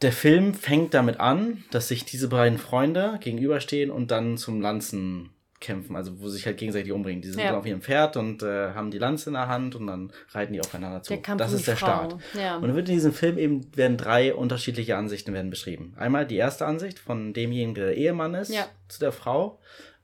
Der 0.00 0.12
Film 0.12 0.54
fängt 0.54 0.94
damit 0.94 1.20
an, 1.20 1.64
dass 1.70 1.88
sich 1.88 2.04
diese 2.04 2.28
beiden 2.28 2.58
Freunde 2.58 3.18
gegenüberstehen 3.20 3.90
und 3.90 4.10
dann 4.10 4.38
zum 4.38 4.60
Lanzen 4.60 5.30
kämpfen, 5.62 5.96
also 5.96 6.20
wo 6.20 6.28
sie 6.28 6.36
sich 6.36 6.44
halt 6.46 6.58
gegenseitig 6.58 6.92
umbringen. 6.92 7.22
Die 7.22 7.28
sind 7.28 7.40
Ja. 7.40 7.46
dann 7.46 7.54
auf 7.54 7.64
ihrem 7.64 7.80
Pferd 7.80 8.18
und 8.18 8.42
äh, 8.42 8.72
haben 8.74 8.90
die 8.90 8.98
Lanze 8.98 9.30
in 9.30 9.34
der 9.34 9.48
Hand 9.48 9.74
und 9.74 9.86
dann 9.86 10.12
reiten 10.32 10.52
die 10.52 10.60
aufeinander 10.60 11.02
zu. 11.02 11.16
Das 11.38 11.52
ist 11.54 11.66
der 11.66 11.76
Frau. 11.78 11.86
Start. 11.86 12.16
Ja. 12.34 12.56
Und 12.56 12.62
dann 12.68 12.74
wird 12.76 12.88
in 12.90 12.94
diesem 12.96 13.14
Film 13.14 13.38
eben 13.38 13.74
werden 13.74 13.96
drei 13.96 14.34
unterschiedliche 14.34 14.96
Ansichten 14.96 15.32
werden 15.32 15.48
beschrieben. 15.48 15.94
Einmal 15.96 16.26
die 16.26 16.36
erste 16.36 16.66
Ansicht 16.66 16.98
von 16.98 17.32
demjenigen, 17.32 17.74
der 17.74 17.86
der 17.86 17.96
Ehemann 17.96 18.34
ist, 18.34 18.52
Ja. 18.54 18.66
zu 18.88 19.00
der 19.00 19.12
Frau. 19.12 19.58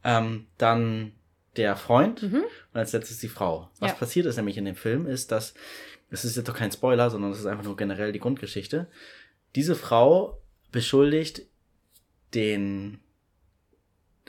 Ähm, 0.04 0.46
dann 0.56 1.12
der 1.56 1.74
Freund 1.76 2.22
Mhm. 2.22 2.36
und 2.72 2.78
als 2.78 2.92
letztes 2.92 3.18
die 3.18 3.28
Frau. 3.28 3.68
Was 3.80 3.96
passiert 3.98 4.26
ist 4.26 4.36
nämlich 4.36 4.56
in 4.56 4.64
dem 4.64 4.76
Film, 4.76 5.06
ist, 5.06 5.32
dass, 5.32 5.54
es 6.10 6.24
ist 6.24 6.36
jetzt 6.36 6.48
doch 6.48 6.54
kein 6.56 6.70
Spoiler, 6.70 7.10
sondern 7.10 7.32
es 7.32 7.40
ist 7.40 7.46
einfach 7.46 7.64
nur 7.64 7.76
generell 7.76 8.12
die 8.12 8.20
Grundgeschichte. 8.20 8.86
Diese 9.56 9.74
Frau 9.74 10.38
beschuldigt 10.70 11.42
den, 12.34 13.00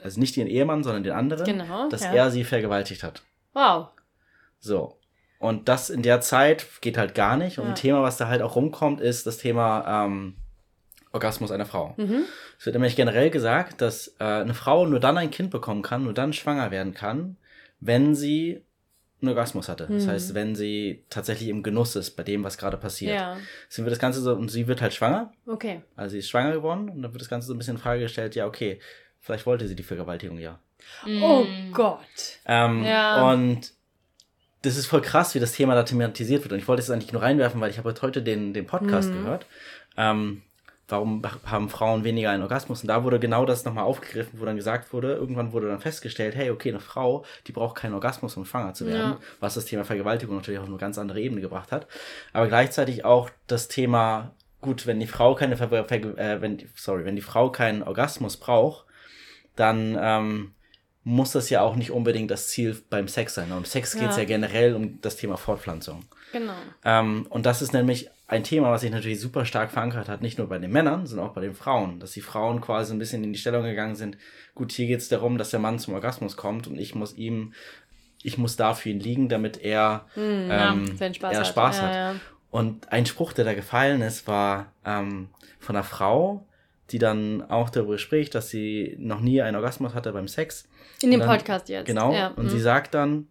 also 0.04 0.20
nicht 0.20 0.36
ihren 0.36 0.48
Ehemann, 0.48 0.82
sondern 0.84 1.02
den 1.02 1.12
anderen, 1.12 1.44
Genau. 1.44 1.88
dass 1.88 2.02
ja. 2.04 2.12
er 2.12 2.30
sie 2.30 2.44
vergewaltigt 2.44 3.02
hat. 3.02 3.22
Wow. 3.52 3.88
So. 4.58 4.98
Und 5.38 5.68
das 5.68 5.88
in 5.90 6.02
der 6.02 6.20
Zeit 6.20 6.66
geht 6.82 6.98
halt 6.98 7.14
gar 7.14 7.36
nicht. 7.36 7.58
Und 7.58 7.64
Ja. 7.64 7.70
ein 7.70 7.76
Thema, 7.76 8.02
was 8.02 8.16
da 8.18 8.28
halt 8.28 8.42
auch 8.42 8.56
rumkommt, 8.56 9.00
ist 9.00 9.26
das 9.26 9.38
Thema 9.38 10.04
ähm, 10.06 10.36
Orgasmus 11.12 11.50
einer 11.50 11.66
Frau. 11.66 11.94
Mhm. 11.96 12.24
Es 12.58 12.66
wird 12.66 12.74
nämlich 12.74 12.94
generell 12.94 13.30
gesagt, 13.30 13.80
dass 13.80 14.08
äh, 14.20 14.24
eine 14.24 14.54
Frau 14.54 14.86
nur 14.86 15.00
dann 15.00 15.16
ein 15.18 15.30
Kind 15.30 15.50
bekommen 15.50 15.82
kann, 15.82 16.04
nur 16.04 16.12
dann 16.14 16.32
schwanger 16.32 16.70
werden 16.70 16.92
kann, 16.94 17.36
wenn 17.80 18.14
sie 18.14 18.62
einen 19.22 19.30
Orgasmus 19.30 19.68
hatte. 19.68 19.86
Das 19.90 20.04
Mhm. 20.06 20.10
heißt, 20.10 20.34
wenn 20.34 20.54
sie 20.54 21.04
tatsächlich 21.10 21.48
im 21.48 21.62
Genuss 21.62 21.96
ist 21.96 22.12
bei 22.12 22.22
dem, 22.22 22.44
was 22.44 22.56
gerade 22.58 22.76
passiert. 22.76 23.14
Ja, 23.16 23.36
Dann 23.76 23.84
wird 23.84 23.92
das 23.92 23.98
Ganze 23.98 24.20
so, 24.20 24.32
und 24.34 24.50
sie 24.50 24.66
wird 24.66 24.80
halt 24.80 24.94
schwanger, 24.94 25.32
okay. 25.46 25.82
also 25.96 26.12
sie 26.12 26.18
ist 26.18 26.28
schwanger 26.30 26.52
geworden 26.52 26.88
und 26.88 27.02
dann 27.02 27.12
wird 27.12 27.20
das 27.20 27.28
Ganze 27.28 27.48
so 27.48 27.54
ein 27.54 27.58
bisschen 27.58 27.76
in 27.76 27.82
Frage 27.82 28.00
gestellt, 28.02 28.34
ja, 28.34 28.46
okay, 28.46 28.78
vielleicht 29.20 29.46
wollte 29.46 29.66
sie 29.68 29.76
die 29.76 29.82
Vergewaltigung 29.82 30.38
ja. 30.38 30.58
Oh 31.22 31.44
Mm. 31.44 31.72
Gott. 31.72 31.98
Ähm, 32.46 32.84
Ja. 32.84 33.30
Und 33.30 33.72
das 34.62 34.76
ist 34.76 34.86
voll 34.86 35.00
krass, 35.00 35.34
wie 35.34 35.40
das 35.40 35.52
Thema 35.52 35.74
da 35.74 35.82
thematisiert 35.84 36.42
wird. 36.42 36.52
Und 36.52 36.58
ich 36.58 36.68
wollte 36.68 36.82
es 36.82 36.90
eigentlich 36.90 37.12
nur 37.12 37.22
reinwerfen, 37.22 37.60
weil 37.60 37.70
ich 37.70 37.78
habe 37.78 37.94
heute 38.02 38.22
den, 38.22 38.52
den 38.54 38.66
Podcast 38.66 39.10
Mhm. 39.10 39.14
gehört. 39.14 39.46
Ähm, 39.96 40.42
warum 40.88 41.22
haben 41.46 41.68
Frauen 41.70 42.02
weniger 42.04 42.30
einen 42.30 42.42
Orgasmus? 42.42 42.82
Und 42.82 42.88
da 42.88 43.04
wurde 43.04 43.18
genau 43.20 43.46
das 43.46 43.64
nochmal 43.64 43.84
aufgegriffen, 43.84 44.40
wo 44.40 44.44
dann 44.44 44.56
gesagt 44.56 44.92
wurde, 44.92 45.14
irgendwann 45.14 45.52
wurde 45.52 45.68
dann 45.68 45.80
festgestellt, 45.80 46.34
hey, 46.34 46.50
okay, 46.50 46.70
eine 46.70 46.80
Frau, 46.80 47.24
die 47.46 47.52
braucht 47.52 47.76
keinen 47.76 47.94
Orgasmus, 47.94 48.36
um 48.36 48.44
schwanger 48.44 48.74
zu 48.74 48.86
werden. 48.86 49.12
Ja. 49.12 49.18
Was 49.38 49.54
das 49.54 49.66
Thema 49.66 49.84
Vergewaltigung 49.84 50.36
natürlich 50.36 50.60
auf 50.60 50.66
eine 50.66 50.76
ganz 50.78 50.98
andere 50.98 51.20
Ebene 51.20 51.40
gebracht 51.40 51.70
hat. 51.72 51.86
Aber 52.32 52.48
gleichzeitig 52.48 53.04
auch 53.04 53.30
das 53.46 53.68
Thema, 53.68 54.32
gut, 54.60 54.86
wenn 54.86 54.98
die 55.00 55.06
Frau 55.06 55.34
keine 55.34 55.56
Ver 55.56 55.68
Ver 55.68 56.18
äh, 56.18 56.40
wenn, 56.42 56.58
sorry, 56.74 57.04
wenn 57.04 57.16
die 57.16 57.22
Frau 57.22 57.50
keinen 57.50 57.82
Orgasmus 57.82 58.36
braucht, 58.36 58.84
dann 59.56 59.96
ähm, 60.00 60.52
muss 61.04 61.32
das 61.32 61.50
ja 61.50 61.62
auch 61.62 61.76
nicht 61.76 61.90
unbedingt 61.90 62.30
das 62.30 62.48
Ziel 62.48 62.80
beim 62.90 63.08
Sex 63.08 63.34
sein. 63.34 63.50
Und 63.52 63.66
Sex 63.66 63.94
geht 63.94 64.10
es 64.10 64.16
Ja. 64.16 64.22
ja 64.22 64.28
generell 64.28 64.74
um 64.74 65.00
das 65.00 65.16
Thema 65.16 65.36
Fortpflanzung. 65.36 66.04
Genau. 66.32 66.52
Ähm, 66.84 67.26
und 67.30 67.46
das 67.46 67.62
ist 67.62 67.72
nämlich 67.72 68.10
ein 68.28 68.44
Thema, 68.44 68.70
was 68.70 68.82
sich 68.82 68.92
natürlich 68.92 69.18
super 69.18 69.44
stark 69.44 69.72
verankert 69.72 70.08
hat, 70.08 70.22
nicht 70.22 70.38
nur 70.38 70.48
bei 70.48 70.58
den 70.58 70.70
Männern, 70.70 71.06
sondern 71.06 71.26
auch 71.28 71.32
bei 71.32 71.40
den 71.40 71.54
Frauen. 71.54 71.98
Dass 71.98 72.12
die 72.12 72.20
Frauen 72.20 72.60
quasi 72.60 72.92
ein 72.92 72.98
bisschen 73.00 73.24
in 73.24 73.32
die 73.32 73.38
Stellung 73.38 73.64
gegangen 73.64 73.96
sind, 73.96 74.16
gut, 74.54 74.70
hier 74.70 74.86
geht 74.86 75.00
es 75.00 75.08
darum, 75.08 75.36
dass 75.38 75.50
der 75.50 75.58
Mann 75.58 75.80
zum 75.80 75.94
Orgasmus 75.94 76.36
kommt 76.36 76.68
und 76.68 76.78
ich 76.78 76.94
muss 76.94 77.14
ihm, 77.14 77.54
ich 78.22 78.38
muss 78.38 78.54
da 78.56 78.74
für 78.74 78.90
ihn 78.90 79.00
liegen, 79.00 79.28
damit 79.28 79.60
er, 79.60 80.06
ähm, 80.16 80.96
Seinen 80.96 81.14
Spaß 81.14 81.32
er 81.32 81.40
hat. 81.40 81.46
Spaß 81.48 81.76
ja, 81.78 81.82
hat. 81.82 81.94
Ja. 81.94 82.14
Und 82.52 82.92
ein 82.92 83.06
Spruch, 83.06 83.32
der 83.32 83.44
da 83.44 83.54
gefallen 83.54 84.02
ist, 84.02 84.28
war 84.28 84.72
ähm, 84.84 85.28
von 85.58 85.74
einer 85.74 85.84
Frau, 85.84 86.46
die 86.90 86.98
dann 86.98 87.42
auch 87.50 87.70
darüber 87.70 87.98
spricht, 87.98 88.34
dass 88.34 88.50
sie 88.50 88.96
noch 88.98 89.20
nie 89.20 89.40
einen 89.42 89.56
Orgasmus 89.56 89.94
hatte 89.94 90.12
beim 90.12 90.28
Sex. 90.28 90.68
In 91.02 91.10
dem 91.10 91.20
dann- 91.20 91.28
Podcast 91.28 91.68
jetzt. 91.68 91.86
Genau. 91.86 92.12
Ja. 92.12 92.28
Und 92.28 92.44
mhm. 92.46 92.50
sie 92.50 92.60
sagt 92.60 92.94
dann, 92.94 93.28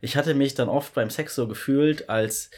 ich 0.00 0.16
hatte 0.16 0.34
mich 0.34 0.54
dann 0.54 0.68
oft 0.68 0.94
beim 0.94 1.10
Sex 1.10 1.34
so 1.34 1.48
gefühlt, 1.48 2.08
als 2.08 2.50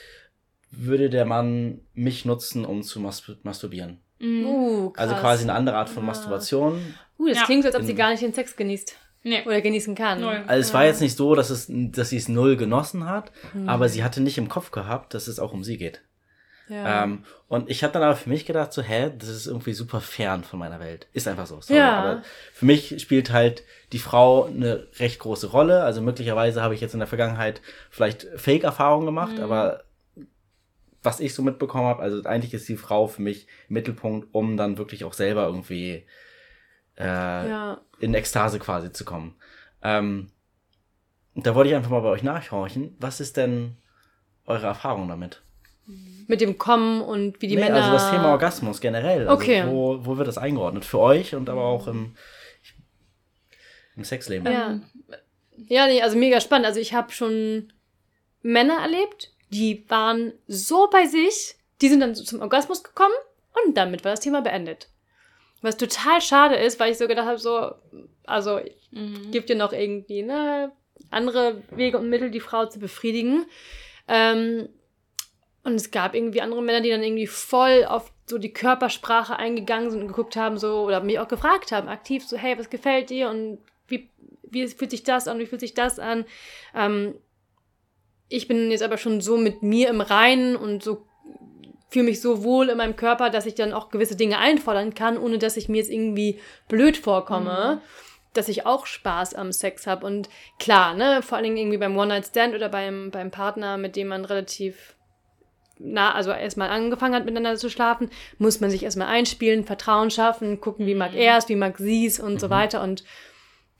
würde 0.71 1.09
der 1.11 1.25
Mann 1.25 1.81
mich 1.95 2.25
nutzen, 2.25 2.65
um 2.65 2.83
zu 2.83 3.00
mas 3.00 3.23
masturbieren. 3.45 3.99
Mm. 4.19 4.45
Uh, 4.45 4.91
krass. 4.91 5.09
Also 5.09 5.21
quasi 5.21 5.43
eine 5.45 5.55
andere 5.55 5.76
Art 5.76 5.88
von 5.88 6.03
Ah. 6.03 6.07
Masturbation. 6.07 6.95
Uh, 7.19 7.29
das 7.29 7.38
Ja. 7.38 7.45
klingt 7.45 7.62
so, 7.62 7.69
als 7.69 7.76
ob 7.76 7.83
sie 7.83 7.95
gar 7.95 8.11
nicht 8.11 8.23
den 8.23 8.33
Sex 8.35 8.57
genießt. 8.57 8.97
Nee. 9.23 9.43
Oder 9.45 9.61
genießen 9.61 9.95
kann. 9.95 10.21
Null. 10.21 10.43
Also 10.47 10.61
es 10.61 10.75
war 10.75 10.85
jetzt 10.85 11.00
nicht 11.00 11.17
so, 11.17 11.35
dass, 11.35 11.50
es, 11.50 11.67
dass 11.69 12.11
sie 12.11 12.17
es 12.17 12.29
null 12.29 12.57
genossen 12.57 13.07
hat, 13.07 13.33
Mhm. 13.55 13.69
aber 13.69 13.88
sie 13.88 14.03
hatte 14.05 14.21
nicht 14.21 14.38
im 14.38 14.49
Kopf 14.49 14.71
gehabt, 14.71 15.15
dass 15.15 15.26
es 15.29 15.38
auch 15.38 15.53
um 15.53 15.65
sie 15.65 15.79
geht. 15.79 16.03
Ja. 16.68 17.04
Ähm, 17.04 17.25
und 17.49 17.70
ich 17.70 17.85
habe 17.85 17.92
dann 17.92 18.02
aber 18.02 18.16
für 18.16 18.28
mich 18.28 18.44
gedacht, 18.44 18.73
so, 18.73 18.82
hä, 18.82 19.12
das 19.16 19.28
ist 19.28 19.46
irgendwie 19.46 19.73
super 19.73 20.00
fern 20.00 20.42
von 20.42 20.58
meiner 20.58 20.80
Welt. 20.80 21.06
Ist 21.12 21.28
einfach 21.28 21.46
so. 21.46 21.61
Sorry, 21.61 21.78
Ja. 21.78 22.00
Aber 22.02 22.23
für 22.52 22.64
mich 22.66 23.00
spielt 23.00 23.30
halt 23.30 23.62
die 23.92 24.00
Frau 24.00 24.46
eine 24.46 24.88
recht 24.99 25.20
große 25.20 25.49
Rolle. 25.49 25.85
Also 25.85 26.00
möglicherweise 26.02 26.62
habe 26.62 26.75
ich 26.75 26.80
jetzt 26.80 26.92
in 26.94 26.99
der 26.99 27.06
Vergangenheit 27.06 27.61
vielleicht 27.90 28.26
Fake-Erfahrungen 28.37 29.06
gemacht, 29.06 29.37
Mhm. 29.37 29.44
aber 29.44 29.85
was 31.02 31.20
ich 31.20 31.35
so 31.35 31.42
mitbekommen 31.42 31.85
habe, 31.87 32.02
also 32.02 32.25
eigentlich 32.25 32.52
ist 32.52 32.68
die 32.68 32.76
Frau 32.76 33.06
für 33.06 33.23
mich 33.23 33.46
Mittelpunkt, 33.68 34.26
um 34.32 34.56
dann 34.56 34.76
wirklich 34.76 35.04
auch 35.04 35.12
selber 35.12 35.46
irgendwie 35.46 36.04
äh, 36.99 37.04
ja. 37.04 37.80
in 38.00 38.12
Ekstase 38.14 38.58
quasi 38.58 38.90
zu 38.90 39.04
kommen. 39.04 39.37
Ähm, 39.82 40.32
da 41.37 41.54
wollte 41.54 41.70
ich 41.70 41.76
einfach 41.76 41.90
mal 41.90 42.00
bei 42.00 42.08
euch 42.08 42.25
nachhorchen. 42.25 42.96
Was 42.99 43.20
ist 43.20 43.37
denn 43.37 43.76
eure 44.46 44.66
Erfahrung 44.66 45.06
damit? 45.06 45.42
Mit 46.28 46.40
dem 46.40 46.59
Kommen 46.59 47.00
und 47.02 47.40
wie 47.40 47.47
die 47.47 47.55
Nee, 47.55 47.62
Männer. 47.62 47.76
Also 47.76 47.93
das 47.93 48.11
Thema 48.11 48.31
Orgasmus 48.31 48.81
generell. 48.81 49.28
Also 49.28 49.35
Okay. 49.35 49.64
Wo, 49.66 50.05
wo 50.05 50.16
wird 50.19 50.26
das 50.26 50.38
eingeordnet? 50.38 50.85
Für 50.85 50.99
euch 50.99 51.35
und 51.35 51.49
aber 51.49 51.62
auch 51.64 51.87
im, 51.87 52.16
im 53.96 54.05
Sexleben. 54.05 54.46
Ja. 54.51 54.81
Ja, 55.68 55.87
nee, 55.87 56.03
also 56.03 56.16
mega 56.18 56.40
spannend. 56.40 56.66
Also 56.66 56.81
ich 56.81 56.92
habe 56.92 57.12
schon 57.12 57.72
Männer 58.42 58.79
erlebt, 58.83 59.33
die 59.51 59.85
waren 59.88 60.33
so 60.46 60.88
bei 60.90 61.07
sich, 61.07 61.55
die 61.81 61.88
sind 61.88 62.01
dann 62.01 62.14
zum 62.14 62.40
Orgasmus 62.42 62.83
gekommen 62.83 63.14
und 63.64 63.77
damit 63.77 64.05
war 64.05 64.11
das 64.11 64.20
Thema 64.20 64.42
beendet. 64.42 64.88
Was 65.62 65.77
total 65.77 66.20
schade 66.20 66.57
ist, 66.57 66.79
weil 66.79 66.92
ich 66.92 66.99
so 66.99 67.09
gedacht 67.09 67.27
habe, 67.27 67.38
so, 67.38 67.72
also 68.25 68.61
Mhm. 68.90 69.31
gibt 69.31 69.49
ja 69.51 69.57
noch 69.57 69.72
irgendwie 69.72 70.22
ne, 70.22 70.72
andere 71.11 71.62
Wege 71.70 71.99
und 71.99 72.09
Mittel, 72.09 72.31
die 72.31 72.40
Frau 72.40 72.66
zu 72.66 72.79
befriedigen. 72.79 73.46
Ähm, 74.09 74.68
und 75.66 75.74
es 75.74 75.90
gab 75.90 76.14
irgendwie 76.14 76.40
andere 76.40 76.62
Männer, 76.62 76.81
die 76.81 76.90
dann 76.90 77.02
irgendwie 77.02 77.26
voll 77.26 77.85
auf 77.85 78.12
so 78.26 78.38
die 78.38 78.52
Körpersprache 78.52 79.37
eingegangen 79.37 79.90
sind 79.90 80.00
und 80.00 80.07
geguckt 80.07 80.37
haben, 80.37 80.59
so, 80.59 80.85
oder 80.85 81.00
mich 81.00 81.18
auch 81.18 81.26
gefragt 81.26 81.72
haben, 81.72 81.88
aktiv, 81.88 82.24
so, 82.24 82.37
hey, 82.37 82.57
was 82.57 82.70
gefällt 82.70 83.11
dir 83.11 83.29
und 83.29 83.59
wie, 83.88 84.09
wie 84.44 84.68
fühlt 84.68 84.92
sich 84.92 85.02
das 85.02 85.26
an, 85.26 85.40
wie 85.40 85.46
fühlt 85.46 85.61
sich 85.61 85.74
das 85.74 85.98
an? 85.98 86.24
Ähm, 86.72 87.16
ich 88.29 88.46
bin 88.46 88.70
jetzt 88.70 88.85
aber 88.85 88.96
schon 88.96 89.20
so 89.20 89.37
mit 89.37 89.64
mir 89.64 89.88
im 89.88 90.00
Reinen 90.00 90.55
und 90.55 90.85
so 90.85 91.05
fühle 91.88 92.05
mich 92.05 92.20
so 92.20 92.44
wohl 92.44 92.68
in 92.68 92.79
meinem 92.79 92.94
Körper, 92.94 93.31
dass 93.31 93.46
ich 93.46 93.57
dann 93.57 93.72
auch 93.72 93.88
gewisse 93.90 94.14
Dinge 94.14 94.38
einfordern 94.38 94.94
kann, 94.94 95.18
ohne 95.18 95.38
dass 95.38 95.57
ich 95.57 95.68
mir 95.68 95.79
jetzt 95.79 95.90
irgendwie 95.90 96.38
blöd 96.68 96.96
vorkomme, 96.96 97.81
dass 98.35 98.48
ich 98.48 98.66
auch 98.66 98.87
Spaß 98.87 99.35
am 99.35 99.50
Sex 99.50 99.88
habe. 99.88 100.07
Und 100.07 100.29
klar, 100.61 100.94
ne, 100.94 101.22
vor 101.22 101.37
allen 101.37 101.44
Dingen 101.44 101.57
irgendwie 101.57 101.79
beim 101.79 101.96
One-Night-Stand 101.96 102.55
oder 102.55 102.68
beim, 102.68 103.11
beim 103.11 103.33
Partner, 103.33 103.79
mit 103.79 103.96
dem 103.96 104.09
man 104.09 104.24
relativ 104.24 104.95
na, 105.79 106.12
also 106.15 106.31
erstmal 106.31 106.71
angefangen 106.71 107.15
hat, 107.15 107.25
miteinander 107.25 107.57
zu 107.57 107.69
schlafen, 107.71 108.11
muss 108.39 108.61
man 108.61 108.71
sich 108.71 108.83
erstmal 108.83 109.09
einspielen, 109.09 109.65
Vertrauen 109.65 110.11
schaffen, 110.11 110.61
gucken, 110.61 110.87
wie 110.87 110.95
mag 110.95 111.12
Mhm. 111.12 111.19
er 111.19 111.37
es, 111.39 111.49
wie 111.49 111.57
mag 111.57 111.79
sie 111.79 112.07
es 112.07 112.19
und 112.19 112.41
so 112.41 112.47
Mhm. 112.47 112.51
weiter. 112.51 112.83
Und 112.83 113.05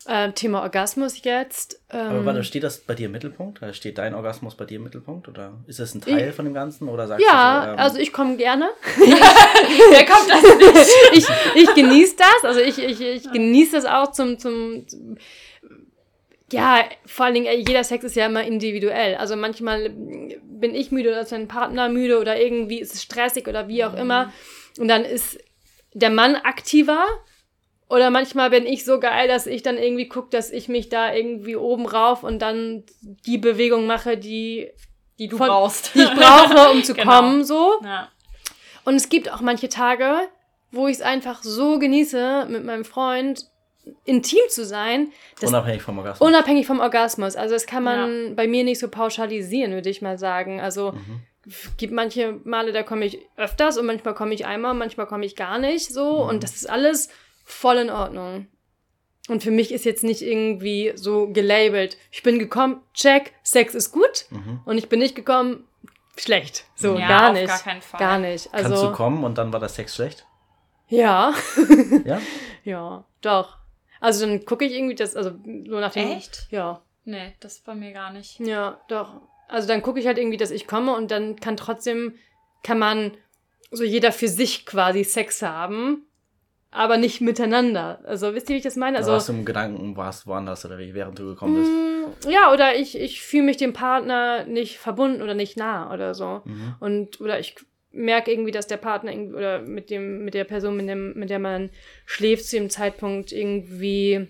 äh, 0.09 0.31
Thema 0.33 0.63
Orgasmus 0.63 1.25
jetzt. 1.25 1.81
Ähm, 1.91 1.99
Aber 2.11 2.25
warte, 2.27 2.45
steht 2.45 2.63
das 2.63 2.79
bei 2.79 2.95
dir 2.95 3.07
im 3.07 3.13
Mittelpunkt? 3.13 3.61
Also 3.61 3.75
Steht 3.75 3.99
dein 3.99 4.15
Orgasmus 4.15 4.55
bei 4.55 4.65
dir 4.65 4.77
im 4.77 4.85
Mittelpunkt? 4.85 5.27
Oder 5.27 5.55
ist 5.67 5.81
das 5.81 5.97
ein 5.97 6.01
Teil 6.01 6.29
Ich- 6.29 6.35
von 6.37 6.45
dem 6.45 6.55
Ganzen? 6.55 6.89
Oder 6.89 7.09
sagst 7.09 7.25
ja, 7.27 7.61
du 7.61 7.67
so, 7.67 7.73
ähm, 7.73 7.79
also 7.81 7.99
ich 7.99 8.13
komme 8.13 8.37
gerne. 8.37 8.69
Wer 8.97 10.05
kommt 10.07 10.31
das 10.31 10.43
nicht? 10.43 10.89
ich, 11.13 11.63
ich 11.63 11.75
genieße 11.75 12.17
das, 12.19 12.45
also 12.45 12.61
ich, 12.61 12.79
ich, 12.79 13.01
ich 13.01 13.33
genieße 13.33 13.73
das 13.73 13.85
auch 13.85 14.13
zum, 14.13 14.39
zum, 14.39 14.87
zum 14.87 15.17
ja, 16.53 16.85
vor 17.05 17.27
allen 17.27 17.35
Dingen, 17.35 17.47
äh, 17.47 17.57
jeder 17.57 17.83
Sex 17.85 18.05
ist 18.05 18.17
ja 18.17 18.27
immer 18.27 18.45
individuell. 18.45 19.17
Also 19.17 19.35
manchmal 19.37 19.91
bin 19.91 20.75
ich 20.75 20.91
müde 20.93 21.11
oder 21.11 21.21
ist 21.21 21.33
mein 21.33 21.49
Partner 21.49 21.89
müde 21.89 22.19
oder 22.21 22.41
irgendwie 22.41 22.81
ist 22.81 22.95
es 22.95 23.03
stressig 23.03 23.49
oder 23.49 23.69
wie 23.69 23.85
auch 23.85 23.95
immer. 23.95 24.33
Und 24.79 24.89
dann 24.89 25.05
ist 25.05 25.39
der 25.95 26.11
Mann 26.11 26.37
aktiver. 26.37 27.05
Oder 27.89 28.11
manchmal 28.11 28.51
bin 28.51 28.67
ich 28.67 28.85
so 28.85 28.99
geil, 28.99 29.29
dass 29.29 29.47
ich 29.47 29.63
dann 29.63 29.79
irgendwie 29.79 30.09
gucke, 30.09 30.29
dass 30.31 30.51
ich 30.51 30.69
mich 30.69 30.89
da 30.89 31.15
irgendwie 31.15 31.55
oben 31.55 31.87
rauf 31.87 32.25
und 32.25 32.41
dann 32.41 32.83
die 33.01 33.39
Bewegung 33.39 33.87
mache, 33.87 34.17
die, 34.17 34.71
Die 35.21 35.29
du 35.29 35.37
Von- 35.39 35.47
brauchst. 35.49 35.95
die 35.95 36.01
ich 36.03 36.11
brauche, 36.15 36.71
um 36.73 36.83
zu 36.83 36.95
Genau. 36.97 37.11
kommen, 37.13 37.45
so. 37.45 37.75
Ja. 37.85 38.09
Und 38.85 38.97
es 38.97 39.09
gibt 39.09 39.33
auch 39.33 39.41
manche 39.41 39.69
Tage, 39.69 40.19
wo 40.73 40.89
ich 40.89 40.97
es 40.97 41.01
einfach 41.03 41.43
so 41.45 41.79
genieße, 41.79 42.47
mit 42.51 42.65
meinem 42.65 42.85
Freund 42.85 43.47
intim 44.05 44.41
zu 44.49 44.65
sein, 44.65 45.13
das 45.41 45.51
unabhängig 45.51 45.83
vom 45.83 45.99
Orgasmus. 45.99 46.29
unabhängig 46.29 46.67
vom 46.67 46.81
Orgasmus. 46.81 47.37
Also 47.37 47.55
das 47.55 47.67
kann 47.67 47.83
man 47.85 48.35
bei 48.37 48.47
mir 48.47 48.65
nicht 48.65 48.79
so 48.81 48.89
pauschalisieren, 48.89 49.73
würde 49.73 49.91
ich 49.91 50.03
mal 50.03 50.19
sagen. 50.19 50.61
Also 50.61 50.93
Mhm. 50.93 51.21
es 51.47 51.77
gibt 51.77 51.93
manche 51.93 52.41
Male, 52.45 52.73
da 52.73 52.83
komme 52.83 53.05
ich 53.05 53.19
öfters 53.37 53.79
und 53.79 53.87
manchmal 53.87 54.15
komme 54.15 54.35
ich 54.35 54.45
einmal, 54.47 54.75
manchmal 54.75 55.07
komme 55.07 55.25
ich 55.25 55.37
gar 55.37 55.59
nicht 55.59 55.89
so. 55.93 56.25
Mhm. 56.25 56.29
Und 56.31 56.43
das 56.43 56.57
ist 56.57 56.69
alles 56.69 57.09
voll 57.45 57.77
in 57.77 57.91
Ordnung. 57.91 58.49
Und 59.29 59.43
für 59.43 59.51
mich 59.51 59.73
ist 59.73 59.85
jetzt 59.85 60.05
nicht 60.05 60.23
irgendwie 60.23 60.93
so 60.95 61.29
gelabelt, 61.33 61.97
ich 62.13 62.23
bin 62.23 62.39
gekommen, 62.39 62.81
check, 62.95 63.33
Sex 63.43 63.75
ist 63.75 63.91
gut. 63.93 64.27
Mhm. 64.31 64.61
Und 64.65 64.79
ich 64.79 64.89
bin 64.89 65.01
nicht 65.01 65.15
gekommen, 65.17 65.65
schlecht. 66.17 66.65
So, 66.77 66.97
Ja, 66.97 67.09
gar 67.09 67.27
auf 67.29 67.35
nicht. 67.35 67.49
gar 67.49 67.59
keinen 67.61 67.83
Fall. 67.83 67.99
Gar 68.01 68.19
nicht. 68.21 68.51
Kannst 68.53 68.71
du 68.71 68.75
Also, 68.75 68.93
kommen 68.93 69.23
und 69.25 69.37
dann 69.39 69.53
war 69.53 69.61
der 69.61 69.69
Sex 69.69 69.95
schlecht? 69.97 70.27
ja. 70.89 71.33
Ja? 72.05 72.21
Ja, 72.65 73.05
doch. 73.21 73.56
Also 74.01 74.27
dann 74.27 74.45
gucke 74.45 74.65
ich 74.65 74.73
irgendwie 74.73 74.95
das, 74.95 75.17
also 75.17 75.31
so 75.31 75.81
nach 75.81 75.93
dem. 75.93 76.09
Echt? 76.13 76.49
Ja. 76.51 76.83
Nee, 77.05 77.35
das 77.41 77.61
bei 77.61 77.75
mir 77.75 77.93
gar 77.93 78.13
nicht. 78.13 78.41
Ja, 78.41 78.81
doch. 78.89 79.21
Also 79.49 79.69
dann 79.69 79.83
gucke 79.83 80.01
ich 80.01 80.07
halt 80.07 80.19
irgendwie, 80.19 80.37
dass 80.37 80.51
ich 80.51 80.67
komme 80.67 80.95
und 80.97 81.11
dann 81.11 81.37
kann 81.37 81.57
trotzdem, 81.57 82.15
kann 82.63 82.79
man 82.79 83.17
so 83.71 83.85
jeder 83.85 84.11
für 84.13 84.29
sich 84.29 84.67
quasi 84.67 85.05
Sex 85.05 85.43
haben, 85.43 86.07
aber 86.73 86.97
nicht 86.97 87.21
miteinander. 87.21 88.01
Also 88.05 88.35
wisst 88.35 88.49
ihr, 88.51 88.55
wie 88.55 88.59
ich 88.59 88.65
das 88.65 88.77
meine? 88.77 88.99
Also, 88.99 89.13
Also 89.13 89.19
warst 89.19 89.29
du 89.29 89.33
im 89.35 89.45
Gedanken, 89.45 89.97
warst 89.97 90.27
woanders 90.27 90.65
oder 90.65 90.79
wie, 90.79 90.95
während 90.95 91.19
du 91.19 91.27
gekommen 91.27 91.55
bist? 91.55 92.27
Mm, 92.27 92.31
Ja, 92.31 92.53
oder 92.53 92.75
ich, 92.77 92.99
ich 92.99 93.23
fühle 93.23 93.45
mich 93.45 93.57
dem 93.57 93.73
Partner 93.73 94.45
nicht 94.45 94.79
verbunden 94.79 95.23
oder 95.23 95.35
nicht 95.35 95.57
nah 95.57 95.93
oder 95.93 96.15
so. 96.15 96.43
Mhm. 96.45 96.75
Und, 96.81 97.21
oder 97.21 97.39
ich 97.39 97.55
merke 97.97 98.31
irgendwie, 98.31 98.53
dass 98.53 98.67
der 98.67 98.77
Partner 98.77 99.13
irgendwie, 99.13 99.37
oder 99.37 99.63
mit 99.63 99.91
dem, 99.91 100.25
mit 100.25 100.35
der 100.35 100.45
Person, 100.45 100.77
mit, 100.77 100.89
dem, 100.89 101.15
mit 101.15 101.31
der 101.31 101.39
man 101.39 101.71
schläft, 102.05 102.45
zu 102.47 102.57
dem 102.57 102.71
Zeitpunkt 102.71 103.33
irgendwie 103.33 104.29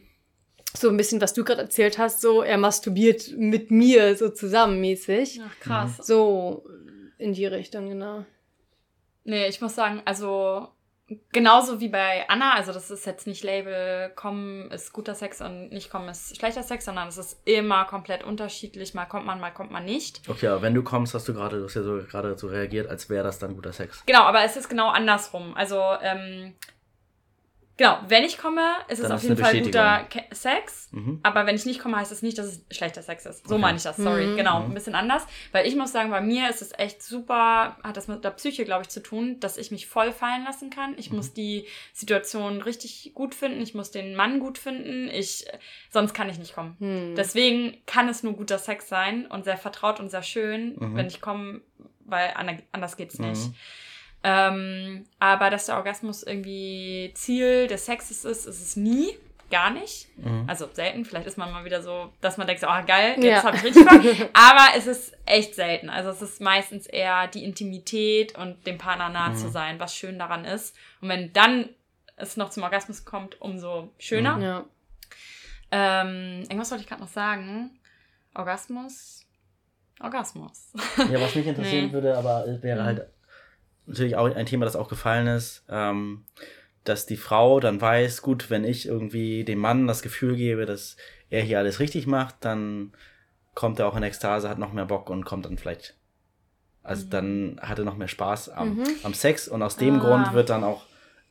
so 0.75 0.89
ein 0.89 0.97
bisschen, 0.97 1.21
was 1.21 1.35
du 1.35 1.45
gerade 1.45 1.63
erzählt 1.63 1.99
hast, 1.99 2.21
so 2.21 2.43
er 2.43 2.59
masturbiert 2.59 3.33
mit 3.37 3.71
mir 3.71 4.17
so 4.17 4.29
zusammenmäßig. 4.29 5.41
Ach, 5.45 5.61
krass. 5.61 5.97
So 5.99 6.69
in 7.19 7.33
die 7.33 7.47
Richtung, 7.47 7.89
genau. 7.89 8.25
Nee, 9.25 9.49
ich 9.49 9.61
muss 9.61 9.75
sagen, 9.75 10.03
also 10.05 10.69
genauso 11.33 11.81
wie 11.81 11.89
bei 11.89 12.29
Anna, 12.29 12.55
also 12.55 12.73
das 12.73 12.91
ist 12.91 13.07
jetzt 13.07 13.27
nicht 13.27 13.45
Label, 13.45 14.11
kommen 14.17 14.71
ist 14.71 14.93
guter 14.93 15.15
Sex 15.15 15.41
und 15.41 15.71
nicht 15.71 15.91
kommen 15.91 16.09
ist 16.09 16.37
schlechter 16.37 16.63
Sex, 16.63 16.85
sondern 16.85 17.09
es 17.09 17.19
ist 17.19 17.41
immer 17.45 17.85
komplett 17.85 18.25
unterschiedlich. 18.25 18.95
Mal 18.95 19.07
kommt 19.07 19.27
man, 19.27 19.39
mal 19.39 19.53
kommt 19.53 19.71
man 19.71 19.85
nicht. 19.85 20.23
Okay, 20.29 20.49
aber 20.49 20.63
wenn 20.63 20.75
du 20.75 20.83
kommst, 20.83 21.15
hast 21.15 21.29
du 21.29 21.35
gerade, 21.35 21.59
du 21.59 21.65
hast 21.65 21.75
ja 21.75 21.83
so 21.83 21.99
gerade 21.99 22.37
so 22.37 22.49
reagiert, 22.49 22.89
als 22.89 23.09
wäre 23.09 23.25
das 23.25 23.39
dann 23.39 23.55
guter 23.55 23.73
Sex. 23.73 24.05
Genau, 24.07 24.23
aber 24.23 24.43
es 24.43 24.57
ist 24.57 24.69
genau 24.69 24.89
andersrum. 24.89 25.55
Also, 25.55 25.81
ähm, 26.03 26.55
genau, 27.77 27.99
wenn 28.09 28.25
ich 28.25 28.39
komme, 28.39 28.63
ist 28.89 28.99
es 28.99 29.03
Dann 29.05 29.13
auf 29.13 29.23
ist 29.23 29.29
jeden 29.29 29.43
Fall 29.43 29.61
guter. 29.61 30.05
Ke- 30.11 30.25
Sex. 30.35 30.89
Mhm. 30.93 31.21
Aber 31.23 31.47
wenn 31.47 31.57
ich 31.57 31.67
nicht 31.67 31.81
komme, 31.81 31.97
heißt 31.97 32.11
das 32.11 32.23
nicht, 32.23 32.39
dass 32.39 32.47
es 32.47 32.65
schlechter 32.77 33.03
Sex 33.03 33.27
ist. 33.27 33.47
So 33.47 33.55
Okay. 33.55 33.61
meine 33.63 33.77
ich 33.77 33.83
das, 33.83 33.97
sorry. 33.97 34.27
Mhm. 34.27 34.37
Genau, 34.37 34.61
Mhm. 34.61 34.67
ein 34.71 34.75
bisschen 34.75 34.95
anders. 34.95 35.27
Weil 35.53 35.67
ich 35.67 35.77
muss 35.77 35.93
sagen, 35.93 36.11
bei 36.11 36.21
mir 36.21 36.49
ist 36.49 36.63
es 36.63 36.73
echt 36.79 37.03
super, 37.03 37.77
hat 37.83 37.97
das 37.97 38.09
mit 38.09 38.25
der 38.25 38.31
Psyche, 38.31 38.65
glaube 38.65 38.83
ich, 38.83 38.89
zu 38.89 39.03
tun, 39.03 39.41
dass 39.41 39.57
ich 39.57 39.71
mich 39.71 39.87
voll 39.87 40.13
fallen 40.13 40.45
lassen 40.45 40.71
kann. 40.71 40.95
Ich 40.97 41.11
Mhm. 41.11 41.17
muss 41.17 41.33
die 41.35 41.67
Situation 41.93 42.63
richtig 42.63 43.13
gut 43.15 43.35
finden. 43.35 43.61
Ich 43.63 43.75
muss 43.75 43.91
den 43.91 44.15
Mann 44.15 44.41
gut 44.41 44.59
finden. 44.59 45.09
Ich, 45.09 45.45
sonst 45.91 46.15
kann 46.15 46.29
ich 46.29 46.39
nicht 46.39 46.55
kommen. 46.55 46.77
Hm. 46.79 47.15
Deswegen 47.17 47.77
kann 47.87 48.09
es 48.09 48.23
nur 48.23 48.35
guter 48.35 48.59
Sex 48.59 48.89
sein 48.89 49.27
und 49.27 49.45
sehr 49.45 49.57
vertraut 49.57 50.01
und 50.01 50.11
sehr 50.11 50.23
schön, 50.23 50.77
Mhm. 50.79 50.97
wenn 50.97 51.07
ich 51.07 51.21
komme, 51.21 51.61
weil 52.05 52.33
ander- 52.37 52.63
anders 52.73 52.97
geht's 52.97 53.19
nicht. 53.19 53.51
Ähm, 54.23 55.05
aber 55.19 55.51
dass 55.51 55.67
der 55.67 55.77
Orgasmus 55.77 56.23
irgendwie 56.23 57.13
Ziel 57.15 57.67
des 57.69 57.87
Sexes 57.87 58.25
ist, 58.25 58.47
ist 58.47 58.61
es 58.61 58.77
nie. 58.77 59.11
Gar 59.49 59.71
nicht. 59.71 60.09
Mhm. 60.19 60.45
Also 60.49 60.69
selten. 60.73 61.05
Vielleicht 61.05 61.29
ist 61.29 61.39
man 61.39 61.53
mal 61.53 61.65
wieder 61.65 61.81
so, 61.81 62.13
dass 62.21 62.37
man 62.37 62.49
denkt, 62.49 62.61
so, 62.63 62.67
oh 62.67 62.85
geil, 62.85 63.15
Ja. 63.19 63.37
jetzt 63.37 63.45
habe 63.45 63.57
ich 63.57 63.63
richtig 63.63 63.87
Bock. 63.87 64.01
Aber 64.35 64.77
es 64.77 64.89
ist 64.89 65.17
echt 65.25 65.55
selten. 65.55 65.89
Also 65.89 66.11
es 66.11 66.21
ist 66.21 66.41
meistens 66.41 66.87
eher 66.89 67.29
die 67.29 67.45
Intimität 67.45 68.37
und 68.37 68.67
dem 68.67 68.77
Partner 68.79 69.09
nah 69.09 69.29
Mhm. 69.29 69.37
zu 69.37 69.49
sein, 69.49 69.79
was 69.79 69.95
schön 69.95 70.19
daran 70.19 70.45
ist. 70.45 70.75
Und 71.01 71.11
wenn 71.11 71.33
dann 71.33 71.69
es 72.17 72.37
noch 72.37 72.51
zum 72.51 72.65
Orgasmus 72.65 73.05
kommt, 73.05 73.41
umso 73.41 73.93
schöner. 73.99 74.37
Mhm. 74.37 74.43
Ja. 74.43 74.65
Ähm, 75.71 76.41
irgendwas 76.43 76.71
wollte 76.73 76.83
ich 76.83 76.89
gerade 76.89 77.03
noch 77.03 77.09
sagen. 77.09 77.71
Orgasmus. 78.35 79.25
Orgasmus. 80.01 80.73
Ja, 80.99 81.21
was 81.21 81.35
mich 81.37 81.47
interessieren 81.47 81.87
Nee. 81.87 81.93
würde, 81.93 82.17
aber 82.19 82.47
es 82.49 82.63
wäre 82.63 82.81
Mhm. 82.83 82.85
halt 82.87 83.07
natürlich 83.87 84.17
auch 84.17 84.33
ein 84.35 84.47
Thema, 84.47 84.65
das 84.65 84.77
auch 84.77 84.89
gefallen 84.89 85.27
ist, 85.27 85.65
ähm, 85.69 86.25
dass 86.85 87.07
die 87.07 87.17
Frau 87.17 87.61
dann 87.61 87.81
weiß, 87.81 88.23
gut, 88.23 88.51
wenn 88.51 88.65
ich 88.65 88.87
irgendwie 88.87 89.45
dem 89.45 89.59
Mann 89.59 89.87
das 89.87 90.03
Gefühl 90.03 90.37
gebe, 90.37 90.67
dass 90.67 90.97
er 91.31 91.43
hier 91.43 91.59
alles 91.59 91.81
richtig 91.81 92.07
macht, 92.07 92.37
dann 92.41 92.93
kommt 93.55 93.79
er 93.81 93.89
auch 93.89 93.97
in 93.97 94.03
Ekstase, 94.03 94.49
hat 94.49 94.59
noch 94.59 94.73
mehr 94.73 94.85
Bock 94.85 95.11
und 95.11 95.25
kommt 95.25 95.47
dann 95.47 95.59
vielleicht, 95.59 95.95
also 96.83 97.05
dann 97.09 97.59
hat 97.63 97.79
er 97.79 97.85
noch 97.85 97.97
mehr 97.97 98.07
Spaß 98.09 98.51
am, 98.51 98.77
Mhm. 98.77 98.85
am 99.03 99.15
Sex 99.15 99.49
und 99.49 99.63
aus 99.63 99.77
dem 99.77 99.97
Ah. 99.97 99.99
Grund 100.05 100.33
wird 100.35 100.51
dann 100.51 100.63
auch 100.63 100.85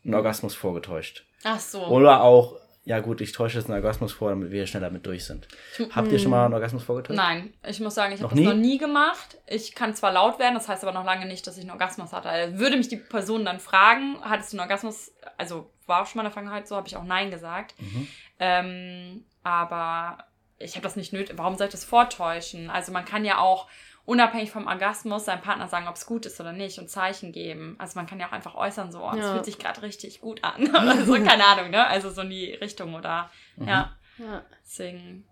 ein 0.03 0.13
Orgasmus 0.13 0.55
vorgetäuscht. 0.55 1.25
Ach 1.43 1.59
so. 1.59 1.85
Oder 1.87 2.21
auch, 2.21 2.57
ja 2.85 2.99
gut, 2.99 3.19
ich 3.19 3.31
täusche 3.31 3.57
jetzt 3.57 3.65
einen 3.65 3.75
Orgasmus 3.75 4.13
vor, 4.13 4.29
damit 4.29 4.51
wir 4.51 4.67
schneller 4.67 4.91
mit 4.91 5.05
durch 5.07 5.25
sind. 5.25 5.47
Habt 5.91 6.11
ihr 6.11 6.19
schon 6.19 6.29
mal 6.29 6.45
einen 6.45 6.53
Orgasmus 6.53 6.83
vorgetäuscht? 6.83 7.17
Nein, 7.17 7.51
ich 7.67 7.79
muss 7.79 7.95
sagen, 7.95 8.13
ich 8.13 8.21
habe 8.21 8.29
das 8.29 8.39
nie? 8.39 8.45
noch 8.45 8.53
nie 8.53 8.77
gemacht. 8.77 9.39
Ich 9.47 9.73
kann 9.73 9.95
zwar 9.95 10.11
laut 10.11 10.37
werden, 10.37 10.53
das 10.53 10.69
heißt 10.69 10.83
aber 10.83 10.93
noch 10.93 11.03
lange 11.03 11.25
nicht, 11.25 11.47
dass 11.47 11.57
ich 11.57 11.63
einen 11.63 11.71
Orgasmus 11.71 12.13
hatte. 12.13 12.29
Also 12.29 12.59
würde 12.59 12.77
mich 12.77 12.87
die 12.87 12.97
Person 12.97 13.43
dann 13.43 13.59
fragen, 13.59 14.17
hattest 14.21 14.53
du 14.53 14.57
einen 14.57 14.69
Orgasmus? 14.69 15.11
Also 15.35 15.71
war 15.87 16.03
auch 16.03 16.05
schon 16.05 16.17
mal 16.17 16.21
in 16.21 16.25
der 16.25 16.33
Vergangenheit 16.33 16.67
so, 16.67 16.75
habe 16.75 16.87
ich 16.87 16.95
auch 16.95 17.03
Nein 17.03 17.31
gesagt. 17.31 17.73
Mhm. 17.79 18.07
Ähm, 18.39 19.25
aber 19.41 20.19
ich 20.59 20.75
habe 20.75 20.83
das 20.83 20.95
nicht 20.95 21.11
nötig. 21.11 21.37
Warum 21.39 21.57
soll 21.57 21.67
ich 21.67 21.73
das 21.73 21.85
vortäuschen? 21.85 22.69
Also 22.69 22.91
man 22.91 23.03
kann 23.03 23.25
ja 23.25 23.39
auch 23.39 23.67
unabhängig 24.05 24.51
vom 24.51 24.67
Orgasmus 24.67 25.25
seinem 25.25 25.41
Partner 25.41 25.67
sagen, 25.67 25.87
ob 25.87 25.95
es 25.95 26.05
gut 26.05 26.25
ist 26.25 26.39
oder 26.39 26.53
nicht 26.53 26.77
und 26.79 26.89
Zeichen 26.89 27.31
geben. 27.31 27.75
Also 27.79 27.97
man 27.97 28.05
kann 28.07 28.19
ja 28.19 28.27
auch 28.27 28.31
einfach 28.31 28.55
äußern, 28.55 28.91
so, 28.91 28.99
oh, 29.03 29.09
das 29.11 29.19
Ja. 29.25 29.31
fühlt 29.33 29.45
sich 29.45 29.57
gerade 29.57 29.81
richtig 29.81 30.21
gut 30.21 30.43
an. 30.43 30.69
oder 30.69 31.03
so, 31.05 31.13
keine 31.13 31.45
Ahnung, 31.45 31.71
ne? 31.71 31.85
Also 31.87 32.09
so 32.11 32.21
in 32.21 32.29
die 32.29 32.51
Richtung 32.53 32.93
oder 32.95 33.29
Mhm. 33.55 33.67
ja. 33.67 33.95
Ja. 34.17 34.43
Deswegen 34.63 35.25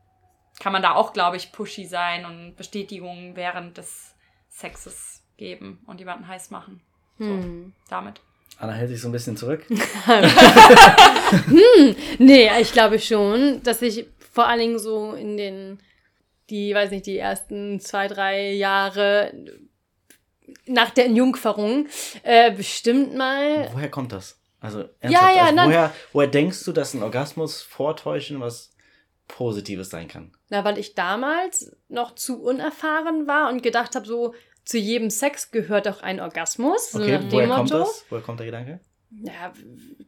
kann 0.60 0.74
man 0.74 0.82
da 0.82 0.94
auch, 0.96 1.14
glaube 1.14 1.38
ich, 1.38 1.52
pushy 1.52 1.86
sein 1.86 2.26
und 2.26 2.56
Bestätigungen 2.58 3.36
während 3.36 3.78
des 3.78 4.14
Sexes 4.50 5.24
geben 5.38 5.82
und 5.88 6.00
jemanden 6.00 6.28
heiß 6.28 6.52
machen. 6.52 6.82
Hm. 7.18 7.74
Damit. 7.90 8.22
Anna 8.60 8.74
hält 8.74 8.90
sich 8.90 9.02
so 9.02 9.08
ein 9.10 9.12
bisschen 9.14 9.38
zurück. 9.38 9.66
Nee, 12.20 12.50
ich 12.62 12.72
glaube 12.72 13.00
schon, 13.00 13.62
dass 13.64 13.82
ich 13.82 14.06
vor 14.32 14.48
allen 14.48 14.60
Dingen 14.60 14.80
so 14.80 15.14
in 15.14 15.38
den, 15.38 15.80
die, 16.54 16.74
weiß 16.74 16.92
nicht, 16.92 17.06
die 17.08 17.18
ersten 17.18 17.80
zwei, 17.80 18.08
drei 18.08 18.52
Jahre 18.52 19.34
nach 20.66 20.92
der 20.92 21.06
Entjungferung 21.06 21.88
äh, 22.24 22.52
bestimmt 22.52 23.16
mal. 23.16 23.68
Woher 23.74 23.90
kommt 23.90 24.12
das? 24.12 24.40
Also, 24.60 24.80
Ja, 24.82 24.88
ernsthaft, 25.02 25.36
ja, 25.36 25.42
also 25.44 25.56
nein. 25.56 25.68
woher, 25.70 25.94
woher 26.14 26.28
denkst 26.30 26.64
du, 26.64 26.72
dass 26.72 26.94
ein 26.94 27.04
Orgasmus 27.04 27.62
vortäuschen 27.62 28.40
was 28.40 28.72
Positives 29.28 29.90
sein 29.90 30.08
kann? 30.08 30.32
Na, 30.50 30.64
weil 30.64 30.78
ich 30.78 30.96
damals 30.96 31.76
noch 31.90 32.16
zu 32.16 32.42
unerfahren 32.42 33.28
war 33.28 33.50
und 33.52 33.64
gedacht 33.64 33.96
habe, 33.96 34.06
so 34.06 34.34
zu 34.64 34.78
jedem 34.78 35.10
Sex 35.10 35.52
gehört 35.52 35.88
auch 35.88 36.02
ein 36.02 36.20
Orgasmus. 36.22 36.92
So 36.92 37.00
Okay, 37.00 37.18
dem 37.18 37.32
woher 37.32 37.48
kommt 37.50 37.72
Motto. 37.72 37.84
das? 37.84 38.06
Woher 38.10 38.22
kommt 38.24 38.40
der 38.40 38.46
Gedanke? 38.46 38.80
Ja, 39.22 39.54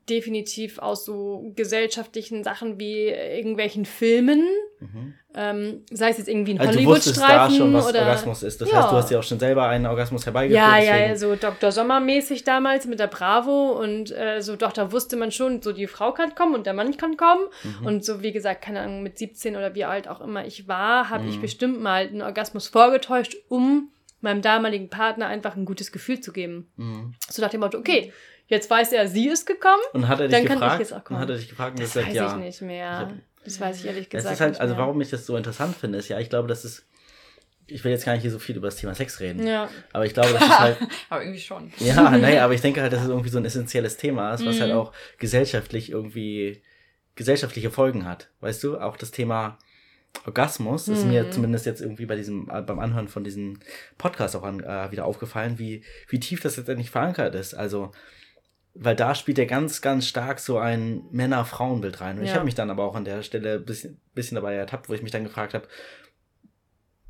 definitiv 0.10 0.80
aus 0.80 1.06
so 1.06 1.52
gesellschaftlichen 1.56 2.44
Sachen 2.44 2.80
wie 2.80 3.08
irgendwelchen 3.10 3.86
Filmen. 3.86 4.44
Mhm. 4.80 5.13
Ähm, 5.38 5.84
sei 5.91 6.10
es 6.10 6.18
jetzt 6.18 6.28
irgendwie 6.28 6.54
ein 6.54 6.60
Also 6.60 6.74
Hollywood-Streifen 6.74 7.56
schon, 7.58 7.74
was 7.74 7.88
oder. 7.89 8.00
Orgasmus 8.02 8.44
ist. 8.44 8.62
Das 8.62 8.70
Ja. 8.72 8.78
heißt, 8.84 8.91
du 8.91 8.96
hast 8.96 9.12
ja 9.12 9.20
auch 9.20 9.24
schon 9.24 9.39
selber 9.39 9.68
einen 9.68 9.86
Orgasmus 9.86 10.26
herbeigeführt. 10.26 10.62
Ja, 10.62 10.78
ja, 10.78 10.94
deswegen- 10.94 11.10
ja, 11.10 11.15
so 11.18 11.36
Dr. 11.36 11.72
Sommer-mäßig 11.72 12.44
damals 12.44 12.86
mit 12.86 13.00
der 13.00 13.08
Bravo 13.08 13.72
und 13.82 14.12
äh, 14.12 14.41
so, 14.41 14.56
doch, 14.56 14.72
da 14.74 14.91
wusste 14.91 15.15
man 15.18 15.32
schon, 15.32 15.62
so 15.62 15.72
die 15.74 15.88
Frau 15.88 16.12
kann 16.13 16.36
kommen 16.36 16.56
und 16.56 16.65
der 16.65 16.74
Mann 16.74 16.96
kann 16.98 17.18
kommen. 17.18 17.44
Mhm. 17.82 17.86
Und 17.86 18.06
so, 18.06 18.22
wie 18.22 18.32
gesagt, 18.32 18.62
keine 18.63 18.82
Ahnung, 18.82 19.04
mit 19.04 19.18
17 19.18 19.56
oder 19.56 19.76
wie 19.76 19.86
alt 19.86 20.08
auch 20.08 20.22
immer 20.22 20.46
ich 20.46 20.68
war, 20.68 21.10
habe 21.10 21.28
ich 21.28 21.38
Mhm. 21.38 21.41
bestimmt 21.41 21.82
mal 21.82 22.08
einen 22.08 22.22
Orgasmus 22.22 22.68
vorgetäuscht, 22.68 23.36
um 23.50 23.91
meinem 24.22 24.41
damaligen 24.41 24.89
Partner 24.89 25.28
einfach 25.28 25.56
ein 25.56 25.65
gutes 25.65 25.91
Gefühl 25.91 26.20
zu 26.20 26.32
geben. 26.34 26.72
Mhm. 26.78 27.13
So 27.30 27.41
nach 27.41 27.50
dem 27.50 27.60
Motto, 27.62 27.78
okay, 27.78 28.12
jetzt 28.48 28.70
weiß 28.70 28.92
er, 28.94 29.08
sie 29.08 29.28
ist 29.28 29.46
gekommen. 29.46 29.82
Und 29.94 30.08
hat 30.08 30.20
er 30.20 30.28
dich 30.28 30.38
Dann 30.38 30.46
kann 30.46 30.58
ich 30.58 30.62
gefragt? 30.62 30.80
jetzt 30.80 30.94
auch 30.94 30.98
und 30.98 31.04
kommen. 31.06 31.20
hat 31.20 31.30
er 31.30 31.36
dich 31.38 31.50
gefragt 31.50 31.72
und 31.74 31.82
Das 31.84 31.94
gesagt, 31.94 32.08
weiß 32.10 32.16
ja. 32.16 32.32
ich 32.38 32.44
nicht 32.44 32.62
mehr. 32.62 33.12
Ich 33.12 33.46
das 33.46 33.60
weiß 33.62 33.80
ich 33.80 33.86
ehrlich 33.86 34.10
Das 34.10 34.20
gesagt 34.24 34.34
ist 34.34 34.42
halt, 34.42 34.52
nicht 34.54 34.62
also 34.62 34.78
warum 34.78 35.00
ich 35.02 35.10
das 35.10 35.26
so 35.26 35.38
interessant 35.38 35.76
finde, 35.76 35.98
ist 36.00 36.08
ja, 36.10 36.20
ich 36.20 36.30
glaube, 36.30 36.48
das 36.48 36.66
ist, 36.66 36.86
ich 37.68 37.84
will 37.84 37.92
jetzt 37.92 38.06
gar 38.06 38.14
nicht 38.14 38.22
hier 38.24 38.32
so 38.32 38.40
viel 38.40 38.56
über 38.58 38.68
das 38.68 38.76
Thema 38.78 38.94
Sex 38.96 39.20
reden, 39.20 39.46
Ja, 39.46 39.70
aber 39.94 40.06
ich 40.06 40.14
glaube, 40.14 40.34
das 40.34 40.42
ist 40.44 40.60
halt, 40.60 40.78
Aber 41.10 41.22
irgendwie 41.22 41.40
schon. 41.40 41.72
ja, 41.80 42.10
naja, 42.18 42.44
aber 42.44 42.54
ich 42.54 42.62
denke 42.62 42.82
halt, 42.82 42.92
dass 42.94 43.02
es 43.04 43.10
irgendwie 43.10 43.30
so 43.30 43.38
ein 43.38 43.46
essentielles 43.46 43.98
Thema 43.98 44.34
ist, 44.34 44.46
was 44.46 44.56
Mhm. 44.58 44.62
halt 44.62 44.72
auch 44.74 44.92
gesellschaftlich 45.20 45.92
irgendwie 45.92 46.62
gesellschaftliche 47.16 47.72
Folgen 47.72 48.06
hat. 48.06 48.30
Weißt 48.42 48.64
du, 48.64 48.78
auch 48.80 48.98
das 48.98 49.12
Thema 49.12 49.58
Orgasmus 50.26 50.88
ist 50.88 51.06
mir 51.06 51.24
Mhm. 51.26 51.32
zumindest 51.32 51.66
jetzt 51.66 51.82
irgendwie 51.82 52.06
bei 52.06 52.16
diesem, 52.16 52.50
äh, 52.50 52.62
beim 52.62 52.80
Anhören 52.80 53.08
von 53.08 53.24
diesem 53.24 53.60
Podcast 53.98 54.36
auch 54.36 54.44
an, 54.44 54.60
äh, 54.62 54.92
wieder 54.92 55.06
aufgefallen, 55.06 55.60
wie, 55.60 55.84
wie 56.10 56.20
tief 56.20 56.42
das 56.42 56.58
letztendlich 56.58 56.90
verankert 56.90 57.36
ist. 57.36 57.54
Also, 57.54 57.92
weil 58.76 58.96
da 58.96 59.16
spielt 59.16 59.38
ja 59.38 59.46
ganz, 59.46 59.82
ganz 59.82 60.06
stark 60.08 60.40
so 60.40 60.58
ein 60.58 61.04
Männer-Frauen-Bild 61.12 62.02
rein. 62.02 62.18
Und 62.18 62.24
ich 62.26 62.30
Ja. 62.30 62.36
habe 62.36 62.46
mich 62.46 62.56
dann 62.56 62.70
aber 62.70 62.84
auch 62.84 62.96
an 62.96 63.06
der 63.06 63.24
Stelle 63.24 63.56
ein 63.56 63.66
bisschen, 63.66 64.02
bisschen 64.14 64.36
dabei 64.36 64.54
ertappt, 64.56 64.90
wo 64.90 64.94
ich 64.94 65.02
mich 65.02 65.12
dann 65.12 65.24
gefragt 65.24 65.54
habe, 65.54 65.68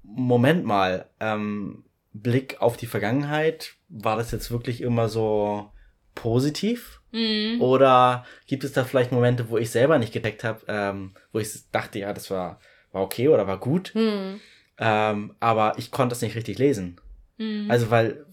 Moment 0.04 0.64
mal, 0.64 1.10
ähm, 1.20 1.84
Blick 2.14 2.62
auf 2.62 2.78
die 2.78 2.86
Vergangenheit, 2.86 3.74
war 3.90 4.16
das 4.16 4.32
jetzt 4.32 4.52
wirklich 4.52 4.82
immer 4.82 5.10
so 5.10 5.72
positiv? 6.14 7.02
Mhm. 7.12 7.60
Oder 7.62 8.26
gibt 8.46 8.64
es 8.64 8.72
da 8.74 8.84
vielleicht 8.84 9.12
Momente, 9.12 9.50
wo 9.50 9.58
ich 9.58 9.72
selber 9.72 9.98
nicht 9.98 10.14
gedeckt 10.14 10.44
habe, 10.44 10.62
ähm, 10.68 11.16
wo 11.34 11.40
ich 11.40 11.70
dachte, 11.72 12.00
ja, 12.00 12.14
das 12.14 12.30
war, 12.30 12.60
war 12.92 13.02
okay 13.02 13.28
oder 13.28 13.48
war 13.48 13.60
gut, 13.60 13.94
hm. 13.94 14.40
ähm, 14.78 15.36
aber 15.40 15.74
ich 15.78 15.92
konnte 15.92 16.14
es 16.14 16.22
nicht 16.22 16.36
richtig 16.36 16.58
lesen. 16.58 17.02
Mhm. 17.38 17.70
Also, 17.70 17.90
weil 17.90 18.25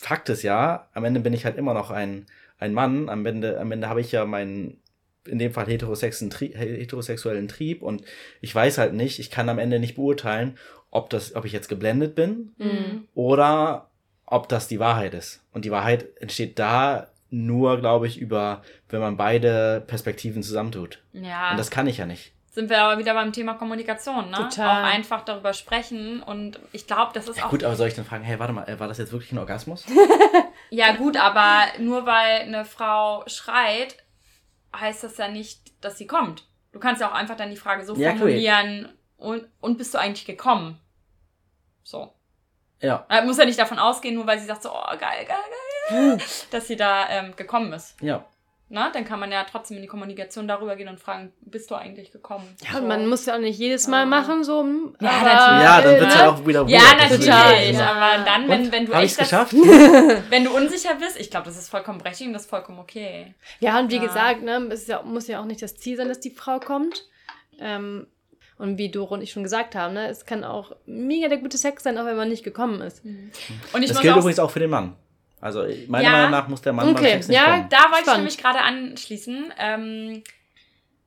Fakt 0.00 0.30
ist 0.30 0.42
ja, 0.42 0.88
am 0.94 1.04
Ende 1.04 1.20
bin 1.20 1.34
ich 1.34 1.44
halt 1.44 1.58
immer 1.58 1.74
noch 1.74 1.90
ein, 1.90 2.24
ein 2.58 2.72
Mann, 2.72 3.10
am 3.10 3.26
Ende, 3.26 3.60
am 3.60 3.70
Ende 3.70 3.88
habe 3.90 4.00
ich 4.00 4.12
ja 4.12 4.24
meinen, 4.24 4.78
in 5.28 5.38
dem 5.38 5.52
Fall 5.52 5.66
heterosexuellen, 5.66 6.30
Tri 6.30 6.48
heterosexuellen 6.56 7.48
Trieb 7.48 7.82
und 7.82 8.02
ich 8.40 8.54
weiß 8.54 8.78
halt 8.78 8.94
nicht, 8.94 9.18
ich 9.18 9.30
kann 9.30 9.50
am 9.50 9.58
Ende 9.58 9.78
nicht 9.78 9.96
beurteilen, 9.96 10.56
ob 10.90 11.10
das, 11.10 11.34
ob 11.36 11.44
ich 11.44 11.52
jetzt 11.52 11.68
geblendet 11.68 12.14
bin 12.14 12.52
Mhm. 12.56 13.04
oder 13.14 13.90
ob 14.24 14.48
das 14.48 14.68
die 14.68 14.80
Wahrheit 14.80 15.12
ist. 15.12 15.42
Und 15.52 15.66
die 15.66 15.70
Wahrheit 15.70 16.06
entsteht 16.18 16.58
da 16.58 17.08
nur, 17.28 17.78
glaube 17.78 18.06
ich, 18.06 18.18
über, 18.18 18.62
wenn 18.88 19.00
man 19.00 19.18
beide 19.18 19.84
Perspektiven 19.86 20.42
zusammentut. 20.42 21.02
Ja. 21.12 21.50
Und 21.50 21.58
das 21.58 21.70
kann 21.70 21.86
ich 21.86 21.98
ja 21.98 22.06
nicht. 22.06 22.32
Sind 22.50 22.68
wir 22.68 22.82
aber 22.82 22.98
wieder 22.98 23.14
beim 23.14 23.32
Thema 23.32 23.54
Kommunikation, 23.54 24.28
ne? 24.30 24.36
Total. 24.36 24.68
Auch 24.82 24.92
einfach 24.92 25.24
darüber 25.24 25.52
sprechen 25.52 26.22
und 26.22 26.58
ich 26.72 26.86
glaube, 26.86 27.12
das 27.14 27.28
ist 27.28 27.38
Ja, 27.38 27.46
auch 27.46 27.50
gut, 27.50 27.62
aber 27.64 27.76
soll 27.76 27.88
ich 27.88 27.94
dann 27.94 28.04
fragen, 28.04 28.24
hey, 28.24 28.38
warte 28.38 28.52
mal, 28.52 28.68
äh, 28.68 28.78
war 28.80 28.88
das 28.88 28.98
jetzt 28.98 29.12
wirklich 29.12 29.32
ein 29.32 29.38
Orgasmus? 29.38 29.84
Ja, 30.72 30.92
gut, 30.92 31.16
aber 31.16 31.64
nur 31.80 32.06
weil 32.06 32.42
eine 32.42 32.64
Frau 32.64 33.24
schreit, 33.26 33.96
heißt 34.76 35.02
das 35.02 35.16
ja 35.16 35.26
nicht, 35.26 35.72
dass 35.84 35.98
sie 35.98 36.06
kommt. 36.06 36.44
Du 36.70 36.78
kannst 36.78 37.00
ja 37.00 37.10
auch 37.10 37.14
einfach 37.14 37.36
dann 37.36 37.50
die 37.50 37.56
Frage 37.56 37.84
so 37.84 37.96
Ja, 37.96 38.10
cool. 38.12 38.18
formulieren 38.18 38.88
und, 39.16 39.48
und 39.60 39.78
bist 39.78 39.92
du 39.94 39.98
eigentlich 39.98 40.26
gekommen? 40.26 40.78
So. 41.82 42.12
Ja, 42.80 43.04
Er 43.08 43.22
muss 43.24 43.36
ja 43.38 43.46
nicht 43.46 43.58
davon 43.58 43.80
ausgehen, 43.80 44.14
nur 44.14 44.28
weil 44.28 44.38
sie 44.38 44.46
sagt 44.46 44.62
so, 44.62 44.70
oh, 44.72 44.96
geil, 44.96 45.26
geil, 45.26 45.38
geil, 45.90 46.18
dass 46.52 46.68
sie 46.68 46.76
da 46.76 47.08
ähm, 47.10 47.34
gekommen 47.34 47.72
ist. 47.72 48.00
ja. 48.00 48.24
Na, 48.72 48.88
dann 48.92 49.04
kann 49.04 49.18
man 49.18 49.32
ja 49.32 49.44
trotzdem 49.50 49.78
in 49.78 49.82
die 49.82 49.88
Kommunikation 49.88 50.46
darüber 50.46 50.76
gehen 50.76 50.86
und 50.86 51.00
fragen, 51.00 51.32
bist 51.40 51.68
du 51.72 51.74
eigentlich 51.74 52.12
gekommen? 52.12 52.46
Ja, 52.72 52.78
so. 52.80 52.86
man 52.86 53.08
muss 53.08 53.26
ja 53.26 53.34
auch 53.34 53.40
nicht 53.40 53.58
jedes 53.58 53.88
Mal 53.88 54.06
machen, 54.06 54.44
so. 54.44 54.60
hm, 54.62 54.94
Ja, 55.00 55.10
aber, 55.10 55.24
natürlich. 55.24 55.62
Ja, 55.64 55.80
dann 55.82 56.00
wird's 56.00 56.14
ne? 56.14 56.20
ja 56.20 56.30
auch 56.30 56.46
wieder 56.46 56.64
Ja, 56.68 56.78
weird, 56.80 57.00
natürlich. 57.10 57.76
Ja. 57.78 57.90
Aber 57.90 58.24
dann, 58.24 58.48
wenn, 58.48 58.60
Und? 58.66 58.72
wenn 58.72 58.86
du 58.86 58.94
Hab 58.94 59.02
echt 59.02 59.18
das, 59.20 59.28
geschafft? 59.28 59.52
wenn 60.30 60.44
du 60.44 60.56
unsicher 60.56 60.94
bist, 60.94 61.18
ich 61.18 61.30
glaube, 61.30 61.46
das 61.46 61.58
ist 61.58 61.68
vollkommen 61.68 61.98
berechtigt 61.98 62.28
und 62.28 62.32
das 62.32 62.42
ist 62.42 62.48
vollkommen 62.50 62.78
okay. 62.78 63.34
Ja, 63.58 63.80
und 63.80 63.90
wie 63.90 63.96
Ja. 63.96 64.02
gesagt, 64.06 64.42
ne, 64.42 64.58
es 64.70 64.82
ist 64.82 64.88
ja, 64.88 65.02
muss 65.02 65.26
ja 65.26 65.40
auch 65.40 65.46
nicht 65.46 65.60
das 65.62 65.76
Ziel 65.76 65.96
sein, 65.96 66.08
dass 66.08 66.20
die 66.20 66.30
Frau 66.30 66.60
kommt. 66.60 67.08
Ähm, 67.58 68.06
und 68.56 68.78
wie 68.78 68.90
Doro 68.90 69.14
und 69.14 69.22
ich 69.22 69.32
schon 69.32 69.42
gesagt 69.42 69.74
haben, 69.74 69.94
ne, 69.94 70.06
es 70.08 70.26
kann 70.26 70.44
auch 70.44 70.76
mega 70.86 71.26
der 71.28 71.38
gute 71.38 71.58
Sex 71.58 71.82
sein, 71.82 71.98
auch 71.98 72.04
wenn 72.04 72.16
man 72.16 72.28
nicht 72.28 72.44
gekommen 72.44 72.80
ist. 72.82 73.02
Und 73.04 73.82
ich 73.82 73.88
Das 73.88 74.00
gilt 74.00 74.12
auch 74.14 74.18
übrigens 74.18 74.38
auch 74.38 74.50
für 74.52 74.60
den 74.60 74.70
Mann. 74.70 74.94
Also 75.40 75.64
meiner 75.88 76.04
Ja. 76.04 76.10
Meinung 76.12 76.30
nach 76.32 76.48
muss 76.48 76.62
der 76.62 76.72
Mann 76.72 76.86
beim 76.86 76.96
Okay, 76.96 77.12
Sex 77.12 77.28
nicht 77.28 77.36
ja, 77.36 77.44
kommen. 77.56 77.68
Da 77.70 77.78
wollte 77.84 77.92
ich 77.94 78.00
Spannend. 78.00 78.18
nämlich 78.18 78.38
gerade 78.38 78.58
anschließen. 78.60 79.52
Ähm, 79.58 80.22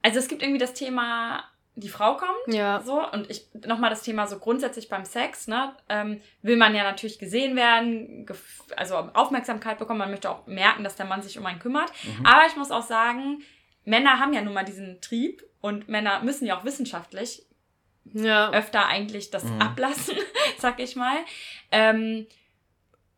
also 0.01 0.19
es 0.19 0.27
gibt 0.27 0.41
irgendwie 0.41 0.59
das 0.59 0.73
Thema, 0.73 1.43
die 1.75 1.89
Frau 1.89 2.17
kommt. 2.17 2.53
Ja. 2.55 2.81
So, 2.81 3.01
und 3.11 3.29
ich 3.29 3.47
nochmal 3.65 3.89
das 3.89 4.03
Thema 4.03 4.27
so 4.27 4.37
grundsätzlich 4.39 4.89
beim 4.89 5.05
Sex, 5.05 5.47
ne? 5.47 5.75
Ähm, 5.89 6.21
will 6.41 6.57
man 6.57 6.75
ja 6.75 6.83
natürlich 6.83 7.19
gesehen 7.19 7.55
werden, 7.55 8.25
also 8.75 8.95
Aufmerksamkeit 9.13 9.79
bekommen, 9.79 9.99
man 9.99 10.11
möchte 10.11 10.29
auch 10.29 10.45
merken, 10.47 10.83
dass 10.83 10.95
der 10.95 11.05
Mann 11.05 11.21
sich 11.21 11.37
um 11.39 11.45
einen 11.45 11.59
kümmert. 11.59 11.91
Mhm. 12.03 12.25
Aber 12.25 12.45
ich 12.47 12.55
muss 12.55 12.69
auch 12.71 12.83
sagen, 12.83 13.41
Männer 13.85 14.19
haben 14.19 14.33
ja 14.33 14.41
nun 14.41 14.53
mal 14.53 14.63
diesen 14.65 14.99
Trieb 15.01 15.43
und 15.61 15.89
Männer 15.89 16.21
müssen 16.21 16.45
ja 16.45 16.57
auch 16.59 16.63
wissenschaftlich 16.65 17.43
Ja. 18.13 18.51
öfter 18.51 18.85
eigentlich 18.87 19.31
das 19.31 19.43
Mhm. 19.45 19.61
ablassen, 19.61 20.15
sag 20.59 20.79
ich 20.79 20.95
mal. 20.95 21.17
Ähm, 21.71 22.27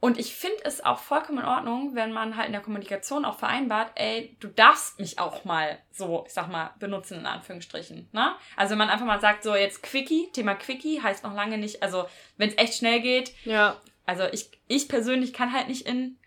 und 0.05 0.19
ich 0.19 0.35
finde 0.35 0.57
es 0.65 0.85
auch 0.85 0.99
vollkommen 0.99 1.39
in 1.39 1.45
Ordnung, 1.45 1.95
wenn 1.95 2.11
man 2.13 2.37
halt 2.37 2.45
in 2.45 2.51
der 2.51 2.61
Kommunikation 2.61 3.25
auch 3.25 3.39
vereinbart, 3.39 3.91
ey, 3.95 4.37
du 4.39 4.47
darfst 4.47 4.99
mich 4.99 5.17
auch 5.17 5.45
mal 5.45 5.79
so, 5.91 6.23
ich 6.27 6.33
sag 6.33 6.47
mal, 6.47 6.75
benutzen 6.77 7.19
in 7.19 7.25
Anführungsstrichen. 7.25 8.07
Ne? 8.11 8.35
Also 8.55 8.71
wenn 8.71 8.77
man 8.77 8.89
einfach 8.89 9.07
mal 9.07 9.19
sagt, 9.19 9.43
so 9.43 9.55
jetzt 9.55 9.81
Quickie, 9.81 10.29
Thema 10.31 10.53
Quickie 10.53 11.01
heißt 11.01 11.23
noch 11.23 11.33
lange 11.33 11.57
nicht, 11.57 11.81
also 11.81 12.05
wenn 12.37 12.49
es 12.49 12.57
echt 12.59 12.75
schnell 12.75 13.01
geht, 13.01 13.33
Ja. 13.45 13.81
also 14.05 14.25
ich, 14.31 14.51
ich 14.67 14.87
persönlich 14.87 15.33
kann 15.33 15.51
halt 15.51 15.69
nicht 15.69 15.87
in, 15.87 16.19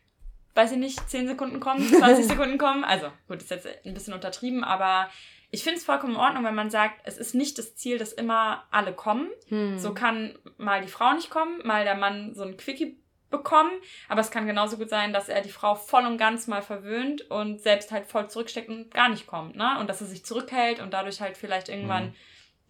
weiß 0.54 0.72
ich 0.72 0.78
nicht, 0.78 1.08
10 1.08 1.28
Sekunden 1.28 1.60
kommen, 1.60 1.86
20 1.88 2.26
Sekunden 2.32 2.58
kommen. 2.58 2.82
Also 2.82 3.12
gut, 3.28 3.42
ist 3.42 3.50
jetzt 3.52 3.68
ein 3.86 3.94
bisschen 3.94 4.12
untertrieben, 4.14 4.64
aber 4.64 5.08
ich 5.50 5.62
finde 5.62 5.78
es 5.78 5.84
vollkommen 5.84 6.14
in 6.14 6.20
Ordnung, 6.20 6.42
wenn 6.44 6.54
man 6.56 6.68
sagt, 6.70 7.00
es 7.04 7.16
ist 7.16 7.34
nicht 7.34 7.58
das 7.58 7.76
Ziel, 7.76 7.96
dass 7.98 8.12
immer 8.12 8.64
alle 8.70 8.92
kommen. 8.92 9.28
Hm. 9.48 9.78
So 9.78 9.94
kann 9.94 10.36
mal 10.56 10.82
die 10.82 10.88
Frau 10.88 11.12
nicht 11.14 11.30
kommen, 11.30 11.64
mal 11.64 11.84
der 11.84 11.94
Mann 11.94 12.34
so 12.34 12.42
ein 12.42 12.56
Quickie 12.56 12.98
bekommen, 13.30 13.70
aber 14.08 14.20
es 14.20 14.30
kann 14.30 14.46
genauso 14.46 14.76
gut 14.78 14.88
sein, 14.88 15.12
dass 15.12 15.28
er 15.28 15.42
die 15.42 15.50
Frau 15.50 15.74
voll 15.74 16.06
und 16.06 16.16
ganz 16.18 16.46
mal 16.46 16.62
verwöhnt 16.62 17.22
und 17.30 17.60
selbst 17.60 17.92
halt 17.92 18.06
voll 18.06 18.28
zurücksteckt 18.30 18.68
und 18.68 18.90
gar 18.92 19.08
nicht 19.08 19.26
kommt, 19.26 19.54
ne? 19.56 19.78
Und 19.80 19.88
dass 19.88 20.00
er 20.00 20.06
sich 20.06 20.24
zurückhält 20.24 20.80
und 20.80 20.92
dadurch 20.92 21.20
halt 21.20 21.36
vielleicht 21.36 21.68
irgendwann 21.68 22.06
Mhm. 22.06 22.14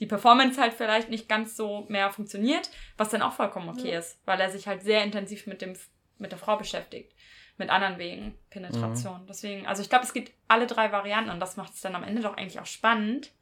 die 0.00 0.06
Performance 0.06 0.60
halt 0.60 0.74
vielleicht 0.74 1.10
nicht 1.10 1.28
ganz 1.28 1.56
so 1.56 1.84
mehr 1.88 2.10
funktioniert, 2.10 2.70
was 2.96 3.08
dann 3.10 3.22
auch 3.22 3.32
vollkommen 3.34 3.68
okay 3.68 3.96
ist, 3.96 4.18
weil 4.24 4.40
er 4.40 4.50
sich 4.50 4.66
halt 4.66 4.82
sehr 4.82 5.02
intensiv 5.04 5.46
mit 5.46 5.60
dem 5.62 5.74
mit 6.18 6.32
der 6.32 6.38
Frau 6.38 6.56
beschäftigt, 6.56 7.14
mit 7.56 7.70
anderen 7.70 7.98
Wegen 7.98 8.36
Penetration. 8.50 9.24
Deswegen, 9.28 9.66
also 9.68 9.82
ich 9.82 9.88
glaube, 9.88 10.04
es 10.04 10.12
gibt 10.12 10.32
alle 10.48 10.66
drei 10.66 10.90
Varianten 10.90 11.30
und 11.30 11.38
das 11.38 11.56
macht 11.56 11.74
es 11.74 11.80
dann 11.80 11.94
am 11.94 12.02
Ende 12.02 12.22
doch 12.22 12.36
eigentlich 12.36 12.58
auch 12.58 12.66
spannend, 12.66 13.32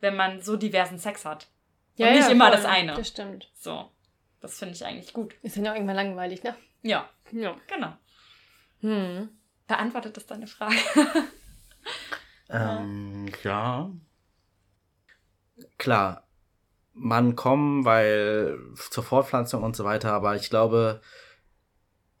wenn 0.00 0.14
man 0.14 0.40
so 0.40 0.56
diversen 0.56 0.98
Sex 0.98 1.24
hat. 1.24 1.48
ja, 1.96 2.06
und 2.06 2.12
nicht 2.14 2.26
ja, 2.26 2.30
immer 2.30 2.46
voll. 2.46 2.56
das 2.56 2.64
eine. 2.64 2.94
Das 2.94 3.08
stimmt. 3.08 3.50
So, 3.54 3.90
das 4.42 4.58
finde 4.58 4.74
ich 4.74 4.84
eigentlich 4.84 5.12
gut. 5.12 5.34
Ist 5.42 5.56
dann 5.56 5.64
ja 5.64 5.72
auch 5.72 5.76
irgendwann 5.76 5.96
langweilig, 5.96 6.42
ne? 6.42 6.54
Ja, 6.82 7.08
Ja. 7.30 7.56
genau. 7.66 7.96
Hm. 8.80 9.28
Beantwortet 9.66 10.16
das 10.16 10.26
deine 10.26 10.46
Frage? 10.46 10.76
Ähm, 12.52 13.30
ja. 13.44 13.90
Klar, 15.78 16.28
man 16.92 17.34
kommen, 17.34 17.84
weil 17.86 18.58
zur 18.90 19.02
Fortpflanzung 19.02 19.62
und 19.62 19.74
so 19.74 19.84
weiter, 19.84 20.12
aber 20.12 20.36
ich 20.36 20.50
glaube, 20.50 21.00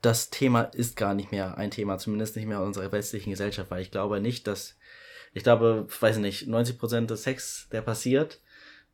das 0.00 0.30
Thema 0.30 0.62
ist 0.62 0.96
gar 0.96 1.12
nicht 1.14 1.32
mehr 1.32 1.58
ein 1.58 1.70
Thema, 1.70 1.98
zumindest 1.98 2.34
nicht 2.36 2.46
mehr 2.46 2.58
in 2.58 2.64
unserer 2.64 2.90
westlichen 2.90 3.30
Gesellschaft, 3.30 3.70
weil 3.70 3.82
ich 3.82 3.90
glaube 3.90 4.20
nicht, 4.20 4.46
dass, 4.46 4.78
ich 5.34 5.42
glaube, 5.42 5.86
weiß 6.00 6.16
nicht, 6.16 6.48
90% 6.48 7.06
des 7.06 7.22
Sex, 7.24 7.68
der 7.70 7.82
passiert, 7.82 8.40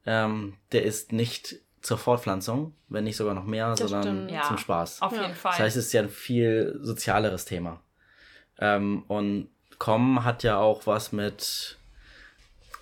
ähm, 0.06 0.56
der 0.72 0.82
ist 0.82 1.12
nicht 1.12 1.60
zur 1.82 1.98
Fortpflanzung, 1.98 2.74
wenn 2.88 3.04
nicht 3.04 3.16
sogar 3.16 3.34
noch 3.34 3.44
mehr, 3.44 3.70
Das 3.74 3.78
sondern 3.90 4.02
stimmt. 4.26 4.30
Ja. 4.32 4.42
zum 4.42 4.58
Spaß. 4.58 5.02
Auf 5.02 5.12
Ja. 5.12 5.22
jeden 5.22 5.34
Fall. 5.34 5.52
Das 5.52 5.60
heißt, 5.60 5.76
es 5.76 5.86
ist 5.86 5.92
ja 5.92 6.02
ein 6.02 6.08
viel 6.08 6.78
sozialeres 6.82 7.44
Thema. 7.44 7.80
Ähm, 8.58 9.04
und 9.08 9.48
Kommen 9.78 10.24
hat 10.24 10.42
ja 10.42 10.58
auch 10.58 10.86
was 10.88 11.12
mit 11.12 11.78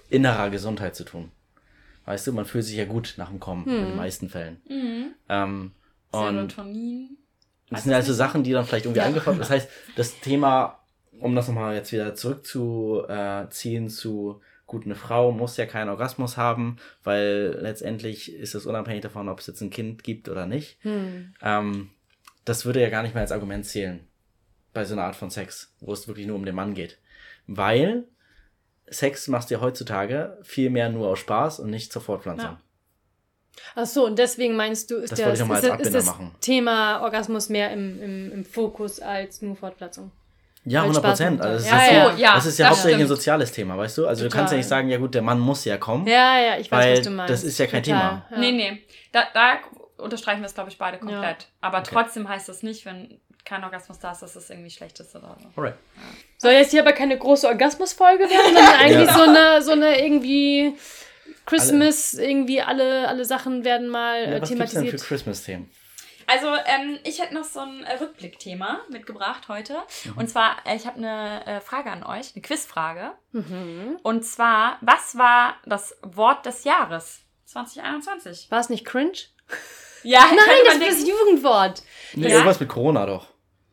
innerer 0.08 0.48
Gesundheit 0.50 0.96
zu 0.96 1.04
tun. 1.04 1.30
Weißt 2.06 2.26
du, 2.26 2.32
man 2.32 2.46
fühlt 2.46 2.64
sich 2.64 2.76
ja 2.76 2.84
gut 2.86 3.14
nach 3.18 3.28
dem 3.28 3.38
Kommen, 3.40 3.66
in 3.66 3.86
den 3.88 3.96
meisten 3.96 4.28
Fällen. 4.30 4.60
mhm. 4.68 5.14
Ähm, 5.28 5.72
und 6.12 6.52
Serotonin. 6.52 7.18
das 7.68 7.82
sind 7.84 7.92
also. 7.92 8.14
Sachen, 8.14 8.44
die 8.44 8.52
dann 8.52 8.64
vielleicht 8.64 8.86
irgendwie 8.86 9.00
Ja. 9.00 9.06
angefangen 9.06 9.38
Das 9.38 9.50
heißt, 9.50 9.68
das 9.96 10.18
Thema, 10.20 10.78
um 11.20 11.34
das 11.34 11.48
nochmal 11.48 11.74
jetzt 11.74 11.92
wieder 11.92 12.14
zurückzuziehen 12.14 13.88
zu 13.90 14.40
gut, 14.66 14.84
eine 14.84 14.94
Frau 14.94 15.32
muss 15.32 15.56
ja 15.56 15.66
keinen 15.66 15.88
Orgasmus 15.88 16.36
haben, 16.36 16.76
weil 17.04 17.56
letztendlich 17.60 18.34
ist 18.34 18.54
es 18.54 18.66
unabhängig 18.66 19.02
davon, 19.02 19.28
ob 19.28 19.40
es 19.40 19.46
jetzt 19.46 19.60
ein 19.60 19.70
Kind 19.70 20.02
gibt 20.02 20.28
oder 20.28 20.46
nicht. 20.46 20.78
Hm. 20.82 21.34
Ähm, 21.40 21.90
das 22.44 22.64
würde 22.64 22.80
ja 22.80 22.90
gar 22.90 23.02
nicht 23.02 23.14
mehr 23.14 23.22
als 23.22 23.32
Argument 23.32 23.64
zählen 23.64 24.06
bei 24.72 24.84
so 24.84 24.94
einer 24.94 25.04
Art 25.04 25.16
von 25.16 25.30
Sex, 25.30 25.72
wo 25.80 25.92
es 25.92 26.06
wirklich 26.06 26.26
nur 26.26 26.36
um 26.36 26.44
den 26.44 26.54
Mann 26.54 26.74
geht. 26.74 26.98
Weil 27.46 28.04
Sex 28.88 29.28
machst 29.28 29.50
du 29.50 29.54
ja 29.54 29.60
heutzutage 29.60 30.38
viel 30.42 30.70
mehr 30.70 30.90
nur 30.90 31.08
aus 31.08 31.18
Spaß 31.18 31.60
und 31.60 31.70
nicht 31.70 31.92
zur 31.92 32.02
Fortpflanzung. 32.02 32.50
Ja. 32.50 32.60
Ach 33.74 33.86
so, 33.86 34.04
und 34.04 34.18
deswegen 34.18 34.54
meinst 34.54 34.90
du, 34.90 34.96
ist, 34.96 35.12
Das 35.12 35.18
ich 35.18 35.26
ist, 35.26 35.80
ist 35.80 35.94
das. 35.94 36.14
Thema 36.40 37.00
Orgasmus 37.02 37.48
mehr 37.48 37.72
im, 37.72 38.02
im, 38.02 38.32
im 38.32 38.44
Fokus 38.44 39.00
als 39.00 39.42
nur 39.42 39.56
Fortpflanzung? 39.56 40.12
Ja, 40.68 40.80
Weil 40.80 40.88
100 40.90 41.02
Spaß 41.02 41.10
Prozent. 41.10 41.40
Also 41.40 41.56
das, 41.64 41.70
Ja, 41.70 41.78
ist 41.84 41.92
ja. 41.92 42.06
Oh, 42.06 42.16
ja, 42.18 42.34
das 42.34 42.46
ist 42.46 42.58
ja 42.58 42.64
das 42.64 42.70
hauptsächlich 42.78 42.94
ein 42.96 43.06
stimmt. 43.06 43.18
soziales 43.18 43.52
Thema, 43.52 43.78
weißt 43.78 43.98
du? 43.98 44.06
Also 44.08 44.24
du 44.24 44.28
Total. 44.28 44.38
kannst 44.40 44.52
ja 44.52 44.58
nicht 44.58 44.68
sagen, 44.68 44.88
ja 44.88 44.98
gut, 44.98 45.14
der 45.14 45.22
Mann 45.22 45.38
muss 45.38 45.64
ja 45.64 45.76
kommen. 45.78 46.06
Ja, 46.08 46.38
ja, 46.40 46.58
ich 46.58 46.70
weiß, 46.72 46.84
Weil 46.84 46.92
was 46.98 47.02
du 47.04 47.10
meinst. 47.10 47.32
das 47.32 47.44
ist 47.44 47.58
ja 47.58 47.66
kein 47.66 47.82
Total, 47.84 48.00
Thema. 48.00 48.26
Ja. 48.32 48.38
Nee, 48.38 48.52
nee. 48.52 48.82
Da, 49.12 49.24
da 49.32 49.52
unterstreichen 49.98 50.40
wir 50.40 50.46
es, 50.46 50.54
glaube 50.54 50.70
ich, 50.70 50.76
beide 50.78 50.98
komplett. 50.98 51.46
Aber 51.60 51.78
Okay. 51.78 51.90
trotzdem 51.92 52.28
heißt 52.28 52.48
das 52.48 52.62
nicht, 52.64 52.84
wenn 52.84 53.20
kein 53.44 53.62
Orgasmus 53.62 54.00
da 54.00 54.10
ist, 54.10 54.22
dass 54.22 54.34
es 54.34 54.50
irgendwie 54.50 54.70
schlecht 54.70 54.98
ist 54.98 55.14
oder 55.14 55.36
so. 55.40 55.48
Alright. 55.60 55.76
Soll 56.38 56.50
jetzt 56.52 56.72
hier 56.72 56.82
aber 56.82 56.92
keine 56.92 57.16
große 57.16 57.46
Orgasmusfolge 57.46 58.24
werden, 58.24 58.54
sondern 58.54 58.74
eigentlich 58.74 59.06
Ja. 59.08 59.14
so 59.14 59.22
eine, 59.22 59.62
so 59.62 59.70
eine 59.70 60.00
irgendwie 60.04 60.74
Christmas, 61.44 62.14
irgendwie 62.14 62.60
alle, 62.60 63.06
alle 63.08 63.24
Sachen 63.24 63.64
werden 63.64 63.88
mal 63.88 64.20
Ja, 64.22 64.28
äh, 64.36 64.40
was 64.42 64.48
gibt's 64.48 64.48
denn 64.50 64.58
für 64.68 64.74
thematisiert. 64.74 65.02
Christmas-Themen? 65.04 65.70
Also, 66.26 66.48
ähm, 66.66 66.98
ich 67.04 67.20
hätte 67.20 67.34
noch 67.34 67.44
so 67.44 67.60
ein 67.60 67.84
äh, 67.84 67.94
Rückblickthema 67.94 68.80
mitgebracht 68.90 69.48
heute. 69.48 69.76
Und 70.16 70.28
zwar, 70.28 70.56
äh, 70.66 70.74
ich 70.76 70.86
habe 70.86 70.96
eine 70.98 71.46
äh, 71.46 71.60
Frage 71.60 71.90
an 71.90 72.02
euch, 72.02 72.32
eine 72.34 72.42
Quizfrage. 72.42 73.12
Mhm. 73.32 73.98
Und 74.02 74.24
zwar, 74.24 74.78
was 74.80 75.16
war 75.18 75.56
das 75.64 75.96
Wort 76.02 76.44
des 76.46 76.64
Jahres 76.64 77.20
2021? 77.46 78.50
War 78.50 78.60
es 78.60 78.68
nicht 78.68 78.84
cringe? 78.84 79.12
Ja, 80.02 80.20
Nein, 80.20 80.38
das 80.64 80.74
ist 80.88 81.02
das. 81.02 81.08
Jugendwort. 81.08 81.82
Nee, 82.14 82.24
Ja. 82.28 82.34
irgendwas 82.34 82.60
mit 82.60 82.68
Corona 82.68 83.06
doch. 83.06 83.28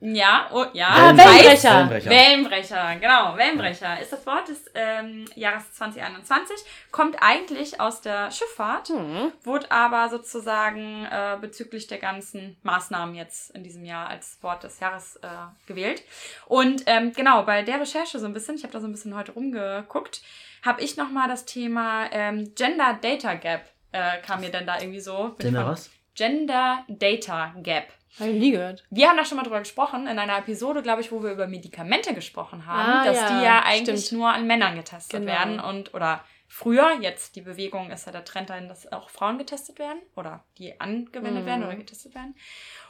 Ja, 0.06 0.50
oh, 0.52 0.66
ja. 0.74 0.88
Ah, 0.90 1.18
Wellenbrecher. 1.18 1.70
Wellenbrecher. 1.72 2.10
Wellenbrecher. 2.10 2.10
Wellenbrecher, 2.10 2.96
genau, 3.00 3.38
Wellenbrecher 3.38 4.02
ist 4.02 4.12
das 4.12 4.26
Wort 4.26 4.50
des 4.50 4.66
ähm, 4.76 5.24
Jahres 5.36 5.72
2021. 5.76 6.58
Kommt 6.92 7.16
eigentlich 7.22 7.80
aus 7.80 8.02
der 8.02 8.30
Schifffahrt, 8.30 8.90
Hm. 8.90 9.32
wurde 9.44 9.72
aber 9.72 10.10
sozusagen 10.10 11.06
äh, 11.06 11.38
bezüglich 11.40 11.88
der 11.88 12.00
ganzen 12.00 12.58
Maßnahmen 12.64 13.16
jetzt 13.16 13.52
in 13.52 13.64
diesem 13.64 13.86
Jahr 13.86 14.10
als 14.10 14.40
Wort 14.42 14.64
des 14.66 14.82
Jahres 14.82 15.16
äh, 15.18 15.28
gewählt. 15.68 16.04
Und 16.48 16.84
ähm, 16.88 17.14
genau, 17.14 17.44
bei 17.44 17.62
der 17.62 17.80
Recherche 17.80 18.20
so 18.20 18.26
ein 18.26 18.34
bisschen, 18.34 18.56
ich 18.56 18.64
habe 18.64 18.74
da 18.74 18.82
so 18.82 18.88
ein 18.88 18.92
bisschen 18.92 19.16
heute 19.16 19.32
rumgeguckt, 19.32 20.22
habe 20.66 20.82
ich 20.82 20.98
nochmal 20.98 21.30
das 21.30 21.46
Thema 21.46 22.08
ähm, 22.12 22.52
Gender 22.56 23.00
Data 23.02 23.36
Gap, 23.36 23.70
äh, 23.94 24.18
kam 24.26 24.42
mir 24.42 24.50
dann 24.52 24.66
da 24.66 24.82
irgendwie 24.82 25.00
so. 25.00 25.34
Gender 25.40 25.66
was? 25.66 25.90
Gender 26.14 26.84
Data 26.90 27.54
Gap. 27.62 27.86
Habe 28.20 28.30
ich 28.30 28.40
nie 28.40 28.52
gehört. 28.52 28.84
Wir 28.92 29.10
haben 29.10 29.18
da 29.18 29.26
schon 29.26 29.38
mal 29.38 29.44
drüber 29.44 29.60
gesprochen, 29.60 30.06
in 30.08 30.20
einer 30.20 30.38
Episode, 30.38 30.84
glaube 30.84 31.02
ich, 31.02 31.12
wo 31.12 31.24
wir 31.24 31.32
über 31.32 31.48
Medikamente 31.48 32.14
gesprochen 32.14 32.66
haben, 32.68 32.90
Ah, 32.92 33.06
dass 33.06 33.18
ja, 33.18 33.28
die 33.40 33.44
ja 33.46 33.64
eigentlich 33.64 34.06
stimmt. 34.06 34.20
nur 34.20 34.32
an 34.32 34.46
Männern 34.46 34.76
getestet 34.76 35.22
Genau. 35.22 35.32
werden 35.32 35.60
und 35.60 35.94
oder 35.96 36.24
früher, 36.48 37.00
jetzt 37.02 37.36
die 37.36 37.42
Bewegung 37.42 37.90
ist 37.90 38.06
ja 38.06 38.12
der 38.12 38.24
Trend 38.24 38.52
dahin, 38.52 38.68
dass 38.68 38.92
auch 38.92 39.10
Frauen 39.10 39.40
getestet 39.40 39.80
werden 39.80 40.00
oder 40.16 40.44
die 40.60 40.80
angewendet 40.80 41.42
Mhm. 41.44 41.48
werden 41.48 41.64
oder 41.64 41.76
getestet 41.76 42.14
werden. 42.14 42.36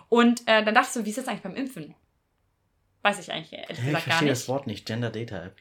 Und 0.10 0.42
äh, 0.48 0.64
dann 0.66 0.76
dachte 0.76 0.88
ich 0.88 0.94
so, 0.94 1.06
wie 1.06 1.10
ist 1.10 1.18
das 1.18 1.28
eigentlich 1.30 1.44
beim 1.44 1.56
Impfen? 1.56 1.96
Weiß 3.02 3.20
ich 3.20 3.32
eigentlich 3.32 3.54
ehrlich 3.54 3.70
ich 3.80 3.86
gesagt 3.86 3.92
gar 3.94 4.02
verstehe 4.02 4.30
nicht. 4.30 4.42
das 4.42 4.48
Wort 4.50 4.68
nicht. 4.68 4.86
Gender 4.86 5.10
Data 5.10 5.46
App. 5.46 5.56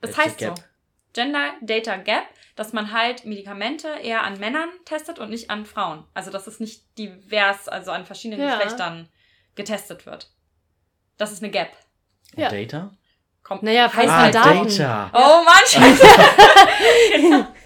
Das 0.00 0.16
heißt 0.16 0.40
so. 0.40 0.46
Gap. 0.46 0.64
Gender 1.12 1.52
Data 1.60 1.96
Gap, 1.96 2.24
dass 2.56 2.72
man 2.72 2.92
halt 2.92 3.24
Medikamente 3.24 3.88
eher 4.02 4.22
an 4.22 4.38
Männern 4.38 4.68
testet 4.84 5.18
und 5.18 5.30
nicht 5.30 5.50
an 5.50 5.66
Frauen. 5.66 6.04
Also 6.14 6.30
dass 6.30 6.46
es 6.46 6.60
nicht 6.60 6.82
divers, 6.98 7.68
also 7.68 7.90
an 7.90 8.04
verschiedenen 8.04 8.40
Ja. 8.46 8.56
Geschlechtern 8.56 9.08
getestet 9.56 10.06
wird. 10.06 10.30
Das 11.18 11.32
ist 11.32 11.42
eine 11.42 11.50
Gap. 11.50 11.70
Und 12.36 12.42
Ja. 12.42 12.48
Data? 12.50 12.92
Kommt, 13.42 13.62
Naja, 13.62 13.92
heißt 13.92 14.08
Ah, 14.08 14.18
halt 14.22 14.34
Daten. 14.34 14.68
Data. 14.68 15.10
Oh 15.14 15.44
Mann, 15.44 15.66
scheiße. 15.66 17.46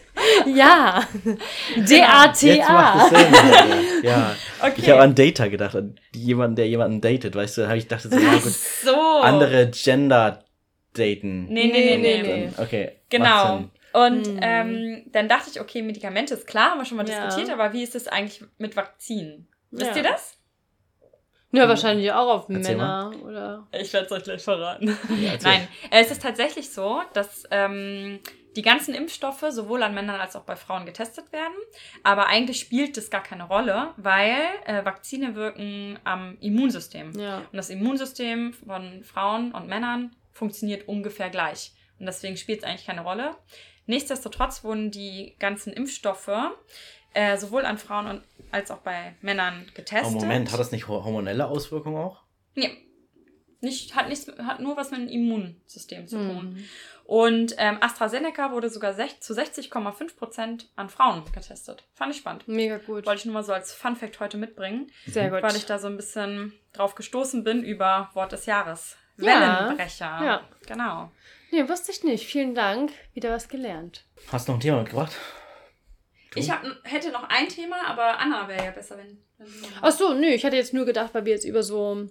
Ja. 0.47 1.03
D-A-T-A. 1.77 3.09
Sinn. 3.09 3.35
ja. 4.03 4.35
Okay. 4.63 4.75
Ich 4.81 4.89
habe 4.89 5.03
an 5.03 5.15
Data 5.15 5.49
gedacht, 5.49 5.77
an 5.77 5.99
jemanden, 6.15 6.57
der 6.57 6.67
jemanden 6.69 7.03
datet, 7.03 7.35
weißt 7.37 7.59
du, 7.59 7.67
habe 7.67 7.77
ich 7.77 7.87
dachte 7.87 8.09
so, 8.09 8.17
so. 8.91 9.21
andere 9.21 9.71
Gender 9.73 10.43
daten. 10.95 11.47
Nee, 11.53 11.67
nee, 11.67 11.97
nee, 11.97 11.99
nee. 11.99 12.23
Nee. 12.23 12.51
Okay. 12.57 12.93
Genau. 13.19 13.65
Und 13.93 14.27
Hm. 14.27 14.39
ähm, 14.43 15.03
dann 15.13 15.29
dachte 15.29 15.51
ich, 15.51 15.61
okay, 15.61 15.83
Medikamente 15.83 16.35
ist 16.35 16.47
klar, 16.47 16.71
haben 16.73 16.79
wir 16.81 16.85
schon 16.85 16.97
mal 16.97 17.09
Ja. 17.09 17.27
diskutiert, 17.27 17.51
aber 17.51 17.73
wie 17.73 17.83
ist 17.85 17.95
es 17.95 18.09
eigentlich 18.09 18.45
mit 18.59 18.77
Vakzinen? 18.77 19.49
Wisst 19.71 19.93
Ja. 19.93 19.97
ihr 19.99 20.03
das? 20.03 20.37
Ja, 21.53 21.69
wahrscheinlich 21.69 22.11
auch 22.11 22.29
auf 22.29 22.49
Erzähl 22.49 22.75
Männer, 22.77 23.13
oder? 23.25 23.69
Ich 23.71 23.93
werde 23.93 24.07
es 24.07 24.13
euch 24.13 24.25
gleich 24.25 24.43
verraten. 24.43 24.89
Ja. 25.21 25.35
Nein, 25.43 25.69
äh, 25.93 26.01
es 26.01 26.11
ist 26.11 26.21
tatsächlich 26.23 26.71
so, 26.71 27.01
dass 27.13 27.45
ähm, 27.53 28.19
die 28.57 28.63
ganzen 28.63 28.93
Impfstoffe 28.93 29.45
sowohl 29.51 29.85
an 29.85 29.95
Männern 29.95 30.21
als 30.21 30.35
auch 30.35 30.43
bei 30.43 30.57
Frauen 30.57 30.85
getestet 30.85 31.31
werden. 31.33 31.55
Aber 32.03 32.27
eigentlich 32.27 32.59
spielt 32.59 32.97
das 32.97 33.09
gar 33.11 33.23
keine 33.23 33.45
Rolle, 33.45 33.91
weil 33.97 34.35
äh, 34.67 34.85
Vakzine 34.85 35.37
wirken 35.37 35.99
am 36.03 36.37
Immunsystem. 36.41 37.13
Ja. 37.17 37.39
Und 37.39 37.53
das 37.57 37.71
Immunsystem 37.71 38.53
von 38.53 39.05
Frauen 39.05 39.53
und 39.53 39.69
Männern 39.69 40.17
funktioniert 40.33 40.89
ungefähr 40.89 41.31
gleich. 41.31 41.73
Und 42.05 42.07
deswegen 42.07 42.37
spielt 42.37 42.59
es 42.61 42.65
eigentlich 42.65 42.85
keine 42.87 43.01
Rolle. 43.01 43.35
Nichtsdestotrotz 43.87 44.63
wurden 44.63 44.91
die 44.91 45.35
ganzen 45.39 45.73
Impfstoffe 45.73 46.31
äh, 47.15 47.37
sowohl 47.39 47.65
an 47.65 47.79
Frauen 47.79 48.07
und, 48.07 48.23
als 48.51 48.71
auch 48.71 48.79
bei 48.79 49.15
Männern 49.23 49.67
getestet. 49.75 50.13
Moment, 50.21 50.53
hat 50.53 50.61
das 50.61 50.71
nicht 50.73 50.87
ho- 50.89 51.03
hormonelle 51.05 51.47
Auswirkungen 51.47 51.97
auch? 51.97 52.23
Nee. 52.55 52.71
Nicht, 53.61 53.95
hat, 53.97 54.09
nichts, 54.11 54.31
hat 54.39 54.61
nur 54.61 54.77
was 54.77 54.91
mit 54.91 55.01
dem 55.01 55.09
Immunsystem 55.09 56.07
zu 56.07 56.17
tun. 56.19 56.57
Hm. 56.57 56.65
Und 57.07 57.55
ähm, 57.59 57.79
AstraZeneca 57.81 58.51
wurde 58.53 58.69
sogar 58.69 58.93
sech, 58.95 59.21
zu 59.21 59.33
60,5 59.35 60.17
Prozent 60.17 60.69
an 60.77 60.89
Frauen 60.91 61.23
getestet. 61.33 61.85
Fand 61.95 62.13
ich 62.13 62.19
spannend. 62.19 62.47
Mega 62.49 62.77
gut. 62.79 63.07
Wollte 63.07 63.21
ich 63.21 63.25
nur 63.25 63.35
mal 63.35 63.43
so 63.45 63.53
als 63.55 63.73
Fun 63.73 63.97
Fact 63.97 64.21
heute 64.21 64.37
mitbringen, 64.37 64.91
Sehr 65.07 65.31
gut. 65.31 65.43
weil 65.43 65.57
ich 65.57 65.65
da 65.67 65.79
so 65.79 65.87
ein 65.89 65.97
bisschen 65.97 66.53
drauf 66.75 66.95
gestoßen 66.95 67.43
bin 67.45 67.63
über 67.63 68.11
Wort 68.15 68.33
des 68.33 68.47
Jahres. 68.47 68.97
Ja. 69.19 69.67
Wellenbrecher. 69.69 70.05
Ja. 70.25 70.41
Genau. 70.67 71.11
Nee, 71.55 71.69
wusste 71.69 71.93
ich 71.93 72.03
nicht. 72.03 72.27
Vielen 72.27 72.55
Dank. 72.57 72.91
Wieder 73.13 73.31
was 73.31 73.49
gelernt. 73.49 74.05
Hast 74.33 74.49
du 74.49 74.53
noch 74.53 74.59
ein 74.59 74.61
Thema 74.63 74.79
mitgebracht? 74.81 75.13
Du? 76.33 76.41
Ich 76.41 76.51
hab, 76.51 76.63
hätte 76.83 77.13
noch 77.13 77.29
ein 77.29 77.49
Thema, 77.49 77.77
aber 77.87 78.19
Anna 78.19 78.49
wäre 78.49 78.65
ja 78.65 78.71
besser, 78.73 78.99
wenn. 78.99 79.19
wenn 79.39 79.47
sie 79.47 79.61
noch- 79.61 79.83
Ach 79.83 79.93
so, 79.93 80.15
nö, 80.15 80.27
ich 80.27 80.45
hatte 80.45 80.57
jetzt 80.57 80.75
nur 80.75 80.85
gedacht, 80.85 81.15
weil 81.15 81.25
wir 81.27 81.33
jetzt 81.33 81.45
über 81.45 81.63
so 81.63 82.09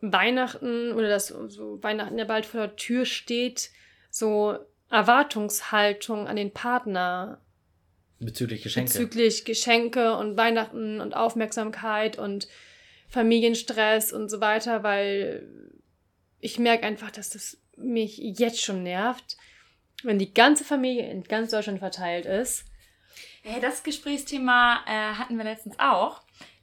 Weihnachten 0.00 0.92
oder 0.92 1.08
das 1.08 1.26
so 1.28 1.82
Weihnachten 1.82 2.18
ja 2.18 2.24
bald 2.24 2.46
vor 2.46 2.60
der 2.60 2.76
Tür 2.76 3.04
steht, 3.04 3.70
so 4.10 4.56
Erwartungshaltung 4.90 6.28
an 6.28 6.36
den 6.36 6.52
Partner 6.52 7.40
Bezüglich 8.20 8.62
Geschenke. 8.62 8.92
bezüglich 8.92 9.44
Geschenke 9.44 10.16
und 10.16 10.36
Weihnachten 10.36 11.00
und 11.00 11.16
Aufmerksamkeit 11.16 12.16
und 12.18 12.48
Familienstress 13.08 14.12
und 14.12 14.28
so 14.28 14.40
weiter, 14.40 14.82
weil 14.84 15.48
ich 16.38 16.58
merke 16.58 16.86
einfach, 16.86 17.10
dass 17.10 17.30
das 17.30 17.59
mich 17.82 18.18
jetzt 18.18 18.62
schon 18.62 18.82
nervt, 18.82 19.36
wenn 20.02 20.18
die 20.18 20.32
ganze 20.32 20.64
Familie 20.64 21.10
in 21.10 21.24
ganz 21.24 21.50
Deutschland 21.50 21.78
verteilt 21.80 22.26
ist. 22.26 22.64
Hey, 23.42 23.60
das 23.60 23.82
Gesprächsthema 23.82 24.80
äh, 24.86 25.14
hatten 25.14 25.36
wir 25.36 25.44
letztens 25.44 25.78
auch. 25.78 26.22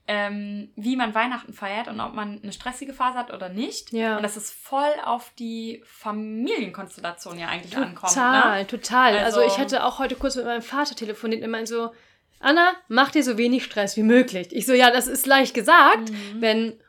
Ähm, 0.10 0.72
wie 0.78 0.96
man 0.96 1.14
Weihnachten 1.14 1.52
feiert 1.52 1.90
und 1.90 2.00
ob 2.00 2.14
man 2.14 2.40
eine 2.42 2.54
stressige 2.54 2.94
Phase 2.94 3.18
hat 3.18 3.34
oder 3.34 3.50
nicht. 3.50 3.92
Ja. 3.92 4.16
Und 4.16 4.24
dass 4.24 4.38
es 4.38 4.50
voll 4.52 4.94
auf 5.04 5.32
die 5.38 5.84
Familienkonstellation 5.86 7.38
ja 7.40 7.48
eigentlich 7.48 7.76
ankommt. 7.76 8.14
Total, 8.14 8.60
Ne? 8.62 8.68
total. 8.68 9.18
Also, 9.18 9.42
Also- 9.42 9.54
ich 9.54 9.60
hatte 9.60 9.84
auch 9.84 10.00
heute 10.00 10.16
kurz 10.16 10.36
mit 10.36 10.46
meinem 10.46 10.62
Vater 10.62 10.96
telefoniert 10.96 11.44
und 11.44 11.52
meinte 11.52 11.70
so, 11.74 11.92
Anna, 12.40 12.74
mach 12.88 13.12
dir 13.12 13.24
so 13.24 13.38
wenig 13.38 13.64
Stress 13.66 13.98
wie 13.98 14.04
möglich. 14.04 14.48
Ich 14.52 14.66
so, 14.66 14.74
ja, 14.74 14.92
das 14.92 15.08
ist 15.08 15.26
leicht 15.26 15.54
gesagt, 15.54 16.12
Mhm. 16.12 16.36
wenn 16.42 16.80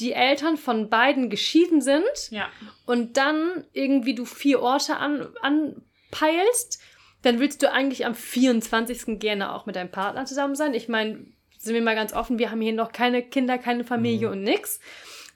die 0.00 0.12
Eltern 0.12 0.56
von 0.56 0.88
beiden 0.90 1.30
geschieden 1.30 1.80
sind 1.80 2.02
Ja. 2.30 2.48
und 2.86 3.16
dann 3.16 3.64
irgendwie 3.72 4.14
du 4.14 4.24
vier 4.24 4.60
Orte 4.60 4.96
an, 4.96 5.28
anpeilst, 5.42 6.80
dann 7.22 7.38
willst 7.38 7.62
du 7.62 7.70
eigentlich 7.70 8.06
am 8.06 8.14
24. 8.14 9.18
gerne 9.20 9.52
auch 9.54 9.66
mit 9.66 9.76
deinem 9.76 9.90
Partner 9.90 10.24
zusammen 10.24 10.54
sein. 10.54 10.74
Ich 10.74 10.88
meine, 10.88 11.26
sind 11.58 11.74
wir 11.74 11.82
mal 11.82 11.94
ganz 11.94 12.14
offen, 12.14 12.38
wir 12.38 12.50
haben 12.50 12.60
hier 12.62 12.72
noch 12.72 12.92
keine 12.92 13.22
Kinder, 13.22 13.58
keine 13.58 13.84
Familie 13.84 14.28
Mhm. 14.28 14.32
und 14.32 14.42
nix. 14.44 14.80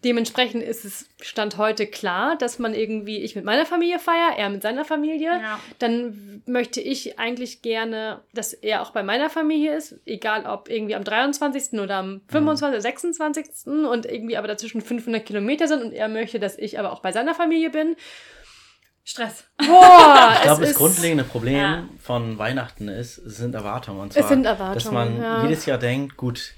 Dementsprechend 0.04 0.62
ist 0.62 0.84
es 0.84 1.06
Stand 1.22 1.56
heute 1.56 1.86
klar, 1.86 2.36
dass 2.36 2.58
man 2.58 2.74
irgendwie, 2.74 3.18
ich 3.22 3.34
mit 3.34 3.44
meiner 3.44 3.64
Familie 3.64 3.98
feier, 3.98 4.34
er 4.36 4.50
mit 4.50 4.62
seiner 4.62 4.84
Familie. 4.84 5.30
ja. 5.30 5.58
Dann 5.78 6.42
möchte 6.46 6.80
ich 6.80 7.18
eigentlich 7.18 7.62
gerne, 7.62 8.20
dass 8.34 8.52
er 8.52 8.82
auch 8.82 8.90
bei 8.90 9.02
meiner 9.02 9.30
Familie 9.30 9.74
ist, 9.74 9.96
egal 10.04 10.44
ob 10.46 10.68
irgendwie 10.68 10.94
am 10.94 11.04
23. 11.04 11.80
oder 11.80 11.96
am 11.96 12.20
25. 12.28 12.68
oder 12.68 12.80
26. 12.80 13.46
und 13.66 14.04
irgendwie 14.06 14.36
aber 14.36 14.46
dazwischen 14.48 14.82
500 14.82 15.24
Kilometer 15.24 15.66
sind 15.68 15.82
und 15.82 15.92
er 15.92 16.08
möchte, 16.08 16.38
dass 16.38 16.58
ich 16.58 16.78
aber 16.78 16.92
auch 16.92 17.00
bei 17.00 17.10
seiner 17.12 17.34
Familie 17.34 17.70
bin. 17.70 17.96
Stress. 19.06 19.44
Boah, 19.58 20.32
Ich 20.36 20.42
glaube, 20.42 20.62
das 20.66 20.74
grundlegende 20.74 21.24
Problem 21.24 21.56
Ja. 21.58 21.88
von 22.02 22.38
Weihnachten 22.38 22.88
ist, 22.88 23.18
es 23.18 23.36
sind 23.36 23.54
Erwartungen. 23.54 24.00
Und 24.00 24.12
zwar, 24.12 24.22
Es 24.22 24.28
sind 24.28 24.44
Erwartungen, 24.46 24.74
dass 24.74 24.90
man 24.92 25.20
ja. 25.20 25.42
jedes 25.44 25.66
Jahr 25.66 25.78
denkt, 25.78 26.16
gut, 26.16 26.52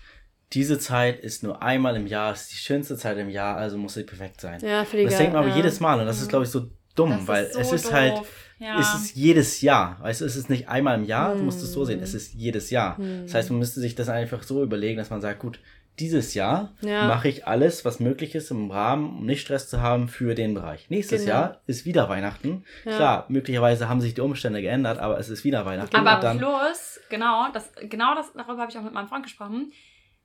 diese 0.52 0.78
Zeit 0.78 1.20
ist 1.20 1.42
nur 1.42 1.62
einmal 1.62 1.96
im 1.96 2.06
Jahr, 2.06 2.32
ist 2.32 2.50
die 2.52 2.56
schönste 2.56 2.96
Zeit 2.96 3.18
im 3.18 3.28
Jahr, 3.28 3.56
also 3.56 3.76
muss 3.78 3.94
sie 3.94 4.04
perfekt 4.04 4.40
sein. 4.40 4.60
Ja, 4.60 4.84
für 4.84 4.96
die 4.96 5.04
das 5.04 5.16
denkt 5.18 5.32
man 5.32 5.42
aber 5.42 5.50
ja. 5.50 5.56
jedes 5.56 5.80
Mal 5.80 5.98
und 6.00 6.06
das 6.06 6.20
ist, 6.20 6.28
glaube 6.28 6.44
ich, 6.44 6.50
so 6.50 6.68
dumm, 6.94 7.10
Das 7.10 7.20
ist 7.22 7.28
weil 7.28 7.52
so 7.52 7.58
es 7.60 7.72
ist 7.72 7.84
doof. 7.86 7.92
halt, 7.92 8.14
Ja. 8.58 8.78
es 8.80 8.94
ist 8.94 9.16
jedes 9.16 9.60
Jahr. 9.60 9.98
Weißt 10.00 10.20
du, 10.20 10.24
es 10.24 10.36
ist 10.36 10.48
nicht 10.48 10.68
einmal 10.68 10.96
im 10.98 11.04
Jahr, 11.04 11.34
du 11.34 11.42
musst 11.42 11.62
es 11.62 11.72
so 11.72 11.80
Hm. 11.80 11.86
sehen, 11.86 12.00
es 12.02 12.14
ist 12.14 12.32
jedes 12.34 12.70
Jahr. 12.70 12.96
Das 13.24 13.34
heißt, 13.34 13.50
man 13.50 13.58
müsste 13.58 13.80
sich 13.80 13.94
das 13.94 14.08
einfach 14.08 14.42
so 14.44 14.62
überlegen, 14.62 14.96
dass 14.98 15.10
man 15.10 15.20
sagt, 15.20 15.40
gut, 15.40 15.58
dieses 15.98 16.34
Jahr 16.34 16.74
Ja. 16.82 17.06
mache 17.06 17.28
ich 17.28 17.46
alles, 17.46 17.84
was 17.84 18.00
möglich 18.00 18.34
ist 18.34 18.50
im 18.50 18.70
Rahmen, 18.70 19.18
um 19.18 19.26
nicht 19.26 19.40
Stress 19.40 19.68
zu 19.68 19.80
haben 19.80 20.08
für 20.08 20.34
den 20.34 20.54
Bereich. 20.54 20.88
Nächstes 20.90 21.22
Genau. 21.22 21.32
Jahr 21.34 21.60
ist 21.66 21.86
wieder 21.86 22.08
Weihnachten. 22.08 22.64
Ja. 22.84 22.96
Klar, 22.96 23.24
möglicherweise 23.28 23.88
haben 23.88 24.00
sich 24.02 24.14
die 24.14 24.20
Umstände 24.20 24.60
geändert, 24.62 24.98
aber 24.98 25.18
es 25.18 25.28
ist 25.28 25.42
wieder 25.44 25.64
Weihnachten. 25.66 25.96
Aber 25.96 26.16
Und 26.16 26.22
dann, 26.24 26.38
plus, 26.38 27.00
genau, 27.10 27.46
das, 27.52 27.70
genau 27.88 28.14
das, 28.14 28.30
darüber 28.34 28.60
habe 28.62 28.70
ich 28.70 28.78
auch 28.78 28.82
mit 28.82 28.92
meinem 28.94 29.08
Freund 29.08 29.24
gesprochen. 29.24 29.72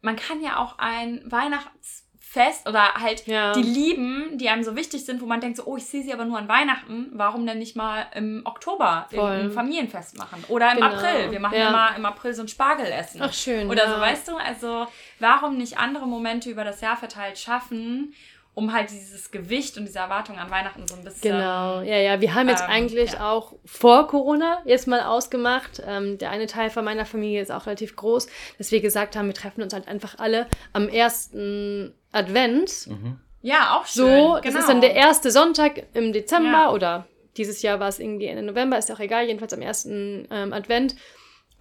Man 0.01 0.15
kann 0.15 0.41
ja 0.41 0.57
auch 0.57 0.77
ein 0.79 1.21
Weihnachtsfest 1.25 2.67
oder 2.67 2.93
halt 2.95 3.27
Ja. 3.27 3.53
die 3.53 3.61
Lieben, 3.61 4.37
die 4.37 4.49
einem 4.49 4.63
so 4.63 4.75
wichtig 4.75 5.05
sind, 5.05 5.21
wo 5.21 5.25
man 5.25 5.41
denkt 5.41 5.57
so, 5.57 5.65
oh, 5.65 5.77
ich 5.77 5.85
sehe 5.85 6.01
sie 6.03 6.13
aber 6.13 6.25
nur 6.25 6.37
an 6.37 6.47
Weihnachten, 6.47 7.11
warum 7.13 7.45
denn 7.45 7.59
nicht 7.59 7.75
mal 7.75 8.07
im 8.15 8.41
Oktober 8.45 9.07
ein 9.11 9.51
Familienfest 9.51 10.17
machen? 10.17 10.43
Oder 10.47 10.71
im 10.71 10.77
Genau. 10.77 10.87
April. 10.87 11.31
Wir 11.31 11.39
machen 11.39 11.57
ja. 11.57 11.71
Mal 11.71 11.95
im 11.97 12.05
April 12.05 12.33
so 12.33 12.41
ein 12.41 12.47
Spargelessen. 12.47 13.21
Ach, 13.21 13.33
schön. 13.33 13.69
Oder 13.69 13.85
ja. 13.85 13.95
so, 13.95 14.01
weißt 14.01 14.27
du? 14.29 14.37
Also, 14.37 14.87
warum 15.19 15.57
nicht 15.57 15.77
andere 15.77 16.07
Momente 16.07 16.49
über 16.49 16.63
das 16.63 16.81
Jahr 16.81 16.97
verteilt 16.97 17.37
schaffen, 17.37 18.13
um 18.53 18.73
halt 18.73 18.91
dieses 18.91 19.31
Gewicht 19.31 19.77
und 19.77 19.85
diese 19.85 19.99
Erwartung 19.99 20.37
an 20.37 20.51
Weihnachten 20.51 20.85
so 20.87 20.95
ein 20.95 21.03
bisschen. 21.03 21.31
Genau, 21.31 21.81
ja, 21.81 21.97
ja. 21.97 22.19
Wir 22.19 22.33
haben 22.35 22.49
jetzt 22.49 22.63
Ähm, 22.63 22.69
eigentlich 22.69 23.13
ja. 23.13 23.31
auch 23.31 23.53
vor 23.65 24.07
Corona 24.07 24.59
jetzt 24.65 24.87
mal 24.87 25.01
ausgemacht. 25.01 25.81
Ähm, 25.85 26.17
der 26.17 26.31
eine 26.31 26.47
Teil 26.47 26.69
von 26.69 26.83
meiner 26.83 27.05
Familie 27.05 27.41
ist 27.41 27.51
auch 27.51 27.65
relativ 27.65 27.95
groß, 27.95 28.27
dass 28.57 28.71
wir 28.71 28.81
gesagt 28.81 29.15
haben, 29.15 29.27
wir 29.27 29.33
treffen 29.33 29.61
uns 29.61 29.73
halt 29.73 29.87
einfach 29.87 30.19
alle 30.19 30.47
am 30.73 30.89
ersten 30.89 31.93
Advent. 32.11 32.87
mhm. 32.87 33.19
Ja, 33.43 33.75
auch 33.79 33.87
schön. 33.87 34.05
So, 34.05 34.11
genau. 34.11 34.39
das 34.43 34.53
ist 34.55 34.69
dann 34.69 34.81
der 34.81 34.93
erste 34.93 35.31
Sonntag 35.31 35.83
im 35.93 36.13
Dezember 36.13 36.51
Ja. 36.51 36.71
oder 36.71 37.07
dieses 37.37 37.61
Jahr 37.63 37.79
war 37.79 37.87
es 37.87 37.97
irgendwie 37.99 38.25
Ende 38.27 38.43
November, 38.43 38.77
ist 38.77 38.89
ja 38.89 38.95
auch 38.95 38.99
egal, 38.99 39.25
jedenfalls 39.25 39.53
am 39.53 39.61
ersten 39.61 40.27
ähm, 40.29 40.53
Advent. 40.53 40.95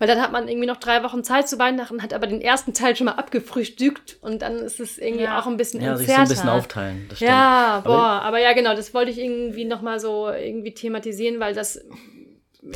Weil 0.00 0.08
dann 0.08 0.20
hat 0.20 0.32
man 0.32 0.48
irgendwie 0.48 0.66
noch 0.66 0.78
drei 0.78 1.04
Wochen 1.04 1.22
Zeit 1.22 1.46
zu 1.48 1.58
Weihnachten, 1.60 2.02
hat 2.02 2.12
aber 2.14 2.26
den 2.26 2.40
ersten 2.40 2.72
Teil 2.74 2.96
schon 2.96 3.04
mal 3.04 3.12
abgefrühstückt 3.12 4.16
und 4.22 4.40
dann 4.42 4.56
ist 4.56 4.80
es 4.80 4.96
irgendwie 4.98 5.24
Ja. 5.24 5.38
auch 5.38 5.46
ein 5.46 5.56
bisschen 5.58 5.80
ja, 5.82 5.94
sich 5.96 6.08
so 6.08 6.14
ein 6.14 6.26
bisschen 6.28 6.48
aufteilen. 6.48 7.04
Das 7.08 7.18
stimmt. 7.18 7.30
Ja, 7.30 7.82
Aber- 7.84 7.88
boah, 7.90 8.22
aber, 8.22 8.40
ja, 8.40 8.52
genau, 8.54 8.74
das 8.74 8.92
wollte 8.94 9.10
ich 9.12 9.18
irgendwie 9.18 9.64
nochmal 9.66 10.00
so 10.00 10.28
irgendwie 10.30 10.74
thematisieren, 10.74 11.38
weil 11.38 11.54
das 11.54 11.80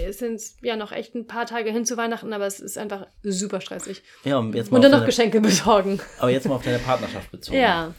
es 0.07 0.19
sind 0.19 0.41
ja 0.63 0.77
noch 0.77 0.93
echt 0.93 1.15
ein 1.15 1.27
paar 1.27 1.45
Tage 1.45 1.71
hin 1.71 1.85
zu 1.85 1.97
Weihnachten, 1.99 2.33
aber 2.33 2.47
es 2.47 2.59
ist 2.61 2.79
einfach 2.79 3.07
super 3.23 3.61
stressig. 3.61 4.03
Ja, 4.25 4.39
und 4.39 4.55
jetzt 4.55 4.71
mal 4.71 4.77
Und 4.79 4.83
dann 4.83 4.91
noch 4.93 4.99
deine, 5.01 5.07
Geschenke 5.07 5.41
besorgen. 5.43 6.01
aber 6.19 6.31
jetzt 6.31 6.47
mal 6.49 6.55
auf 6.55 6.63
deine 6.65 6.79
Partnerschaft 6.79 7.31
bezogen. 7.31 7.59
Ja. 7.59 7.93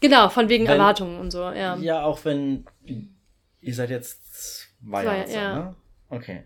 Genau, 0.00 0.28
von 0.28 0.48
wegen 0.48 0.64
Wenn- 0.64 0.72
Erwartungen 0.74 1.18
und 1.20 1.30
so, 1.30 1.42
ja. 1.42 1.76
Ja, 1.76 2.02
auch 2.04 2.24
wenn 2.24 2.66
ihr 3.60 3.74
seid 3.74 3.90
jetzt 3.90 4.20
zwei 4.80 5.04
Jahre, 5.04 5.24
Zwei, 5.26 5.32
ja. 5.34 5.54
ne? 5.54 5.74
Okay. 6.08 6.44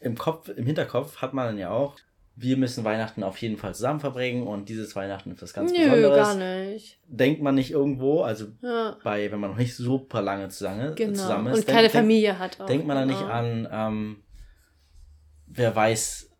Im 0.00 0.16
Kopf, 0.16 0.48
im 0.48 0.66
Hinterkopf 0.66 1.18
hat 1.18 1.34
man 1.34 1.46
dann 1.46 1.58
ja 1.58 1.70
auch, 1.70 1.96
wir 2.36 2.56
müssen 2.56 2.84
Weihnachten 2.84 3.22
auf 3.22 3.36
jeden 3.38 3.58
Fall 3.58 3.74
zusammen 3.74 4.00
verbringen 4.00 4.46
und 4.46 4.68
dieses 4.70 4.96
Weihnachten 4.96 5.30
ist 5.32 5.42
was 5.42 5.52
ganz 5.52 5.72
Nö, 5.72 5.78
Besonderes. 5.78 6.16
gar 6.16 6.34
nicht. 6.36 6.98
Denkt 7.06 7.42
man 7.42 7.54
nicht 7.54 7.70
irgendwo, 7.70 8.22
also 8.22 8.46
Ja, 8.62 8.96
bei, 9.04 9.30
wenn 9.30 9.40
man 9.40 9.50
noch 9.50 9.58
nicht 9.58 9.76
super 9.76 10.22
lange 10.22 10.48
zusammen, 10.48 10.94
genau. 10.94 11.12
zusammen 11.12 11.48
ist, 11.52 11.58
Und 11.58 11.66
keine 11.66 11.80
denkt, 11.82 11.92
Familie 11.96 12.38
hat 12.38 12.58
auch. 12.60 12.66
denkt 12.66 12.86
man 12.86 12.96
da 12.96 13.04
nicht 13.04 13.20
genau. 13.20 13.30
an, 13.32 13.68
ähm, 13.70 14.22
wer 15.46 15.76
weiß, 15.76 16.30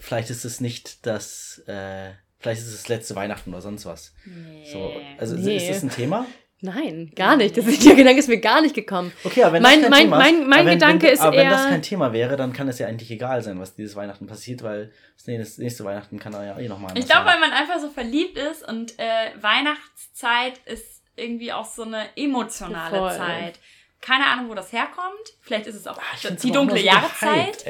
vielleicht 0.00 0.28
ist 0.30 0.44
es 0.44 0.60
nicht 0.60 1.06
das, 1.06 1.62
äh, 1.66 2.10
vielleicht 2.38 2.60
ist 2.60 2.68
es 2.68 2.76
das 2.82 2.88
letzte 2.88 3.16
Weihnachten 3.16 3.50
oder 3.50 3.62
sonst 3.62 3.86
was. 3.86 4.12
Nee. 4.26 4.64
So, 4.70 4.90
also 5.18 5.34
Nee. 5.36 5.56
ist 5.56 5.70
das 5.70 5.82
ein 5.82 5.90
Thema? 5.90 6.26
Nein, 6.60 7.12
gar 7.14 7.36
nicht. 7.36 7.56
Das 7.56 7.66
ist, 7.66 7.86
der 7.86 7.94
Gedanke 7.94 8.18
ist 8.18 8.28
mir 8.28 8.40
gar 8.40 8.60
nicht 8.60 8.74
gekommen. 8.74 9.12
Okay, 9.22 9.44
aber 9.44 9.54
wenn 9.54 9.62
Mein- 9.62 9.80
das 9.82 9.90
kein 9.90 9.90
mein- 9.90 10.00
Thema 10.02 10.16
mein- 10.18 10.34
ist, 10.34 10.46
mein 10.48 10.58
aber 10.60 10.66
wenn, 10.70 10.78
Gedanke 10.78 11.06
wenn, 11.06 11.12
ist 11.12 11.20
aber 11.20 11.36
wenn 11.36 11.50
das 11.50 11.62
eher- 11.64 11.68
kein 11.70 11.82
Thema 11.82 12.12
wäre, 12.12 12.36
dann 12.36 12.52
kann 12.52 12.66
es 12.68 12.78
ja 12.80 12.88
eigentlich 12.88 13.10
egal 13.12 13.42
sein, 13.42 13.60
was 13.60 13.76
dieses 13.76 13.94
Weihnachten 13.94 14.26
passiert, 14.26 14.62
weil 14.64 14.90
das 15.16 15.58
nächste, 15.58 15.84
Weihnachten 15.84 16.18
kann 16.18 16.34
er 16.34 16.44
ja 16.44 16.58
eh 16.58 16.66
nochmal 16.68 16.98
Ich 16.98 17.06
glaube, 17.06 17.26
weil 17.26 17.38
man 17.38 17.52
einfach 17.52 17.78
so 17.78 17.90
verliebt 17.90 18.36
ist 18.36 18.66
und 18.68 18.98
äh, 18.98 19.30
Weihnachtszeit 19.40 20.58
ist 20.66 21.02
irgendwie 21.16 21.52
auch 21.52 21.64
so 21.66 21.82
eine 21.82 22.06
emotionale 22.16 22.96
Voll. 22.96 23.12
Zeit. 23.16 23.58
Keine 24.00 24.26
Ahnung, 24.26 24.48
wo 24.48 24.54
das 24.54 24.72
herkommt. 24.72 25.34
Vielleicht 25.40 25.66
ist 25.66 25.74
es 25.74 25.86
auch 25.88 25.98
Ah, 25.98 26.02
Ich 26.14 26.20
find's 26.20 26.42
die 26.42 26.52
dunkle 26.52 26.80
Jahreszeit. 26.80 27.64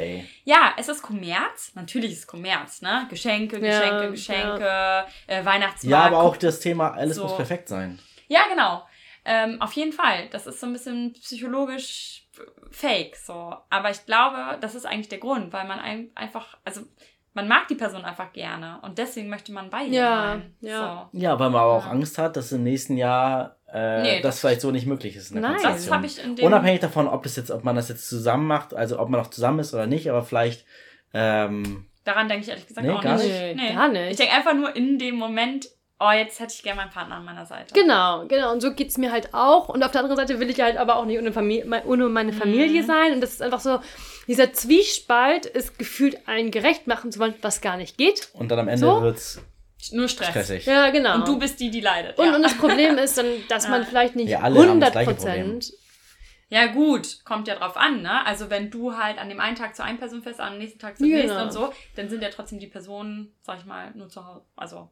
Ja, 0.45 0.75
es 0.77 0.89
ist 0.89 1.01
Kommerz. 1.03 1.73
Natürlich 1.75 2.13
ist 2.13 2.19
es 2.21 2.27
Kommerz, 2.27 2.83
ne? 2.83 3.07
Geschenke, 3.09 3.59
Ja, 3.59 3.81
Geschenke, 3.81 4.11
Geschenke, 4.11 5.05
äh, 5.27 5.43
Weihnachtsmarkt. 5.45 5.85
Ja, 5.85 6.01
aber 6.03 6.21
auch 6.23 6.37
das 6.37 6.61
Thema, 6.61 6.91
alles 6.93 7.17
So. 7.17 7.23
muss 7.25 7.37
perfekt 7.37 7.69
sein. 7.69 7.99
Ja, 8.29 8.41
genau. 8.49 8.87
Ähm, 9.25 9.61
auf 9.61 9.73
jeden 9.73 9.93
Fall. 9.93 10.29
Das 10.31 10.47
ist 10.47 10.61
so 10.61 10.67
ein 10.67 10.73
bisschen 10.73 11.13
psychologisch 11.15 12.27
fake, 12.71 13.17
so. 13.17 13.55
Aber 13.71 13.91
ich 13.91 14.07
glaube, 14.07 14.59
das 14.61 14.75
ist 14.75 14.87
eigentlich 14.87 15.09
der 15.09 15.19
Grund, 15.19 15.53
weil 15.53 15.67
man 15.67 15.81
ein, 15.81 16.11
einfach, 16.15 16.57
also 16.65 16.83
man 17.35 17.47
mag 17.49 17.69
die 17.69 17.75
Person 17.75 18.05
einfach 18.05 18.33
gerne 18.33 18.79
und 18.83 18.99
deswegen 18.99 19.29
möchte 19.29 19.53
man 19.53 19.71
bei 19.71 19.85
ihr 19.85 19.93
Ja, 20.01 20.27
sein. 20.27 20.55
ja. 20.61 21.09
So. 21.13 21.19
Ja, 21.19 21.39
weil 21.39 21.51
man 21.51 21.61
aber 21.63 21.73
auch 21.73 21.85
Ja. 21.87 21.91
Angst 21.91 22.17
hat, 22.19 22.37
dass 22.37 22.53
im 22.53 22.63
nächsten 22.63 22.97
Jahr 22.97 23.57
äh, 23.73 24.03
Nee, 24.03 24.15
das, 24.23 24.35
das- 24.37 24.41
vielleicht 24.41 24.61
so 24.63 24.71
nicht 24.71 24.87
möglich 24.87 25.15
ist. 25.17 25.31
In 25.33 25.43
der 25.43 25.51
Nein. 25.51 25.61
Das 25.63 25.91
habe 25.91 26.07
ich 26.07 26.23
in 26.25 26.37
dem. 26.37 26.47
Unabhängig 26.47 26.81
davon, 26.81 27.07
ob 27.07 27.27
es 27.27 27.37
jetzt, 27.37 27.51
ob 27.51 27.65
man 27.65 27.77
das 27.77 27.89
jetzt 27.91 28.09
zusammen 28.09 28.47
macht, 28.47 28.73
also 28.73 28.99
ob 28.99 29.09
man 29.11 29.21
noch 29.21 29.29
zusammen 29.31 29.59
ist 29.59 29.75
oder 29.75 29.87
nicht, 29.87 30.09
aber 30.09 30.23
vielleicht 30.23 30.65
ähm, 31.13 31.87
Daran 32.05 32.29
denke 32.29 32.45
ich 32.45 32.49
ehrlich 32.49 32.67
gesagt 32.67 32.87
Nee, 32.87 32.93
auch 32.93 33.03
gar 33.03 33.17
nicht. 33.19 33.57
nicht. 33.57 33.75
Gar 33.75 33.89
nicht. 33.89 34.11
Ich 34.13 34.17
denke 34.17 34.33
einfach 34.35 34.55
nur 34.55 34.75
in 34.75 34.99
dem 34.99 35.17
Moment, 35.17 35.69
oh, 36.01 36.11
jetzt 36.13 36.39
hätte 36.41 36.53
ich 36.55 36.63
gerne 36.63 36.81
meinen 36.81 36.91
Partner 36.91 37.17
an 37.17 37.25
meiner 37.25 37.45
Seite. 37.47 37.75
Genau, 37.75 38.25
genau. 38.27 38.53
Und 38.53 38.61
so 38.61 38.73
geht 38.73 38.89
es 38.89 38.99
mir 38.99 39.11
halt 39.13 39.35
auch. 39.35 39.69
Und 39.69 39.83
auf 39.83 39.91
der 39.91 40.01
anderen 40.03 40.17
Seite 40.17 40.39
will 40.41 40.49
ich 40.51 40.61
halt 40.61 40.77
aber 40.77 40.97
auch 40.97 41.05
nicht 41.05 41.19
ohne, 41.19 41.33
Familie, 41.33 41.83
ohne 41.87 42.09
meine 42.09 42.33
Familie 42.33 42.83
Mhm. 42.83 42.87
sein. 42.87 43.13
Und 43.15 43.21
das 43.21 43.33
ist 43.33 43.43
einfach 43.43 43.61
so, 43.61 43.81
dieser 44.27 44.53
Zwiespalt 44.53 45.47
ist 45.47 45.79
gefühlt 45.79 46.29
allen 46.29 46.51
gerecht 46.51 46.87
machen 46.87 47.11
zu 47.13 47.19
wollen, 47.19 47.35
was 47.43 47.61
gar 47.61 47.77
nicht 47.77 47.97
geht. 47.99 48.29
und 48.33 48.49
dann 48.51 48.59
am 48.61 48.69
Ende 48.69 48.79
So? 48.87 49.03
wird's 49.03 49.41
Nur 49.93 50.09
Stress. 50.09 50.29
stressig. 50.31 50.67
Ja, 50.67 50.91
genau. 50.91 51.17
Und 51.17 51.29
du 51.29 51.39
bist 51.39 51.59
die, 51.61 51.71
die 51.71 51.81
leidet. 51.81 52.19
und, 52.19 52.27
ja. 52.27 52.35
und 52.37 52.43
das 52.43 52.55
Problem 52.57 52.97
ist 52.99 53.17
dann, 53.19 53.27
dass 53.49 53.69
man 53.69 53.83
Ja. 53.83 53.87
vielleicht 53.89 54.17
nicht 54.17 54.29
Wir 54.29 54.43
alle 54.43 54.55
haben 54.69 54.81
das 54.81 54.91
100 54.91 54.93
gleiche 54.93 55.11
Prozent. 55.15 55.73
Ja, 56.51 56.67
gut, 56.69 57.25
kommt 57.27 57.47
ja 57.47 57.55
drauf 57.57 57.77
an, 57.77 58.01
ne? 58.01 58.25
Also, 58.25 58.49
wenn 58.49 58.71
du 58.71 58.97
halt 58.97 59.19
an 59.19 59.29
dem 59.29 59.39
einen 59.39 59.55
Tag 59.55 59.77
zu 59.77 59.85
einer 59.85 59.99
Person 59.99 60.23
fährst, 60.23 60.41
am 60.41 60.57
nächsten 60.57 60.79
Tag 60.79 60.97
zur 60.97 61.07
Genau. 61.07 61.19
nächsten 61.21 61.39
und 61.43 61.53
so, 61.53 61.75
dann 61.95 62.09
sind 62.09 62.23
ja 62.23 62.31
trotzdem 62.31 62.59
die 62.59 62.67
Personen, 62.69 63.35
sag 63.43 63.59
ich 63.59 63.67
mal, 63.67 63.91
nur 63.95 64.09
zu 64.09 64.25
Hause. 64.27 64.41
Also, 64.57 64.91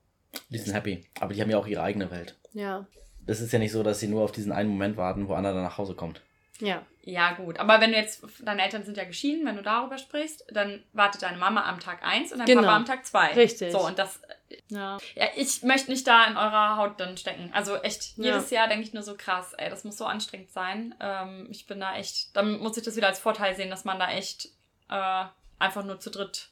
Die 0.48 0.58
sind 0.58 0.74
happy. 0.74 1.04
Aber 1.20 1.34
die 1.34 1.40
haben 1.42 1.50
ja 1.50 1.58
auch 1.58 1.66
ihre 1.66 1.82
eigene 1.82 2.10
Welt. 2.10 2.34
Ja, 2.52 2.86
Das 3.26 3.40
ist 3.40 3.52
ja 3.52 3.58
nicht 3.58 3.72
so, 3.72 3.82
dass 3.82 4.00
sie 4.00 4.08
nur 4.08 4.22
auf 4.22 4.32
diesen 4.32 4.52
einen 4.52 4.68
Moment 4.70 4.96
warten, 4.96 5.28
wo 5.28 5.34
Anna 5.34 5.52
dann 5.52 5.62
nach 5.64 5.78
Hause 5.78 5.94
kommt. 5.94 6.20
ja. 6.60 6.82
ja, 7.02 7.32
gut. 7.34 7.58
Aber 7.60 7.80
wenn 7.80 7.90
du 7.92 7.98
jetzt, 7.98 8.24
deine 8.42 8.62
Eltern 8.62 8.82
sind 8.84 8.96
ja 8.96 9.04
geschieden, 9.04 9.44
wenn 9.46 9.56
du 9.56 9.62
darüber 9.62 9.98
sprichst, 9.98 10.44
dann 10.50 10.82
wartet 10.94 11.22
deine 11.22 11.36
Mama 11.36 11.64
am 11.68 11.78
Tag 11.80 12.02
1 12.02 12.32
und 12.32 12.38
dein 12.38 12.46
Genau. 12.46 12.62
Papa 12.62 12.76
am 12.76 12.84
Tag 12.86 13.04
2. 13.06 13.34
Richtig. 13.34 13.72
So, 13.72 13.86
und 13.86 13.98
das, 13.98 14.20
ja. 14.68 14.96
ja, 15.14 15.26
ich 15.36 15.62
möchte 15.62 15.90
nicht 15.90 16.06
da 16.06 16.24
in 16.26 16.36
eurer 16.36 16.76
Haut 16.78 16.98
dann 16.98 17.16
stecken. 17.18 17.50
Also, 17.52 17.76
echt, 17.76 18.16
Ja. 18.16 18.24
jedes 18.24 18.50
Jahr 18.50 18.68
denke 18.68 18.84
ich 18.84 18.94
nur 18.94 19.02
so 19.02 19.14
krass, 19.16 19.52
ey, 19.58 19.68
das 19.70 19.84
muss 19.84 19.98
so 19.98 20.06
anstrengend 20.06 20.50
sein. 20.50 20.94
Ähm, 21.00 21.46
ich 21.50 21.66
bin 21.66 21.78
da 21.80 21.94
echt, 21.96 22.34
dann 22.36 22.58
muss 22.60 22.76
ich 22.78 22.84
das 22.84 22.96
wieder 22.96 23.08
als 23.08 23.18
Vorteil 23.18 23.54
sehen, 23.54 23.70
dass 23.70 23.84
man 23.84 23.98
da 23.98 24.10
echt 24.10 24.48
äh, 24.90 25.24
einfach 25.58 25.84
nur 25.84 26.00
zu 26.00 26.10
dritt 26.10 26.48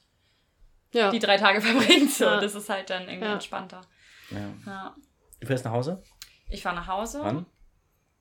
ja. 0.95 1.11
die 1.11 1.19
drei 1.19 1.37
Tage 1.37 1.61
verbringt. 1.63 2.11
So. 2.11 2.25
Ja. 2.25 2.41
Das 2.41 2.55
ist 2.55 2.69
halt 2.69 2.89
dann 2.91 3.03
irgendwie 3.09 3.27
Ja. 3.27 3.35
entspannter. 3.35 3.81
Ja. 4.31 4.55
Ja. 4.67 4.97
Du 5.41 5.47
fährst 5.47 5.65
nach 5.65 5.73
Hause? 5.73 6.03
Ich 6.49 6.63
fahre 6.63 6.77
nach 6.77 6.87
Hause 6.89 7.21
Wann? 7.23 7.47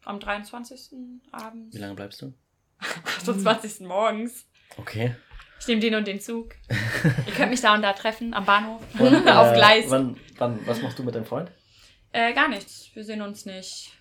am 0.06 0.20
23. 0.20 0.90
abends, 1.32 1.76
Wie 1.76 1.80
lange 1.80 1.94
bleibst 1.96 2.22
du? 2.22 2.34
28. 3.06 3.82
morgens. 3.88 4.46
Okay. 4.78 5.16
Ich 5.60 5.68
nehme 5.68 5.80
den 5.80 5.96
und 5.96 6.08
den 6.08 6.20
Zug. 6.20 6.56
Ihr 7.28 7.34
könnt 7.34 7.52
mich 7.52 7.62
da 7.62 7.74
und 7.74 7.82
da 7.84 7.94
treffen, 7.94 8.34
am 8.34 8.44
Bahnhof, 8.44 8.82
Und, 9.00 9.28
auf 9.30 9.52
äh, 9.52 9.56
Gleis. 9.56 9.86
Wann, 9.90 10.20
wann, 10.38 10.60
was 10.68 10.82
machst 10.82 11.00
du 11.00 11.04
mit 11.04 11.16
deinem 11.16 11.26
Freund? 11.26 11.52
Äh, 12.12 12.34
gar 12.34 12.50
nichts. 12.50 12.90
Wir 12.94 13.04
sehen 13.06 13.22
uns 13.22 13.46
nicht. 13.46 13.92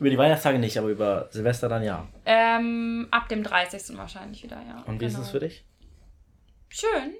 Über 0.00 0.10
die 0.10 0.18
Weihnachtstage 0.18 0.58
nicht, 0.58 0.76
aber 0.78 0.88
über 0.88 1.28
Silvester 1.30 1.68
dann 1.68 1.82
ja. 1.84 2.08
Ähm, 2.24 3.06
ab 3.10 3.28
dem 3.28 3.42
30. 3.44 3.96
wahrscheinlich 3.96 4.42
wieder, 4.42 4.60
ja. 4.66 4.82
Und 4.86 5.00
wie 5.00 5.04
ist 5.06 5.12
Genau. 5.14 5.24
es 5.24 5.30
für 5.30 5.40
dich? 5.40 5.64
Schön. 6.68 7.14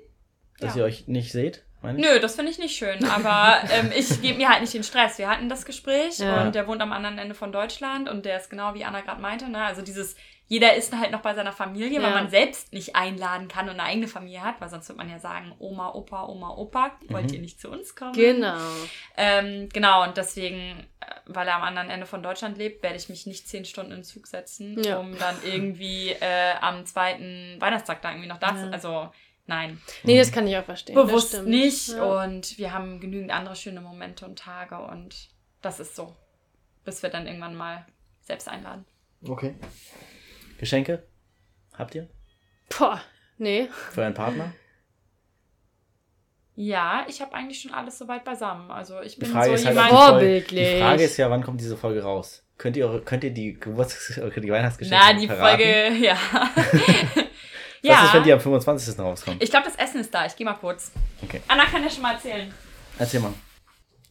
Dass 0.61 0.75
Ja. 0.75 0.83
ihr 0.83 0.85
euch 0.87 1.09
nicht 1.09 1.33
seht? 1.33 1.65
Nö, 1.85 2.21
das 2.21 2.37
finde 2.37 2.53
ich 2.53 2.61
nicht 2.61 2.77
schön, 2.77 3.05
aber 3.07 3.57
ähm, 3.73 3.91
ich 3.97 4.23
gebe 4.23 4.39
mir 4.39 4.49
halt 4.49 4.61
nicht 4.61 4.73
den 4.73 4.85
Stress. 4.85 5.19
Wir 5.19 5.29
hatten 5.29 5.49
das 5.49 5.65
Gespräch 5.65 6.19
Ja. 6.19 6.43
und 6.45 6.55
der 6.55 6.69
wohnt 6.69 6.81
am 6.81 6.93
anderen 6.93 7.19
Ende 7.19 7.35
von 7.35 7.51
Deutschland 7.51 8.09
und 8.09 8.25
der 8.25 8.37
ist 8.37 8.51
genau 8.51 8.75
wie 8.75 8.85
Anna 8.85 9.01
gerade 9.01 9.21
meinte, 9.21 9.49
ne? 9.49 9.65
also 9.65 9.83
dieses, 9.83 10.15
jeder 10.47 10.75
ist 10.77 10.97
halt 10.97 11.11
noch 11.11 11.23
bei 11.23 11.35
seiner 11.35 11.51
Familie, 11.51 12.01
weil 12.01 12.11
Ja. 12.11 12.15
man 12.15 12.29
selbst 12.31 12.73
nicht 12.73 12.95
einladen 12.95 13.49
kann 13.49 13.65
und 13.69 13.81
eine 13.81 13.83
eigene 13.83 14.07
Familie 14.07 14.43
hat, 14.45 14.61
weil 14.61 14.69
sonst 14.69 14.87
wird 14.91 14.99
man 14.99 15.11
ja 15.11 15.19
sagen, 15.19 15.53
Oma, 15.59 15.89
Opa, 15.93 16.27
Oma, 16.27 16.51
Opa, 16.51 16.93
wollt 17.09 17.31
Mhm. 17.31 17.35
ihr 17.35 17.41
nicht 17.41 17.61
zu 17.61 17.69
uns 17.69 17.97
kommen? 17.97 18.13
Genau. 18.13 18.59
Ähm, 19.17 19.69
genau, 19.73 20.05
und 20.05 20.17
deswegen, 20.17 20.87
äh, 21.01 21.07
weil 21.27 21.49
er 21.49 21.57
am 21.57 21.63
anderen 21.63 21.91
Ende 21.91 22.07
von 22.07 22.23
Deutschland 22.23 22.59
lebt, 22.59 22.85
werde 22.85 22.95
ich 22.97 23.09
mich 23.09 23.27
nicht 23.27 23.49
zehn 23.49 23.65
Stunden 23.65 23.91
in 23.91 23.99
den 23.99 24.05
Zug 24.05 24.29
setzen, 24.29 24.81
Ja. 24.85 24.99
um 24.99 25.19
dann 25.19 25.37
irgendwie 25.45 26.11
äh, 26.11 26.53
am 26.61 26.87
zweiten 26.87 27.57
Weihnachtstag 27.61 28.03
da 28.03 28.11
irgendwie 28.11 28.29
noch 28.29 28.39
da 28.39 28.55
zu, 28.57 28.67
Ja. 28.67 28.71
also 28.71 29.11
nein 29.47 29.81
Nee, 30.05 30.19
das 30.19 30.31
kann 30.33 30.47
ich 30.47 30.57
auch 30.57 30.65
verstehen. 30.65 30.95
bewusst 30.95 31.43
nicht. 31.45 31.89
Ja. 31.89 32.25
Und 32.25 32.59
wir 32.59 32.73
haben 32.73 33.01
genügend 33.01 33.31
andere 33.33 33.57
schöne 33.57 33.81
Momente 33.81 34.25
und 34.27 34.39
Tage 34.39 34.79
und 34.79 35.29
das 35.61 35.81
ist 35.81 35.95
so. 35.97 36.15
Bis 36.85 37.03
wir 37.03 37.11
dann 37.11 37.27
irgendwann 37.27 37.55
mal 37.55 37.87
selbst 38.21 38.49
einladen. 38.49 38.85
Okay. 39.27 39.55
Geschenke? 40.59 41.03
Habt 41.75 41.95
ihr? 41.95 42.09
Boah, 42.77 43.01
nee. 43.39 43.69
Für 43.91 44.05
einen 44.05 44.15
Partner? 44.15 44.53
Ja, 46.55 47.07
ich 47.09 47.21
habe 47.23 47.33
eigentlich 47.35 47.61
schon 47.63 47.73
alles 47.73 47.99
soweit 47.99 48.25
beisammen. 48.25 48.71
Also 48.71 49.01
ich 49.01 49.19
bin 49.19 49.29
Frage, 49.31 49.49
so 49.49 49.55
ist 49.55 49.65
halt, 49.67 49.75
jemand. 49.77 49.91
Folge, 49.91 50.07
Vorbildlich. 50.11 50.69
die 50.75 50.81
Frage 50.81 51.03
ist 51.05 51.17
ja, 51.17 51.31
wann 51.31 51.43
kommt 51.43 51.61
diese 51.61 51.77
Folge 51.77 52.03
raus? 52.03 52.45
Könnt 52.59 52.77
ihr, 52.77 52.87
eure- 52.87 53.01
könnt 53.03 53.25
ihr 53.25 53.31
die 53.33 53.59
Geburtstags- 53.59 54.19
oder 54.21 54.41
die 54.41 54.51
Weihnachtsgeschenke 54.51 55.03
Na, 55.05 55.19
die 55.19 55.27
verraten? 55.27 55.63
Folge, 55.63 55.97
ja. 56.05 56.17
Was 57.83 58.05
ist, 58.05 58.15
wenn 58.15 58.23
die 58.23 58.29
ja. 58.29 58.37
am 58.37 58.41
25. 58.41 58.99
rauskommt? 58.99 59.43
Ich 59.43 59.51
glaube, 59.51 59.67
das 59.67 59.77
Essen 59.77 60.01
ist 60.01 60.15
da. 60.15 60.27
Ich 60.27 60.37
gehe 60.37 60.45
mal 60.45 60.55
kurz. 60.55 60.93
Okay. 61.23 61.41
Anna 61.49 61.65
kann 61.65 61.83
ja 61.83 61.91
schon 61.91 62.03
mal 62.03 62.15
erzählen. 62.15 62.53
Erzähl 62.99 63.21
mal. 63.21 63.33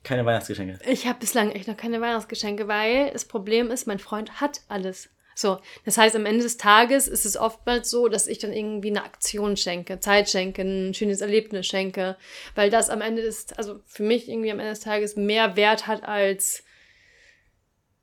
Keine 0.04 0.26
Weihnachtsgeschenke. 0.26 0.80
Ich 0.88 1.08
habe 1.08 1.20
bislang 1.20 1.52
echt 1.52 1.68
noch 1.68 1.78
keine 1.78 2.02
Weihnachtsgeschenke, 2.02 2.68
weil 2.68 3.12
das 3.12 3.26
Problem 3.26 3.70
ist, 3.70 3.88
mein 3.88 4.00
Freund 4.00 4.42
hat 4.42 4.62
alles. 4.68 5.10
So, 5.36 5.60
das 5.86 5.98
heißt, 5.98 6.16
am 6.16 6.26
Ende 6.26 6.44
des 6.44 6.58
Tages 6.58 7.08
ist 7.08 7.26
es 7.26 7.38
oftmals 7.38 7.90
so, 7.90 8.08
dass 8.08 8.28
ich 8.28 8.40
dann 8.40 8.52
irgendwie 8.52 8.90
eine 8.90 9.04
Aktion 9.04 9.56
schenke, 9.56 10.00
Zeit 10.00 10.30
schenke, 10.30 10.62
ein 10.62 10.94
schönes 10.94 11.22
Erlebnis 11.22 11.68
schenke, 11.68 12.18
weil 12.56 12.70
das 12.70 12.90
am 12.90 13.02
Ende 13.02 13.22
ist, 13.22 13.58
also 13.58 13.80
für 13.86 14.04
mich 14.04 14.28
irgendwie 14.28 14.52
am 14.52 14.60
Ende 14.60 14.72
des 14.72 14.82
Tages 14.82 15.16
mehr 15.16 15.56
Wert 15.56 15.88
hat 15.88 16.04
als 16.04 16.64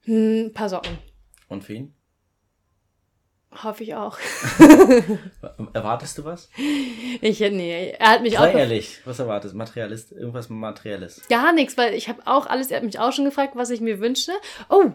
ein 0.07 0.53
paar 0.55 0.69
Socken. 0.69 0.99
Und 1.49 1.65
für 1.65 1.75
ihn? 1.75 1.95
Hoffe 3.51 3.83
ich 3.83 3.95
auch. 3.95 4.19
Erwartest 5.73 6.19
du 6.19 6.25
was? 6.25 6.51
Ich, 7.21 7.41
nee, 7.41 7.95
er 7.99 8.11
hat 8.11 8.23
mich 8.23 8.35
Sei 8.35 8.39
auch 8.39 8.55
ehrlich. 8.55 9.01
Was 9.07 9.19
erwartest? 9.19 9.55
Materialist? 9.55 10.13
Irgendwas 10.13 10.51
Materielles? 10.51 11.23
Gar 11.29 11.53
nichts, 11.55 11.77
weil 11.79 11.95
ich 11.95 12.09
habe 12.09 12.21
auch 12.27 12.47
alles, 12.47 12.71
er 12.71 12.77
hat 12.77 12.85
mich 12.85 12.99
auch 12.99 13.13
schon 13.13 13.25
gefragt, 13.25 13.57
was 13.57 13.71
ich 13.71 13.81
mir 13.81 14.01
wünsche. 14.01 14.33
Oh, 14.69 14.93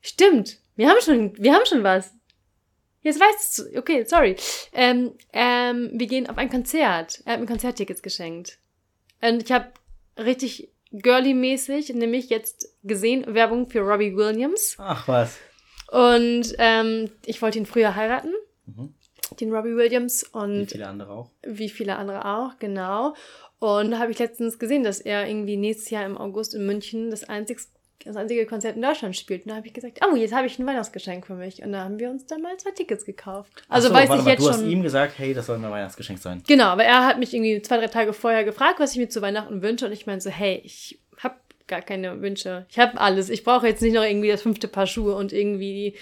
stimmt. 0.00 0.58
Wir 0.76 0.88
haben 0.88 1.00
schon, 1.02 1.36
wir 1.38 1.54
haben 1.54 1.66
schon 1.66 1.82
was. 1.82 2.12
Jetzt 3.02 3.20
weißt 3.20 3.58
du, 3.58 3.78
okay, 3.78 4.04
sorry. 4.04 4.36
Ähm, 4.72 5.12
ähm, 5.32 5.90
wir 5.92 6.06
gehen 6.06 6.28
auf 6.28 6.38
ein 6.38 6.50
Konzert. 6.50 7.20
Er 7.24 7.34
hat 7.34 7.40
mir 7.40 7.46
Konzerttickets 7.46 8.02
geschenkt. 8.02 8.58
Und 9.20 9.42
ich 9.42 9.52
habe 9.52 9.72
richtig 10.18 10.72
girly-mäßig, 10.92 11.94
nämlich 11.94 12.30
jetzt 12.30 12.74
gesehen, 12.82 13.24
Werbung 13.34 13.68
für 13.68 13.80
Robbie 13.80 14.16
Williams. 14.16 14.76
Ach 14.78 15.06
was. 15.08 15.38
Und 15.90 16.54
ähm, 16.58 17.10
ich 17.24 17.40
wollte 17.42 17.58
ihn 17.58 17.66
früher 17.66 17.94
heiraten, 17.94 18.32
Mhm. 18.66 18.94
den 19.40 19.52
Robbie 19.54 19.76
Williams. 19.76 20.24
Wie 20.32 20.38
Und 20.38 20.70
viele 20.72 20.88
andere 20.88 21.10
auch. 21.12 21.30
wie 21.46 21.68
viele 21.68 21.96
andere 21.96 22.24
auch, 22.24 22.58
genau. 22.58 23.14
Und 23.60 23.92
da 23.92 23.98
habe 24.00 24.10
ich 24.10 24.18
letztens 24.18 24.58
gesehen, 24.58 24.82
dass 24.84 25.00
er 25.00 25.26
irgendwie 25.28 25.56
nächstes 25.56 25.90
Jahr 25.90 26.04
im 26.04 26.18
August 26.18 26.54
in 26.54 26.66
München 26.66 27.10
das 27.10 27.24
einzig 27.24 27.60
das 28.04 28.14
einzige 28.14 28.46
Konzert 28.46 28.76
in 28.76 28.82
Deutschland 28.82 29.16
spielt. 29.16 29.46
Und 29.46 29.50
da 29.50 29.56
habe 29.56 29.66
ich 29.66 29.72
gesagt, 29.72 29.98
oh, 30.08 30.14
jetzt 30.14 30.32
habe 30.32 30.46
ich 30.46 30.56
ein 30.60 30.66
Weihnachtsgeschenk 30.66 31.26
für 31.26 31.34
mich. 31.34 31.62
Und 31.64 31.72
da 31.72 31.82
haben 31.82 31.98
wir 31.98 32.08
uns 32.10 32.24
dann 32.26 32.40
mal 32.40 32.56
zwei 32.56 32.70
Tickets 32.70 33.04
gekauft. 33.04 33.50
Also 33.68 33.88
so, 33.88 33.94
weiß 33.94 34.08
warte 34.08 34.22
ich 34.22 34.28
jetzt 34.28 34.44
du 34.44 34.48
hast 34.48 34.60
schon. 34.60 34.70
ihm 34.70 34.82
gesagt, 34.82 35.14
hey, 35.18 35.34
das 35.34 35.46
soll 35.46 35.58
mein 35.58 35.72
Weihnachtsgeschenk 35.72 36.20
sein. 36.20 36.40
Genau, 36.46 36.66
aber 36.66 36.84
er 36.84 37.04
hat 37.04 37.18
mich 37.18 37.34
irgendwie 37.34 37.60
zwei, 37.62 37.78
drei 37.78 37.88
Tage 37.88 38.12
vorher 38.12 38.44
gefragt, 38.44 38.78
was 38.78 38.92
ich 38.92 38.98
mir 38.98 39.08
zu 39.08 39.22
Weihnachten 39.22 39.60
wünsche. 39.60 39.86
Und 39.86 39.92
ich 39.92 40.06
meinte 40.06 40.22
so, 40.22 40.30
hey, 40.30 40.60
ich 40.62 41.00
gar 41.66 41.82
keine 41.82 42.20
Wünsche. 42.22 42.66
Ich 42.70 42.78
habe 42.78 43.00
alles. 43.00 43.28
Ich 43.30 43.44
brauche 43.44 43.66
jetzt 43.66 43.82
nicht 43.82 43.94
noch 43.94 44.04
irgendwie 44.04 44.28
das 44.28 44.42
fünfte 44.42 44.68
Paar 44.68 44.86
Schuhe 44.86 45.14
und 45.14 45.32
irgendwie 45.32 45.94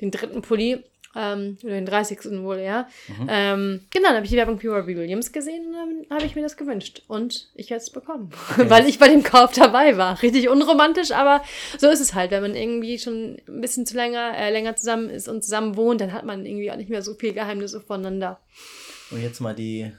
den 0.00 0.10
dritten 0.10 0.42
Pulli. 0.42 0.84
Ähm, 1.18 1.56
oder 1.62 1.72
den 1.72 1.86
30. 1.86 2.18
wohl, 2.42 2.58
ja. 2.58 2.86
Ähm, 3.26 3.80
genau, 3.90 4.08
dann 4.08 4.16
habe 4.16 4.26
ich 4.26 4.30
die 4.30 4.36
Werbung 4.36 4.60
für 4.60 4.68
Robbie 4.76 4.98
Williams 4.98 5.32
gesehen 5.32 5.64
und 5.68 5.72
dann 6.10 6.18
habe 6.18 6.26
ich 6.26 6.36
mir 6.36 6.42
das 6.42 6.58
gewünscht. 6.58 7.00
Und 7.08 7.48
ich 7.54 7.70
werde 7.70 7.82
es 7.82 7.88
bekommen. 7.88 8.30
Weil 8.58 8.86
ich 8.86 8.98
bei 8.98 9.08
dem 9.08 9.22
Kauf 9.22 9.52
dabei 9.52 9.96
war. 9.96 10.20
Richtig 10.22 10.50
unromantisch, 10.50 11.12
aber 11.12 11.42
so 11.78 11.88
ist 11.88 12.00
es 12.00 12.12
halt. 12.12 12.32
Wenn 12.32 12.42
man 12.42 12.54
irgendwie 12.54 12.98
schon 12.98 13.38
ein 13.48 13.62
bisschen 13.62 13.86
zu 13.86 13.96
länger, 13.96 14.36
äh, 14.36 14.50
länger 14.50 14.76
zusammen 14.76 15.08
ist 15.08 15.26
und 15.26 15.42
zusammen 15.42 15.76
wohnt, 15.76 16.02
dann 16.02 16.12
hat 16.12 16.26
man 16.26 16.44
irgendwie 16.44 16.70
auch 16.70 16.76
nicht 16.76 16.90
mehr 16.90 17.00
so 17.00 17.14
viel 17.14 17.32
Geheimnisse 17.32 17.80
voneinander. 17.80 18.38
Und 19.10 19.22
jetzt 19.22 19.40
mal 19.40 19.54
die 19.54 19.90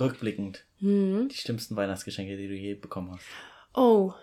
rückblickend, 0.00 0.64
Mhm. 0.80 1.28
die 1.28 1.36
schlimmsten 1.36 1.76
Weihnachtsgeschenke, 1.76 2.38
die 2.38 2.48
du 2.48 2.54
je 2.54 2.74
bekommen 2.74 3.12
hast. 3.12 3.26
Oh, 3.74 4.14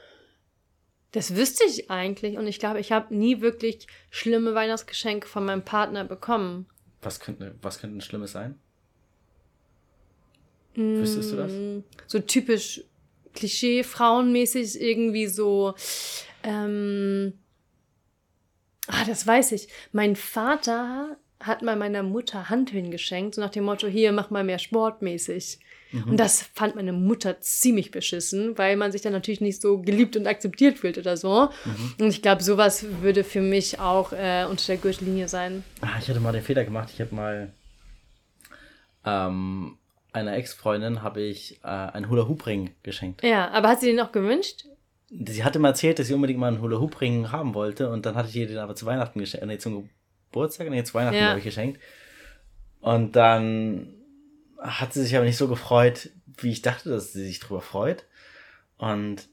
das 1.12 1.36
wüsste 1.36 1.64
ich 1.68 1.90
eigentlich. 1.90 2.38
Und 2.38 2.48
ich 2.48 2.60
glaube, 2.60 2.80
ich 2.80 2.92
habe 2.92 3.16
nie 3.16 3.42
wirklich 3.42 3.88
schlimme 4.10 4.54
Weihnachtsgeschenke 4.54 5.28
von 5.28 5.46
meinem 5.46 5.64
Partner 5.64 6.04
bekommen. 6.04 6.68
Was 7.02 7.20
könnte, 7.20 7.56
was 7.62 7.80
könnte 7.80 7.98
ein 7.98 8.02
Schlimmes 8.02 8.32
sein? 8.32 8.60
Wüsstest 10.76 11.32
du 11.32 11.36
das? 11.36 11.52
Mm, 11.52 11.80
So 12.08 12.20
typisch 12.20 12.84
Klischee, 13.34 13.84
frauenmäßig 13.84 14.80
irgendwie 14.80 15.28
so. 15.28 15.74
Ähm, 16.44 17.34
ah, 18.88 19.06
das 19.06 19.26
weiß 19.26 19.52
ich. 19.54 19.68
Mein 19.92 20.16
Vater 20.16 21.18
hat 21.40 21.62
mal 21.62 21.76
meiner 21.76 22.04
Mutter 22.04 22.50
Hanteln 22.50 22.92
geschenkt, 22.92 23.36
so 23.36 23.42
nach 23.42 23.50
dem 23.50 23.64
Motto, 23.64 23.88
hier, 23.88 24.12
mach 24.12 24.30
mal 24.30 24.44
mehr 24.44 24.60
sportmäßig. 24.60 25.60
Und 25.92 26.18
das 26.20 26.44
fand 26.54 26.76
meine 26.76 26.94
Mutter 26.94 27.42
ziemlich 27.42 27.90
beschissen, 27.90 28.58
weil 28.60 28.76
man 28.76 28.92
sich 28.92 29.02
dann 29.02 29.12
natürlich 29.14 29.42
nicht 29.42 29.60
so 29.62 29.80
geliebt 29.82 30.16
und 30.16 30.28
akzeptiert 30.28 30.78
fühlt 30.78 30.98
oder 31.00 31.18
so. 31.18 31.50
Und 32.00 32.10
ich 32.10 32.22
glaube, 32.22 32.44
sowas 32.44 32.86
würde 33.02 33.24
für 33.24 33.42
mich 33.42 33.80
auch 33.80 34.14
äh, 34.14 34.46
unter 34.48 34.66
der 34.68 34.78
Gürtellinie 34.78 35.28
sein. 35.28 35.64
Ah, 35.82 35.98
ich 36.00 36.08
hatte 36.08 36.20
mal 36.20 36.32
den 36.32 36.44
Fehler 36.44 36.64
gemacht. 36.64 36.90
Ich 36.94 37.02
habe 37.02 37.16
mal 37.16 37.52
ähm, 39.06 39.78
einer 40.14 40.36
Ex-Freundin 40.36 41.02
habe 41.02 41.22
ich 41.22 41.60
äh, 41.64 41.68
einen 41.68 42.10
Hula-Hoop-Ring 42.10 42.72
geschenkt. 42.84 43.24
Ja, 43.24 43.50
aber 43.52 43.70
hat 43.70 43.80
sie 43.80 43.88
den 43.88 44.00
auch 44.00 44.12
gewünscht? 44.12 44.66
Sie 45.10 45.44
hatte 45.44 45.58
mal 45.60 45.70
erzählt, 45.70 45.98
dass 45.98 46.08
sie 46.08 46.14
unbedingt 46.14 46.40
mal 46.40 46.50
einen 46.50 46.62
Hula-Hoop-Ring 46.62 47.32
haben 47.32 47.54
wollte 47.56 47.90
und 47.90 48.06
dann 48.06 48.16
hatte 48.16 48.30
ich 48.30 48.36
ihr 48.36 48.48
den 48.48 48.58
aber 48.60 48.76
zu 48.76 48.86
Weihnachten 48.86 49.20
geschenkt. 49.20 49.46
Nee, 49.48 49.58
zum 49.58 49.90
Geburtstag, 50.32 50.70
nee, 50.70 50.84
zu 50.84 50.94
Weihnachten 50.94 51.18
Ja. 51.18 51.30
habe 51.30 51.40
ich 51.40 51.46
geschenkt. 51.46 51.80
Und 52.82 53.16
dann 53.16 53.88
hat 54.60 54.94
sie 54.94 55.02
sich 55.04 55.16
aber 55.16 55.26
nicht 55.26 55.38
so 55.38 55.48
gefreut, 55.48 56.10
wie 56.38 56.52
ich 56.52 56.62
dachte, 56.62 56.90
dass 56.90 57.14
sie 57.14 57.26
sich 57.26 57.40
drüber 57.40 57.62
freut. 57.62 58.06
Und 58.78 59.28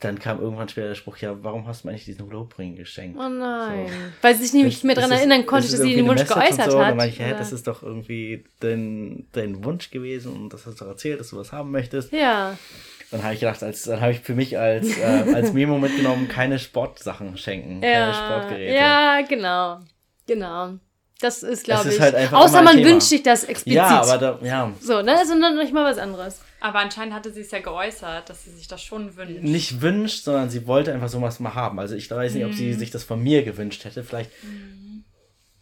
dann 0.00 0.18
kam 0.18 0.40
irgendwann 0.40 0.68
später 0.68 0.88
der 0.88 0.94
Spruch, 0.96 1.16
ja, 1.18 1.42
warum 1.42 1.66
hast 1.66 1.82
du 1.82 1.86
mir 1.88 1.92
eigentlich 1.92 2.04
diesen 2.04 2.26
Hula-Hoop-Ring 2.26 2.76
geschenkt? 2.76 3.18
Oh 3.18 3.28
nein. 3.28 3.88
Weil 4.20 4.34
sie 4.34 4.42
sich 4.42 4.52
nämlich 4.52 4.74
nicht 4.74 4.84
mehr 4.84 4.96
daran 4.96 5.12
erinnern 5.12 5.46
konnte, 5.46 5.70
dass 5.70 5.80
sie 5.80 5.94
den 5.94 6.06
Wunsch 6.06 6.26
geäußert 6.26 6.66
und 6.66 6.70
so. 6.72 6.78
Und 6.78 6.84
hat. 6.84 6.90
Dann 6.90 6.96
meine 6.98 7.10
ich, 7.10 7.18
Ja. 7.18 7.30
das 7.38 7.52
ist 7.52 7.66
doch 7.66 7.82
irgendwie 7.82 8.44
dein, 8.60 9.28
dein 9.32 9.64
Wunsch 9.64 9.90
gewesen 9.90 10.32
und 10.34 10.52
das 10.52 10.66
hast 10.66 10.80
du 10.80 10.84
erzählt, 10.84 11.20
dass 11.20 11.30
du 11.30 11.36
was 11.38 11.52
haben 11.52 11.70
möchtest. 11.70 12.12
ja. 12.12 12.58
Dann 13.10 13.22
habe 13.22 13.34
ich 13.34 13.40
gedacht, 13.40 13.62
als, 13.62 13.84
dann 13.84 14.00
habe 14.00 14.10
ich 14.12 14.20
für 14.20 14.34
mich 14.34 14.58
als, 14.58 14.98
äh, 14.98 15.02
als 15.34 15.52
Memo 15.52 15.78
mitgenommen, 15.78 16.26
keine 16.26 16.58
Sportsachen 16.58 17.36
schenken, 17.38 17.80
keine 17.80 17.92
Ja, 17.92 18.12
Sportgeräte. 18.14 18.74
ja, 18.74 19.20
genau. 19.28 19.80
Genau. 20.26 20.78
Das 21.20 21.42
ist, 21.42 21.64
glaube 21.64 21.88
ich. 21.90 22.00
halt 22.00 22.14
einfach 22.14 22.38
Außer 22.38 22.48
immer 22.48 22.58
ein 22.58 22.64
man 22.64 22.76
Thema. 22.78 22.88
wünscht 22.90 23.08
sich 23.08 23.22
das 23.22 23.44
explizit. 23.44 23.76
Ja, 23.76 24.02
aber 24.02 24.18
da, 24.18 24.38
ja, 24.42 24.72
so, 24.80 25.00
ne? 25.00 25.16
Also 25.16 25.34
noch 25.34 25.54
nicht 25.54 25.72
mal 25.72 25.84
was 25.84 25.98
anderes. 25.98 26.40
Aber 26.60 26.80
anscheinend 26.80 27.14
hatte 27.14 27.32
sie 27.32 27.42
es 27.42 27.50
ja 27.50 27.60
geäußert, 27.60 28.28
dass 28.28 28.44
sie 28.44 28.50
sich 28.50 28.66
das 28.68 28.82
schon 28.82 29.16
wünscht. 29.16 29.42
nicht 29.42 29.80
wünscht, 29.80 30.24
sondern 30.24 30.50
sie 30.50 30.66
wollte 30.66 30.92
einfach 30.92 31.08
sowas 31.08 31.38
mal 31.40 31.54
haben. 31.54 31.78
Also 31.78 31.94
ich 31.94 32.10
weiß 32.10 32.34
nicht, 32.34 32.44
ob 32.44 32.50
Mhm. 32.52 32.56
sie 32.56 32.72
sich 32.74 32.90
das 32.90 33.04
von 33.04 33.22
mir 33.22 33.42
gewünscht 33.44 33.84
hätte. 33.84 34.02
Vielleicht 34.02 34.30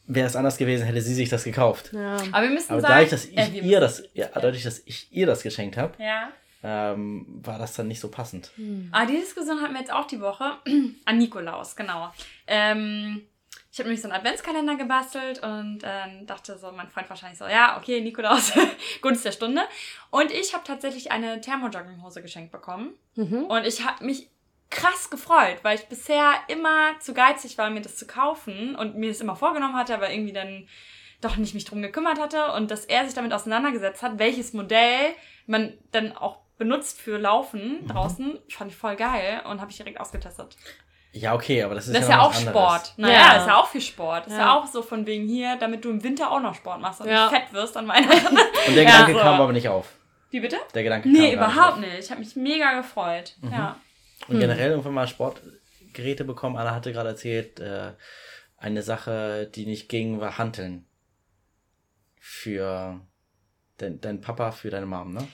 wäre 0.07 0.27
es 0.27 0.37
anders 0.37 0.57
gewesen, 0.59 0.85
hätte 0.85 1.01
sie 1.01 1.15
sich 1.15 1.29
das 1.29 1.45
gekauft. 1.45 1.91
Ja. 1.93 2.17
Aber 2.33 2.43
wir 2.43 2.51
müssen 2.51 2.73
Aber 2.73 2.81
sagen, 2.81 2.95
dadurch, 2.95 3.11
dass 3.11 3.25
ich 3.27 3.37
äh, 3.39 3.59
ihr 3.61 3.81
das, 3.81 4.03
ja, 4.15 4.29
dadurch, 4.35 4.63
dass 4.63 4.81
ich 4.85 5.09
ihr 5.11 5.27
das 5.27 5.43
geschenkt 5.43 5.77
habe, 5.77 5.95
Ja. 6.03 6.29
ähm, 6.63 7.27
war 7.43 7.59
das 7.59 7.75
dann 7.75 7.89
nicht 7.89 8.01
so 8.01 8.09
passend. 8.09 8.51
Ah, 8.91 9.05
die 9.07 9.17
Diskussion 9.17 9.61
hatten 9.61 9.75
wir 9.75 9.81
jetzt 9.81 9.93
auch 9.93 10.07
die 10.07 10.21
Woche. 10.21 10.45
An 11.05 11.19
Nikolaus, 11.19 11.77
genau. 11.77 12.13
Ähm, 12.47 13.23
ich 13.73 13.79
habe 13.79 13.89
nämlich 13.89 14.03
so 14.03 14.09
einen 14.09 14.19
Adventskalender 14.19 14.77
gebastelt 14.77 15.43
und 15.43 15.79
ähm, 15.83 16.27
dachte 16.27 16.59
so, 16.59 16.71
mein 16.73 16.91
Freund 16.91 17.09
wahrscheinlich 17.09 17.39
so, 17.39 17.47
ja, 17.47 17.79
okay, 17.79 18.03
Nikolaus, 18.03 18.53
Gunst 19.01 19.25
der 19.25 19.33
Stunde. 19.33 19.63
Und 20.11 20.31
ich 20.31 20.53
habe 20.53 20.63
tatsächlich 20.63 21.11
eine 21.11 21.41
Thermojogginghose 21.41 22.21
geschenkt 22.21 22.53
bekommen. 22.53 22.93
Mhm. 23.15 23.45
Und 23.45 23.67
ich 23.67 23.83
habe 23.87 24.05
mich 24.05 24.29
krass 24.69 25.09
gefreut, 25.09 25.61
weil 25.63 25.79
ich 25.79 25.87
bisher 25.87 26.35
immer 26.49 26.99
zu 27.01 27.15
geizig 27.15 27.57
war, 27.57 27.71
mir 27.71 27.81
das 27.81 27.97
zu 27.97 28.07
kaufen 28.07 28.77
und 28.77 28.97
mir 28.97 29.09
das 29.09 29.23
immer 29.23 29.37
vorgenommen 29.37 29.75
hatte, 29.75 29.95
aber 29.95 30.13
irgendwie 30.13 30.35
dann 30.35 30.69
doch 31.23 31.37
nicht 31.37 31.55
mich 31.55 31.65
drum 31.65 31.81
gekümmert 31.81 32.21
hatte 32.21 32.53
und 32.53 32.71
dass 32.71 32.85
er 32.85 33.07
sich 33.07 33.15
damit 33.15 33.33
auseinandergesetzt 33.33 34.03
hat, 34.03 34.19
welches 34.19 34.53
Modell 34.53 35.15
man 35.47 35.73
dann 35.93 36.15
auch 36.15 36.41
benutzt 36.59 37.01
für 37.01 37.17
Laufen 37.17 37.87
draußen, 37.87 38.39
fand 38.51 38.71
ich 38.71 38.77
voll 38.77 38.97
geil 38.97 39.43
und 39.49 39.61
habe 39.61 39.71
ich 39.71 39.79
direkt 39.79 39.99
ausgetestet. 39.99 40.57
Ja, 41.15 41.35
okay, 41.35 41.63
aber 41.63 41.75
das 41.75 41.87
ist 41.89 41.95
Das 41.95 42.05
ist 42.05 42.09
ja, 42.09 42.17
ja 42.17 42.23
auch. 42.23 42.33
Sport. 42.33 42.95
Naja, 42.97 43.15
Ja. 43.15 43.41
ist 43.41 43.47
ja 43.47 43.57
auch 43.61 43.69
viel 43.69 43.83
Sport. 43.83 44.27
Ist 44.29 44.33
ja. 44.33 44.39
Ja. 44.39 44.55
auch 44.57 44.67
so 44.67 44.81
von 44.83 45.05
wegen 45.07 45.27
hier, 45.29 45.57
damit 45.57 45.85
du 45.85 45.91
im 45.91 46.03
Winter 46.03 46.31
auch 46.31 46.41
noch 46.41 46.55
Sport 46.55 46.81
machst 46.81 47.03
und 47.03 47.09
Ja. 47.09 47.31
nicht 47.31 47.39
fett 47.43 47.53
wirst 47.53 47.77
an 47.77 47.87
Weihnachten. 47.87 48.35
Und 48.69 48.75
der 48.75 48.85
Ja, 48.85 48.91
Gedanke 48.93 49.13
so. 49.13 49.19
kam 49.19 49.41
aber 49.41 49.53
nicht 49.53 49.69
auf. 49.69 49.93
Wie 50.31 50.41
bitte? 50.41 50.57
Der 50.75 50.83
Gedanke 50.83 51.11
kam 51.11 51.21
Nee, 51.21 51.35
überhaupt 51.35 51.79
nicht. 51.81 51.91
nicht. 51.93 52.05
Ich 52.05 52.11
habe 52.11 52.21
mich 52.21 52.35
mega 52.37 52.73
gefreut. 52.81 53.35
Mhm. 53.43 53.53
Ja. 53.53 53.77
Und 54.29 54.41
generell 54.41 54.71
irgendwann 54.71 54.95
mal 54.95 55.07
Sportgeräte 55.07 56.25
bekommen. 56.25 56.57
Anna 56.57 56.75
hatte 56.75 56.93
gerade 56.93 57.11
erzählt, 57.11 57.61
äh, 57.61 57.93
eine 58.57 58.83
Sache, 58.83 59.51
die 59.55 59.67
nicht 59.67 59.89
ging, 59.91 60.19
war 60.21 60.39
Hanteln. 60.39 60.87
Für 62.19 63.01
dein, 63.79 64.01
dein 64.01 64.21
Papa, 64.21 64.53
für 64.53 64.71
deine 64.71 64.87
Mom, 64.87 65.13
ne? 65.13 65.27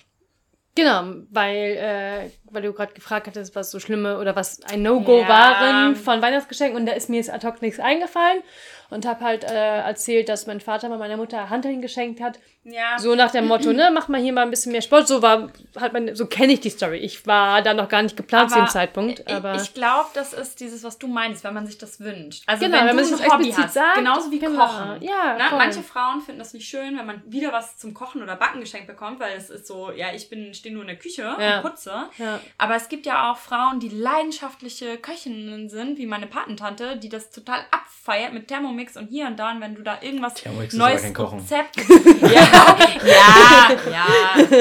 Genau, 0.79 1.03
weil, 1.33 1.77
äh, 1.77 2.31
weil 2.53 2.63
du 2.63 2.73
gerade 2.73 2.93
gefragt 2.95 3.27
hattest, 3.27 3.57
was 3.57 3.73
so 3.73 3.81
schlimme 3.81 4.17
oder 4.21 4.37
was 4.37 4.63
ein 4.63 4.81
No-Go 4.81 5.23
Ja. 5.23 5.29
waren 5.29 5.97
von 5.97 6.23
Weihnachtsgeschenken 6.23 6.79
und 6.79 6.87
da 6.87 6.93
ist 6.93 7.11
mir 7.11 7.17
jetzt 7.17 7.31
ad 7.33 7.45
hoc 7.45 7.61
nichts 7.63 7.81
eingefallen 7.81 8.45
und 8.91 9.07
habe 9.07 9.25
halt 9.25 9.45
äh, 9.45 9.81
erzählt, 9.81 10.29
dass 10.29 10.47
mein 10.47 10.61
Vater 10.61 10.89
mal 10.89 10.99
meiner 10.99 11.17
Mutter 11.17 11.51
Hanteln 11.51 11.83
geschenkt 11.83 12.21
hat. 12.21 12.39
Ja. 12.65 12.99
So 12.99 13.15
nach 13.15 13.31
dem 13.31 13.47
Motto, 13.47 13.73
ne, 13.73 13.91
mach 13.93 14.09
mal 14.09 14.21
hier 14.21 14.33
mal 14.33 14.43
ein 14.43 14.51
bisschen 14.51 14.73
mehr 14.73 14.83
Sport. 14.83 15.09
So 15.09 15.23
war 15.23 15.51
halt 15.81 15.93
meine, 15.95 16.15
so 16.15 16.27
kenne 16.27 16.53
ich 16.53 16.61
die 16.61 16.69
Story. 16.69 16.99
Ich 16.99 17.27
war 17.27 17.63
da 17.63 17.73
noch 17.73 17.89
gar 17.89 18.03
nicht 18.03 18.15
geplant 18.17 18.51
zu 18.51 18.59
dem 18.59 18.67
Zeitpunkt, 18.69 19.21
ich- 19.21 19.29
aber 19.35 19.55
Ich, 19.55 19.73
glaube, 19.73 20.09
das 20.13 20.35
ist 20.35 20.61
dieses, 20.61 20.85
was 20.85 20.99
du 20.99 21.07
meinst, 21.07 21.45
wenn 21.45 21.55
man 21.55 21.67
sich 21.67 21.79
das 21.79 21.99
wünscht. 22.01 22.43
Also 22.47 22.67
Genau, 22.67 22.79
wenn, 22.81 22.89
wenn 22.89 22.97
man 22.97 23.05
sich 23.07 23.15
ein 23.15 23.23
das 23.25 23.33
Hobby 23.33 23.45
explizit 23.49 23.65
hast, 23.65 23.75
sagt, 23.75 23.95
genauso 23.95 24.31
wie 24.31 24.39
genau. 24.39 24.67
Kochen. 24.67 25.03
Ja, 25.03 25.37
Na, 25.39 25.57
manche 25.57 25.83
Frauen 25.83 26.21
finden 26.21 26.41
das 26.41 26.53
nicht 26.53 26.69
schön, 26.69 26.99
wenn 26.99 27.07
man 27.07 27.23
wieder 27.27 27.53
was 27.53 27.79
zum 27.79 27.95
Kochen 27.95 28.23
oder 28.23 28.37
Backen 28.37 28.61
geschenkt 28.61 28.87
bekommt, 28.87 29.19
weil 29.21 29.35
es 29.37 29.49
ist 29.49 29.67
so, 29.67 29.91
ja, 29.93 30.09
ich 30.15 30.29
bin 30.29 30.53
stehe 30.53 30.75
nur 30.75 30.83
in 30.83 30.89
der 30.89 30.99
Küche 30.99 31.23
Ja. 31.39 31.57
und 31.57 31.63
putze. 31.63 31.93
Ja. 32.19 32.39
Aber 32.59 32.75
es 32.75 32.89
gibt 32.91 33.07
ja 33.07 33.31
auch 33.33 33.39
Frauen, 33.39 33.81
die 33.81 33.89
leidenschaftliche 33.89 34.99
Köchinnen 34.99 35.69
sind, 35.71 35.97
wie 35.99 36.07
meine 36.07 36.27
Patentante, 36.27 36.97
die 36.97 37.09
das 37.09 37.31
total 37.31 37.61
abfeiert 37.71 38.33
mit 38.35 38.49
Thermomix 38.49 38.78
und 38.97 39.09
hier 39.09 39.27
und 39.27 39.37
da. 39.39 39.51
Und 39.53 39.61
wenn 39.61 39.75
du 39.75 39.83
da 39.83 39.99
irgendwas 40.01 40.35
Thermomix 40.35 40.75
neues. 40.75 41.03
Rezept. 41.05 41.77
ja, 42.23 42.77
ja, 43.05 43.69
ja, 43.91 44.07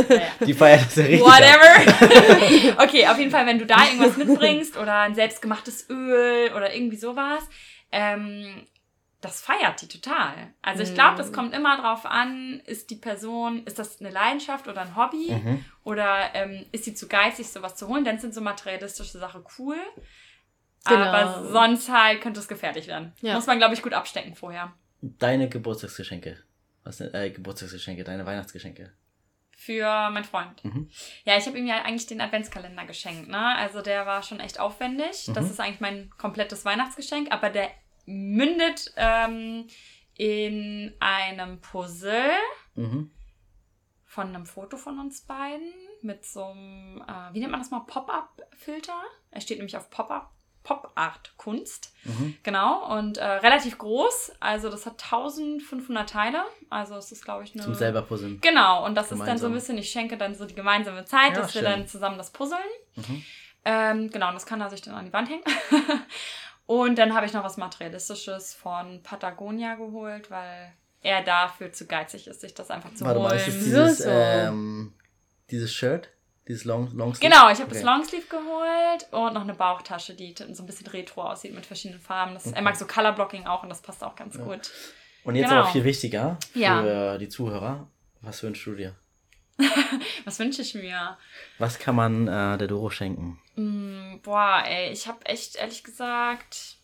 ja. 0.10 0.46
Die 0.46 0.54
feiert 0.54 0.86
das 0.86 0.96
ja 0.96 1.04
richtig. 1.06 1.22
Whatever. 1.22 2.84
okay, 2.84 3.08
auf 3.08 3.18
jeden 3.18 3.32
Fall, 3.32 3.46
wenn 3.46 3.60
du 3.60 3.66
da 3.66 3.84
irgendwas 3.86 4.18
mitbringst 4.18 4.78
oder 4.78 5.02
ein 5.02 5.16
selbstgemachtes 5.16 5.90
Öl 5.90 6.52
oder 6.54 6.74
irgendwie 6.74 6.98
sowas, 6.98 7.44
ähm, 7.92 8.68
das 9.22 9.42
feiert 9.42 9.82
die 9.82 9.88
total. 9.88 10.34
Also 10.62 10.84
ich 10.84 10.94
glaube, 10.94 11.18
das 11.18 11.34
kommt 11.34 11.56
immer 11.56 11.78
drauf 11.82 12.06
an, 12.06 12.62
ist 12.66 12.92
die 12.92 12.96
Person, 12.96 13.64
ist 13.66 13.80
das 13.80 14.00
eine 14.00 14.12
Leidenschaft 14.12 14.68
oder 14.68 14.82
ein 14.82 14.96
Hobby 14.96 15.32
Mhm. 15.32 15.66
oder 15.84 16.36
ähm, 16.36 16.66
ist 16.72 16.86
sie 16.86 16.94
zu 16.94 17.08
geizig, 17.08 17.48
sowas 17.50 17.76
zu 17.76 17.88
holen, 17.88 18.06
dann 18.06 18.20
sind 18.20 18.34
so 18.34 18.42
materialistische 18.42 19.18
Sachen 19.18 19.44
cool. 19.58 19.78
Genau. 20.88 21.02
Aber 21.02 21.46
sonst 21.52 21.90
halt 21.92 22.22
könnte 22.22 22.40
es 22.40 22.48
gefährlich 22.48 22.88
werden. 22.88 23.14
Ja. 23.22 23.36
Muss 23.36 23.48
man, 23.48 23.58
glaube 23.58 23.74
ich, 23.74 23.82
gut 23.82 23.94
abstecken 23.94 24.36
vorher. 24.36 24.74
Deine 25.02 25.50
Geburtstagsgeschenke. 25.50 26.38
Was 26.84 26.98
sind, 26.98 27.14
äh, 27.14 27.30
Geburtstagsgeschenke, 27.32 28.04
deine 28.04 28.26
Weihnachtsgeschenke. 28.26 28.92
Für 29.60 30.10
meinen 30.12 30.24
Freund. 30.24 30.64
Mhm. 30.64 30.90
Ja, 31.26 31.36
ich 31.38 31.46
habe 31.48 31.58
ihm 31.58 31.66
ja 31.68 31.82
eigentlich 31.84 32.06
den 32.06 32.22
Adventskalender 32.22 32.86
geschenkt, 32.86 33.28
ne? 33.28 33.56
Also 33.56 33.82
der 33.82 34.06
war 34.06 34.22
schon 34.24 34.40
echt 34.40 34.60
aufwendig. 34.60 35.26
Das 35.34 35.46
Mhm. 35.46 35.50
ist 35.52 35.60
eigentlich 35.60 35.80
mein 35.82 36.10
komplettes 36.18 36.64
Weihnachtsgeschenk, 36.64 37.32
aber 37.32 37.50
der 37.50 37.70
mündet 38.06 38.94
ähm, 38.96 39.66
in 40.14 40.94
einem 41.00 41.60
Puzzle 41.62 42.32
Mhm. 42.76 43.12
von 44.06 44.28
einem 44.28 44.46
Foto 44.46 44.78
von 44.78 45.00
uns 45.00 45.22
beiden 45.22 45.74
mit 46.02 46.24
so 46.26 46.44
einem, 46.46 47.02
äh, 47.08 47.34
wie 47.34 47.40
nennt 47.40 47.52
man 47.52 47.60
das 47.60 47.72
mal, 47.72 47.82
Pop-up-Filter. 47.82 49.02
Er 49.32 49.42
steht 49.42 49.58
nämlich 49.58 49.76
auf 49.76 49.90
Pop-up. 49.90 50.32
Pop 50.68 50.92
Art 50.96 51.32
Kunst. 51.38 51.94
Mhm. 52.04 52.36
Genau, 52.44 52.94
und 52.98 53.18
äh, 53.20 53.24
relativ 53.26 53.78
groß. 53.78 54.34
Also 54.42 54.70
das 54.70 54.86
hat 54.86 55.02
1500 55.02 56.10
Teile. 56.10 56.44
Also 56.70 56.96
es 56.96 57.14
ist, 57.14 57.24
glaube 57.24 57.46
ich, 57.46 57.54
eine... 57.54 57.64
Zum 57.64 57.74
selber 57.74 58.02
puzzeln. 58.02 58.42
Genau, 58.42 58.86
und 58.86 58.96
das 58.96 59.06
ist 59.06 59.12
dann 59.12 59.18
so 59.20 59.24
Gemeinsam. 59.24 59.52
ein 59.52 59.56
bisschen, 59.56 59.78
ich 59.78 59.90
schenke 59.90 60.18
dann 60.18 60.36
so 60.36 60.44
die 60.46 60.56
gemeinsame 60.56 61.06
Zeit, 61.06 61.36
Ja, 61.36 61.42
dass 61.42 61.56
wir 61.56 61.62
schön. 61.62 61.72
dann 61.72 61.88
zusammen 61.88 62.18
das 62.18 62.32
puzzeln. 62.32 62.60
Mhm. 62.96 63.24
Ähm, 63.64 64.10
genau, 64.12 64.28
und 64.28 64.34
das 64.34 64.46
kann 64.46 64.60
er 64.60 64.70
sich 64.70 64.82
dann 64.82 64.94
an 64.96 65.06
die 65.06 65.14
Wand 65.14 65.30
hängen. 65.30 65.44
und 66.66 66.98
dann 66.98 67.14
habe 67.16 67.26
ich 67.26 67.32
noch 67.34 67.46
was 67.46 67.56
Materialistisches 67.56 68.54
von 68.54 69.02
Patagonia 69.04 69.76
geholt, 69.76 70.30
weil 70.30 70.74
er 71.02 71.22
dafür 71.24 71.72
zu 71.72 71.86
geizig 71.88 72.28
ist, 72.28 72.42
sich 72.42 72.54
das 72.54 72.70
einfach 72.72 72.94
zu 72.94 73.06
Warte 73.06 73.20
holen. 73.22 73.30
mal, 73.30 73.38
ist 73.38 73.48
es 73.48 73.64
dieses, 73.64 73.98
So. 74.00 74.10
ähm, 74.10 74.94
dieses 75.50 75.74
Shirt? 75.74 76.10
Dieses 76.48 76.64
Long, 76.66 76.96
Long 76.96 77.14
Sleeve? 77.14 77.30
Genau, 77.32 77.50
ich 77.50 77.60
habe 77.60 77.66
Okay. 77.70 77.74
das 77.74 77.84
Longsleeve 77.84 78.28
geholt 78.28 79.08
und 79.12 79.34
noch 79.34 79.42
eine 79.42 79.54
Bauchtasche, 79.54 80.14
die 80.14 80.34
so 80.54 80.64
ein 80.64 80.66
bisschen 80.66 80.88
retro 80.88 81.24
aussieht 81.24 81.54
mit 81.54 81.66
verschiedenen 81.66 82.00
Farben. 82.00 82.34
Das, 82.36 82.46
Er 82.46 82.52
Okay. 82.54 82.62
mag 82.62 82.76
so 82.78 82.86
Colorblocking 82.88 83.46
auch 83.48 83.64
und 83.64 83.70
das 83.70 83.82
passt 83.82 84.04
auch 84.04 84.16
ganz 84.16 84.36
Ja. 84.38 84.44
gut. 84.44 84.72
Und 85.24 85.36
jetzt 85.36 85.50
Genau. 85.50 85.62
aber 85.62 85.70
viel 85.72 85.84
wichtiger 85.84 86.38
für 86.54 86.60
Ja. 86.60 87.18
die 87.18 87.28
Zuhörer. 87.28 87.90
Was 88.22 88.42
wünschst 88.44 88.66
du 88.66 88.76
dir? 88.76 88.96
Was 90.26 90.40
wünsche 90.40 90.62
ich 90.62 90.74
mir? 90.76 91.18
Was 91.58 91.80
kann 91.80 91.96
man 91.96 92.28
äh, 92.28 92.58
der 92.58 92.68
Doro 92.68 92.90
schenken? 92.90 93.40
Mm, 93.56 94.22
boah, 94.22 94.64
ey, 94.66 94.92
ich 94.92 95.08
habe 95.08 95.26
echt 95.26 95.56
ehrlich 95.56 95.84
gesagt 95.84 96.78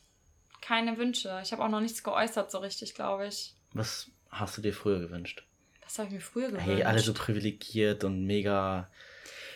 keine 0.62 0.98
Wünsche. 0.98 1.40
Ich 1.44 1.52
habe 1.52 1.64
auch 1.64 1.70
noch 1.70 1.82
nichts 1.82 2.04
geäußert 2.04 2.50
so 2.52 2.58
richtig, 2.60 2.96
glaube 2.96 3.28
ich. 3.28 3.54
Was 3.74 4.10
hast 4.30 4.58
du 4.58 4.62
dir 4.62 4.74
früher 4.74 5.00
gewünscht? 5.00 5.46
Das 5.82 6.00
habe 6.00 6.08
ich 6.08 6.14
mir 6.16 6.22
früher 6.22 6.48
gewünscht. 6.48 6.66
Hey, 6.68 6.84
alle 6.84 7.00
so 7.00 7.14
privilegiert 7.14 8.04
und 8.04 8.26
mega. 8.26 8.90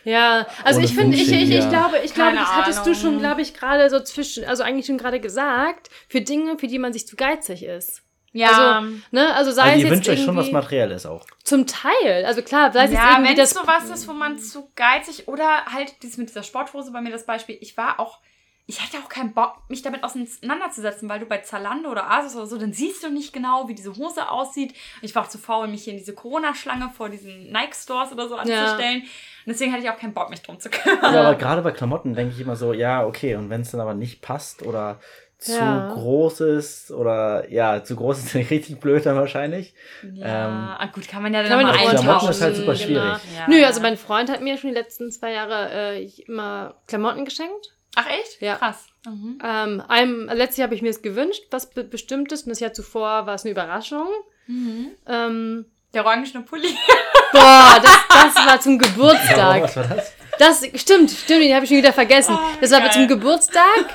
Ja, 0.08 0.46
also 0.64 0.78
Ohne 0.78 0.86
ich 0.86 0.94
finde, 0.94 1.16
ich, 1.16 1.30
ich, 1.30 1.50
ich 1.50 1.68
glaube, 1.68 1.98
ich 2.02 2.14
glaube, 2.14 2.34
das 2.36 2.48
hattest 2.48 2.78
du 2.78 2.90
Ahnung. 2.90 2.94
schon, 3.00 3.18
glaube 3.18 3.42
ich, 3.42 3.52
gerade 3.52 3.90
so 3.90 4.00
zwischen, 4.00 4.44
also 4.44 4.62
eigentlich 4.62 4.86
schon 4.86 4.96
gerade 4.96 5.20
gesagt, 5.20 5.90
für 6.08 6.22
Dinge, 6.22 6.58
für 6.58 6.66
die 6.66 6.78
man 6.78 6.94
sich 6.94 7.06
zu 7.06 7.14
geizig 7.14 7.62
ist. 7.62 8.02
ja, 8.32 8.78
Also, 8.78 8.88
ne, 9.10 9.34
also 9.34 9.50
sei 9.52 9.62
Also 9.64 9.74
es 9.74 9.78
ihr 9.82 9.84
jetzt 9.84 9.92
wünscht 9.96 10.08
euch 10.08 10.24
schon 10.24 10.36
was 10.36 10.50
Materielles 10.50 11.04
auch. 11.04 11.26
Zum 11.44 11.66
Teil, 11.66 12.24
also 12.24 12.40
klar, 12.40 12.72
sei 12.72 12.84
es 12.84 12.92
jetzt 12.92 13.00
ja 13.02 13.10
irgendwie 13.10 13.30
wenn 13.30 13.36
das 13.36 13.52
es 13.52 13.58
sowas 13.58 13.90
ist, 13.90 14.08
wo 14.08 14.12
man 14.14 14.38
zu 14.38 14.70
geizig 14.76 15.28
oder 15.28 15.66
halt 15.66 16.02
dieses 16.02 16.16
mit 16.16 16.30
dieser 16.30 16.42
Sporthose 16.42 16.90
bei 16.90 17.02
mir 17.02 17.10
das 17.10 17.26
Beispiel. 17.26 17.58
Ich 17.60 17.76
war 17.76 18.00
auch, 18.00 18.18
ich 18.66 18.80
hatte 18.82 18.98
auch 18.98 19.08
keinen 19.08 19.32
Bock, 19.32 19.62
mich 19.68 19.80
damit 19.82 20.04
auseinanderzusetzen, 20.04 21.08
weil 21.08 21.20
du 21.20 21.26
bei 21.26 21.38
Zalando 21.38 21.90
oder 21.90 22.10
Asus 22.10 22.36
oder 22.36 22.46
so, 22.46 22.58
dann 22.58 22.72
siehst 22.74 23.02
du 23.02 23.08
nicht 23.10 23.32
genau, 23.32 23.66
wie 23.66 23.74
diese 23.74 23.96
Hose 23.96 24.30
aussieht. 24.30 24.74
Ich 25.00 25.14
war 25.14 25.24
auch 25.24 25.28
zu 25.28 25.38
faul, 25.38 25.68
mich 25.68 25.84
hier 25.84 25.94
in 25.94 25.98
diese 25.98 26.14
Corona-Schlange 26.14 26.90
vor 26.94 27.08
diesen 27.08 27.50
Nike-Stores 27.50 28.12
oder 28.12 28.28
so 28.28 28.36
anzustellen. 28.36 29.02
Und 29.02 29.08
deswegen 29.48 29.72
hatte 29.72 29.82
ich 29.82 29.90
auch 29.90 29.98
keinen 29.98 30.14
Bock, 30.14 30.30
mich 30.30 30.42
drum 30.42 30.58
zu 30.60 30.68
kümmern. 30.70 31.14
Ja, 31.14 31.22
aber 31.28 31.34
gerade 31.38 31.62
bei 31.62 31.70
Klamotten 31.72 32.14
denke 32.14 32.34
ich 32.34 32.40
immer 32.40 32.56
so, 32.56 32.72
ja, 32.72 33.04
okay, 33.06 33.34
und 33.36 33.50
wenn 33.50 33.62
es 33.62 33.70
dann 33.70 33.80
aber 33.80 33.94
nicht 33.94 34.22
passt 34.22 34.62
oder 34.62 35.00
zu 35.38 35.52
Ja. 35.52 35.88
groß 35.92 36.40
ist 36.40 36.90
oder 36.90 37.48
ja, 37.48 37.84
zu 37.84 37.94
groß 37.94 38.18
ist 38.18 38.34
dann 38.34 38.42
richtig 38.42 38.80
blöd 38.80 39.06
dann 39.06 39.14
wahrscheinlich. 39.16 39.72
Ja, 40.02 40.46
Ähm, 40.48 40.52
ah, 40.80 40.86
gut, 40.92 41.06
kann 41.08 41.22
man 41.22 41.32
ja 41.32 41.42
dann 41.42 41.50
Kann 41.50 41.62
man 41.62 41.66
mal 41.66 41.74
auch 41.74 41.78
Klamotten 41.90 42.08
eintauschen. 42.08 42.30
ist 42.30 42.42
halt 42.42 42.56
super 42.56 42.74
Genau. 42.74 42.84
schwierig. 42.84 43.18
Ja. 43.36 43.46
Nö, 43.48 43.64
also 43.64 43.80
mein 43.80 43.96
Freund 43.96 44.30
hat 44.30 44.40
mir 44.42 44.56
schon 44.58 44.70
die 44.70 44.76
letzten 44.76 45.12
zwei 45.12 45.32
Jahre 45.32 45.70
äh, 45.72 46.00
ich 46.02 46.26
immer 46.28 46.74
Klamotten 46.88 47.24
geschenkt. 47.24 47.72
Ach 47.94 48.06
echt? 48.10 48.40
Ja. 48.42 48.56
Krass. 48.56 48.86
Mhm. 49.06 49.38
Ähm, 49.44 49.82
einem, 49.88 50.26
letztes 50.26 50.56
Jahr 50.58 50.66
habe 50.66 50.74
ich 50.74 50.82
mir 50.82 50.90
es 50.90 51.02
gewünscht, 51.02 51.44
was 51.50 51.70
be 51.70 51.84
Bestimmtes. 51.84 52.42
Und 52.42 52.50
das 52.50 52.60
Jahr 52.60 52.72
zuvor 52.72 53.26
war 53.26 53.34
es 53.34 53.44
eine 53.44 53.52
Überraschung. 53.52 54.08
Mhm. 54.48 54.88
Ähm, 55.06 55.66
Der 55.94 56.04
orangene 56.04 56.42
Pulli. 56.42 56.68
boah, 57.32 57.80
das, 57.82 57.98
das 58.08 58.46
war 58.46 58.60
zum 58.60 58.80
Ja, 58.80 58.86
Geburtstag. 58.88 59.62
was 59.62 59.76
war 59.76 59.84
das? 59.84 60.12
Das 60.38 60.58
stimmt, 60.80 61.10
stimmt, 61.10 61.42
den 61.42 61.54
habe 61.54 61.64
ich 61.64 61.68
schon 61.68 61.78
wieder 61.78 61.92
vergessen. 61.92 62.36
Oh, 62.38 62.58
das 62.60 62.70
war 62.70 62.80
geil. 62.80 62.92
zum 62.92 63.08
Geburtstag. 63.08 63.86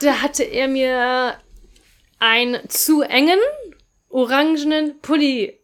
Da 0.00 0.20
hatte 0.20 0.42
er 0.42 0.66
mir 0.66 1.34
einen 2.18 2.68
zu 2.68 3.02
engen 3.02 3.38
orangenen 4.08 5.00
Pulli 5.00 5.58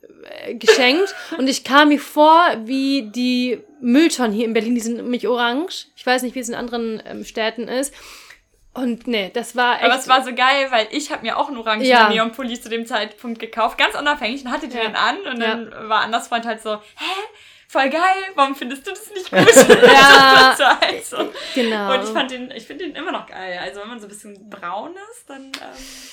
äh, 0.45 0.55
geschenkt 0.55 1.15
und 1.39 1.49
ich 1.49 1.65
kam 1.65 1.89
mir 1.89 1.99
vor 2.01 2.41
wie 2.65 3.11
die 3.11 3.61
Mülltonnen 3.81 4.33
hier 4.33 4.45
in 4.45 4.55
Berlin, 4.55 4.75
die 4.75 4.81
sind 4.81 4.97
nämlich 4.97 5.27
orange. 5.29 5.87
Ich 5.97 6.07
weiß 6.07 6.23
nicht, 6.23 6.35
wie 6.35 6.41
es 6.41 6.49
in 6.49 6.55
anderen 6.55 7.03
ähm, 7.07 7.25
Städten 7.25 7.69
ist. 7.69 7.93
Und 8.75 9.07
nee, 9.09 9.31
das 9.35 9.57
war 9.57 9.77
echt. 9.77 9.85
Aber 9.85 9.97
es 9.97 10.07
war 10.09 10.23
so 10.25 10.33
geil, 10.35 10.69
weil 10.71 10.87
ich 10.93 11.11
habe 11.11 11.23
mir 11.23 11.37
auch 11.37 11.49
einen 11.49 11.57
orangenen 11.59 11.89
Ja. 11.91 12.09
Neonpulli 12.11 12.61
zu 12.61 12.69
dem 12.69 12.87
Zeitpunkt 12.87 13.41
gekauft, 13.41 13.77
ganz 13.79 13.95
unabhängig 13.99 14.45
und 14.45 14.53
hatte 14.53 14.69
den 14.69 14.77
Ja. 14.79 14.85
dann 14.85 14.95
an 14.95 15.17
und 15.35 15.41
Ja. 15.41 15.47
dann 15.55 15.89
war 15.89 16.01
Anders 16.03 16.29
Freund 16.29 16.47
halt 16.47 16.63
so, 16.63 16.75
hä? 16.77 17.05
Voll 17.71 17.91
geil, 17.91 18.01
warum 18.35 18.55
findest 18.55 18.87
du 18.87 18.91
das 18.93 19.11
nicht 19.11 19.31
gut? 19.31 19.39
Ja. 19.67 20.51
das 20.57 20.59
war 20.61 20.81
halt 20.81 21.05
so. 21.05 21.17
genau. 21.55 21.93
Und 21.95 22.03
ich 22.05 22.09
fand 22.09 22.31
den, 22.31 22.51
ich 22.51 22.65
finde 22.67 22.87
den 22.87 22.95
immer 22.97 23.13
noch 23.13 23.27
geil. 23.27 23.59
Also 23.63 23.81
wenn 23.81 23.89
man 23.89 24.01
so 24.01 24.07
ein 24.07 24.09
bisschen 24.09 24.49
braun 24.49 24.93
ist, 25.13 25.29
dann 25.29 25.47
ähm, 25.47 25.53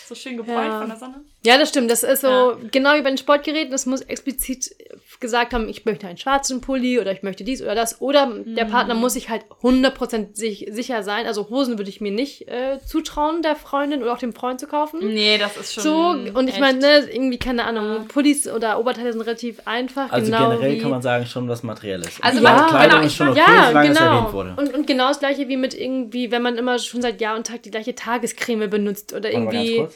so 0.06 0.16
schön 0.16 0.36
gebräunt 0.36 0.68
Ja. 0.68 0.80
von 0.80 0.90
der 0.90 0.98
Sonne. 0.98 1.24
Ja, 1.46 1.58
das 1.58 1.70
stimmt. 1.70 1.90
Das 1.92 2.04
ist 2.04 2.22
so 2.22 2.28
Ja. 2.28 2.58
genau 2.72 2.96
wie 2.96 3.02
bei 3.04 3.10
den 3.10 3.18
Sportgeräten. 3.18 3.74
Es 3.74 3.86
muss 3.86 4.02
explizit 4.02 4.76
gesagt 5.20 5.54
haben, 5.54 5.70
ich 5.70 5.86
möchte 5.86 6.08
einen 6.08 6.18
schwarzen 6.18 6.62
Pulli 6.62 7.00
oder 7.00 7.12
ich 7.12 7.24
möchte 7.24 7.44
dies 7.44 7.62
oder 7.62 7.76
das. 7.76 8.02
Oder 8.02 8.32
der 8.46 8.66
Partner 8.66 8.94
muss 8.96 9.14
sich 9.14 9.30
halt 9.30 9.46
100% 9.62 10.36
sich, 10.36 10.68
sicher 10.72 11.04
sein. 11.04 11.26
Also 11.26 11.50
Hosen 11.50 11.78
würde 11.78 11.90
ich 11.90 12.02
mir 12.02 12.12
nicht 12.12 12.48
äh, 12.48 12.80
zutrauen, 12.86 13.42
der 13.42 13.56
Freundin 13.56 14.02
oder 14.04 14.14
auch 14.14 14.18
dem 14.18 14.34
Freund 14.34 14.60
zu 14.60 14.68
kaufen. 14.68 15.00
Nee, 15.00 15.38
das 15.38 15.58
ist 15.58 15.74
schon. 15.74 15.84
So, 15.84 16.10
und 16.38 16.48
ich 16.48 16.60
meine, 16.60 16.80
ne, 16.80 17.10
irgendwie, 17.12 17.38
keine 17.40 17.66
Ahnung, 17.66 17.86
Ja. 17.86 18.06
Pullis 18.08 18.48
oder 18.48 18.80
Oberteile 18.80 19.12
sind 19.14 19.22
relativ 19.22 19.62
einfach. 19.66 20.12
Also 20.12 20.32
genau 20.32 20.50
generell 20.50 20.76
wie, 20.76 20.80
kann 20.80 20.92
man 20.92 21.02
sagen, 21.02 21.26
schon 21.26 21.48
was 21.48 21.64
Materielles. 21.64 22.18
Also 22.22 22.42
man- 22.42 22.68
Kleidung 22.68 22.90
genau, 22.92 23.06
ist 23.06 23.16
schon 23.16 23.30
okay, 23.30 23.40
ja, 23.46 23.68
solange 23.68 23.90
es 23.92 23.98
genau. 23.98 24.18
erwähnt 24.18 24.34
wurde. 24.34 24.56
Und, 24.58 24.74
und 24.74 24.88
genau 24.88 25.08
das 25.08 25.20
gleiche 25.20 25.48
wie 25.48 25.58
mit 25.58 25.74
irgendwie, 25.74 26.32
wenn 26.32 26.42
man 26.42 26.58
immer 26.58 26.80
schon 26.80 27.02
seit 27.02 27.22
Jahr 27.22 27.36
und 27.36 27.48
Tag 27.48 27.64
die 27.64 27.72
gleiche 27.72 27.96
Tagescreme 27.96 28.70
benutzt 28.70 29.14
oder 29.14 29.30
ganz 29.32 29.54
irgendwie. 29.54 29.88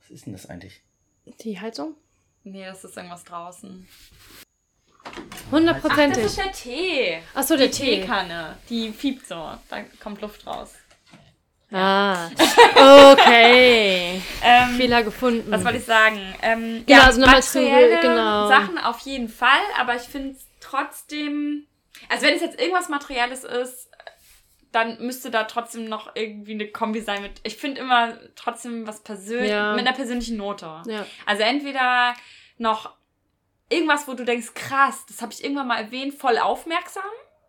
Was 0.00 0.10
ist 0.10 0.26
denn 0.26 0.32
das 0.32 0.46
eigentlich? 0.46 0.82
die 1.42 1.60
Heizung. 1.60 1.94
Nee, 2.50 2.64
das 2.64 2.84
ist 2.84 2.96
irgendwas 2.96 3.24
draußen. 3.24 3.86
Hundertprozentig. 5.50 6.22
Das 6.24 6.32
ist 6.32 6.38
der 6.38 6.52
Tee. 6.52 7.18
Achso, 7.34 7.56
der 7.56 7.68
die 7.68 7.72
Tee. 7.72 8.00
Teekanne. 8.00 8.56
Die 8.68 8.90
fiebt 8.92 9.26
so. 9.26 9.34
Da 9.68 9.82
kommt 10.02 10.20
Luft 10.20 10.46
raus. 10.46 10.74
Ah, 11.70 12.28
okay. 13.12 14.22
Ähm, 14.42 14.76
Fehler 14.76 15.02
gefunden. 15.02 15.50
Was 15.50 15.64
wollte 15.64 15.78
ich 15.78 15.84
sagen? 15.84 16.34
Ähm, 16.40 16.84
Genau, 16.86 17.00
ja, 17.00 17.06
also 17.06 17.20
nochmal 17.20 17.42
zu- 17.42 17.60
genau. 17.60 18.48
Sachen 18.48 18.78
auf 18.78 19.00
jeden 19.00 19.28
Fall, 19.28 19.60
aber 19.78 19.94
ich 19.96 20.02
finde 20.02 20.30
es 20.36 20.46
trotzdem, 20.60 21.66
also 22.08 22.24
wenn 22.26 22.34
es 22.34 22.40
jetzt 22.40 22.58
irgendwas 22.58 22.88
Materielles 22.88 23.44
ist, 23.44 23.90
dann 24.72 24.98
müsste 25.04 25.30
da 25.30 25.44
trotzdem 25.44 25.84
noch 25.86 26.12
irgendwie 26.14 26.52
eine 26.52 26.68
Kombi 26.68 27.00
sein 27.02 27.20
mit, 27.20 27.40
ich 27.42 27.56
finde 27.56 27.80
immer 27.82 28.18
trotzdem 28.36 28.86
was 28.86 29.02
persönlich, 29.02 29.50
Ja. 29.50 29.72
mit 29.74 29.86
einer 29.86 29.96
persönlichen 29.96 30.36
Note. 30.38 30.82
Ja. 30.86 31.04
Also 31.26 31.42
entweder 31.42 32.14
noch 32.58 32.94
irgendwas, 33.70 34.08
wo 34.08 34.14
du 34.14 34.24
denkst, 34.24 34.54
krass, 34.54 35.04
das 35.06 35.20
habe 35.22 35.32
ich 35.32 35.42
irgendwann 35.44 35.66
mal 35.68 35.80
erwähnt, 35.80 36.14
voll 36.14 36.38
aufmerksam. 36.38 37.02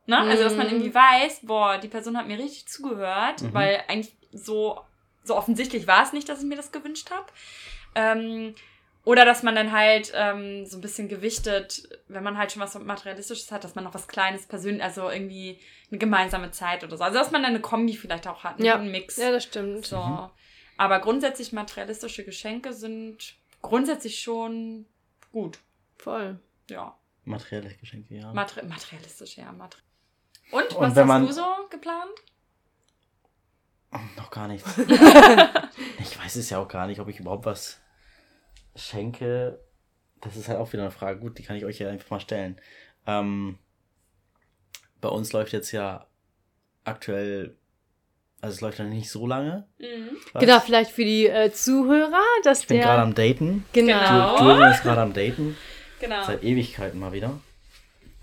Ne? 0.06 0.18
Also, 0.18 0.44
dass 0.44 0.56
man 0.56 0.68
Mhm. 0.68 0.74
irgendwie 0.74 0.94
weiß, 0.96 1.42
boah, 1.44 1.78
die 1.78 1.88
Person 1.88 2.18
hat 2.18 2.28
mir 2.28 2.38
richtig 2.40 2.68
zugehört, 2.68 3.42
Mhm. 3.42 3.54
weil 3.54 3.84
eigentlich 3.88 4.14
so, 4.32 4.80
so 5.24 5.36
offensichtlich 5.36 5.88
war 5.88 6.04
es 6.04 6.14
nicht, 6.14 6.28
dass 6.28 6.40
ich 6.40 6.46
mir 6.46 6.56
das 6.56 6.72
gewünscht 6.72 7.12
habe. 7.12 7.28
Ähm, 7.96 8.56
oder 9.06 9.24
dass 9.26 9.44
man 9.44 9.56
dann 9.56 9.72
halt 9.72 10.12
ähm, 10.14 10.66
so 10.66 10.78
ein 10.78 10.82
bisschen 10.82 11.08
gewichtet, 11.08 11.88
wenn 12.08 12.24
man 12.24 12.38
halt 12.38 12.52
schon 12.52 12.62
was 12.62 12.78
Materialistisches 12.78 13.52
hat, 13.52 13.64
dass 13.64 13.74
man 13.76 13.84
noch 13.84 13.94
was 13.94 14.08
Kleines 14.08 14.46
persönlich, 14.46 14.84
also 14.84 15.10
irgendwie 15.10 15.60
eine 15.90 15.98
gemeinsame 16.00 16.52
Zeit 16.52 16.84
oder 16.84 16.98
so. 16.98 17.04
Also, 17.04 17.18
dass 17.18 17.32
man 17.32 17.42
dann 17.42 17.52
eine 17.52 17.62
Kombi 17.62 17.94
vielleicht 17.96 18.28
auch 18.28 18.44
hat, 18.44 18.60
Ja. 18.60 18.76
einen 18.76 18.92
Mix. 18.92 19.18
ja, 19.18 19.32
das 19.32 19.44
stimmt. 19.46 19.86
So. 19.86 19.98
Mhm. 20.02 20.30
Aber 20.78 21.00
grundsätzlich 21.00 21.54
materialistische 21.54 22.24
Geschenke 22.24 22.74
sind 22.74 23.36
grundsätzlich 23.62 24.20
schon 24.20 24.86
gut. 25.32 25.60
Voll. 25.98 26.40
Ja. 26.70 26.98
Materielle 27.26 27.74
Geschenke, 27.76 28.16
ja. 28.16 28.34
Materi 28.34 28.66
materialistisch, 28.66 29.38
ja. 29.38 29.52
Mater 29.52 29.78
Und, 30.52 30.64
Und 30.76 30.80
was 30.82 30.96
hast 30.96 31.06
man- 31.08 31.26
du 31.28 31.34
so 31.34 31.46
geplant? 31.70 32.12
Noch 34.18 34.30
gar 34.30 34.48
nichts. 34.48 34.78
ich 36.00 36.20
weiß 36.20 36.36
es 36.36 36.50
ja 36.52 36.60
auch 36.60 36.68
gar 36.68 36.86
nicht, 36.88 37.00
ob 37.00 37.08
ich 37.08 37.20
überhaupt 37.20 37.46
was 37.46 37.80
schenke. 38.76 39.60
Das 40.22 40.36
ist 40.36 40.48
halt 40.48 40.60
auch 40.60 40.72
wieder 40.72 40.84
eine 40.84 40.92
Frage. 40.92 41.20
Gut, 41.20 41.38
die 41.40 41.44
kann 41.44 41.56
ich 41.56 41.66
euch 41.66 41.80
ja 41.80 41.90
einfach 41.90 42.12
mal 42.12 42.20
stellen. 42.20 42.62
Ähm, 43.08 43.58
bei 45.02 45.10
uns 45.10 45.34
läuft 45.34 45.54
jetzt 45.54 45.72
ja 45.72 46.06
aktuell, 46.84 47.58
also 48.42 48.54
es 48.56 48.62
läuft 48.62 48.80
ja 48.80 48.86
nicht 48.86 49.10
so 49.10 49.26
lange. 49.28 49.68
Was? 50.34 50.42
Genau, 50.42 50.60
vielleicht 50.60 50.92
für 50.92 51.04
die 51.06 51.28
äh, 51.28 51.52
Zuhörer, 51.52 52.22
dass 52.44 52.62
Ich 52.62 52.68
bin 52.68 52.78
der. 52.78 52.86
gerade 52.88 53.02
am 53.02 53.14
Daten. 53.16 53.66
genau. 53.74 54.00
Genau. 54.38 54.40
Julian 54.54 54.72
ist 54.72 54.84
gerade 54.84 55.02
am 55.02 55.14
Daten. 55.14 55.58
Genau. 56.00 56.24
Seit 56.24 56.44
Ewigkeiten 56.44 57.00
mal 57.00 57.12
wieder. 57.12 57.40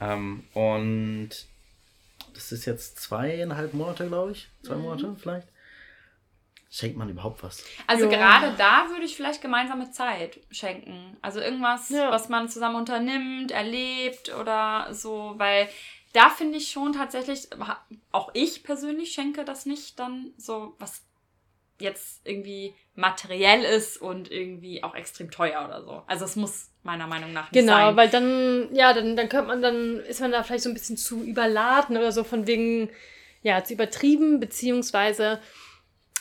Ähm, 0.01 0.45
und 0.55 1.31
das 2.35 2.53
ist 2.53 2.65
jetzt 2.67 3.01
zweieinhalb 3.01 3.75
Monate, 3.75 4.07
glaube 4.09 4.33
ich. 4.33 4.49
Zwei 4.63 4.75
Mhm. 4.77 4.83
Monate 4.83 5.17
vielleicht. 5.21 5.49
Schenkt 6.71 6.99
man 6.99 7.09
überhaupt 7.09 7.43
was? 7.43 7.65
Also 7.87 8.05
Ja. 8.11 8.11
gerade 8.11 8.55
da 8.59 8.87
würde 8.91 9.05
ich 9.07 9.17
vielleicht 9.17 9.41
gemeinsame 9.41 9.91
Zeit 9.93 10.41
schenken. 10.51 11.17
Also 11.23 11.41
irgendwas, 11.41 11.89
Ja. 11.89 12.11
was 12.11 12.29
man 12.29 12.49
zusammen 12.51 12.77
unternimmt, 12.77 13.51
erlebt 13.51 14.35
oder 14.39 14.89
so, 14.93 15.35
weil 15.39 15.69
da 16.17 16.31
finde 16.31 16.57
ich 16.57 16.71
schon 16.71 16.93
tatsächlich, 16.95 17.49
auch 18.11 18.31
ich 18.33 18.63
persönlich 18.65 19.13
schenke 19.13 19.45
das 19.45 19.67
nicht 19.67 19.99
dann 19.99 20.33
so, 20.39 20.75
was 20.79 21.03
jetzt 21.79 22.23
irgendwie 22.25 22.75
materiell 22.95 23.63
ist 23.63 23.99
und 24.01 24.31
irgendwie 24.31 24.83
auch 24.83 24.95
extrem 24.95 25.31
teuer 25.31 25.63
oder 25.67 25.83
so. 25.85 26.03
Also 26.07 26.25
es 26.25 26.35
muss 26.35 26.71
meiner 26.83 27.07
Meinung 27.07 27.35
nach 27.35 27.53
nicht 27.53 27.61
Genau, 27.61 27.89
sein. 27.89 27.97
weil 27.97 28.09
dann, 28.09 28.75
ja, 28.75 28.95
dann, 28.95 29.15
dann 29.15 29.29
könnte 29.29 29.49
man, 29.49 29.61
dann 29.61 30.01
ist 30.01 30.21
man 30.21 30.33
da 30.33 30.43
vielleicht 30.43 30.65
so 30.65 30.71
ein 30.71 30.75
bisschen 30.75 30.97
zu 30.97 31.23
überladen 31.23 31.99
oder 31.99 32.13
so 32.13 32.25
von 32.25 32.47
wegen, 32.47 32.89
ja, 33.43 33.63
zu 33.63 33.75
übertrieben, 33.75 34.41
beziehungsweise 34.41 35.39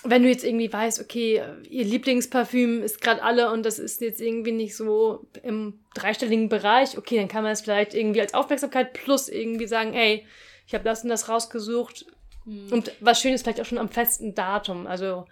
wenn 0.05 0.23
du 0.23 0.29
jetzt 0.29 0.43
irgendwie 0.43 0.71
weißt, 0.71 1.01
okay, 1.01 1.41
ihr 1.69 1.83
Lieblingsparfüm 1.85 2.83
ist 2.83 3.01
gerade 3.01 3.23
alle 3.23 3.51
und 3.51 3.63
das 3.65 3.79
ist 3.79 4.01
jetzt 4.01 4.21
irgendwie 4.21 4.51
nicht 4.51 4.75
so 4.75 5.27
im 5.43 5.79
dreistelligen 5.93 6.49
Bereich, 6.49 6.97
okay, 6.97 7.17
dann 7.17 7.27
kann 7.27 7.43
man 7.43 7.51
es 7.51 7.61
vielleicht 7.61 7.93
irgendwie 7.93 8.21
als 8.21 8.33
Aufmerksamkeit 8.33 8.93
plus 8.93 9.29
irgendwie 9.29 9.67
sagen, 9.67 9.93
ey, 9.93 10.25
ich 10.67 10.73
habe 10.73 10.83
das 10.83 11.03
und 11.03 11.09
das 11.09 11.29
rausgesucht. 11.29 12.05
Hm. 12.45 12.71
Und 12.71 12.91
was 12.99 13.19
Schönes 13.19 13.41
vielleicht 13.41 13.61
auch 13.61 13.65
schon 13.65 13.77
am 13.77 13.89
festen 13.89 14.35
Datum, 14.35 14.87
also 14.87 15.25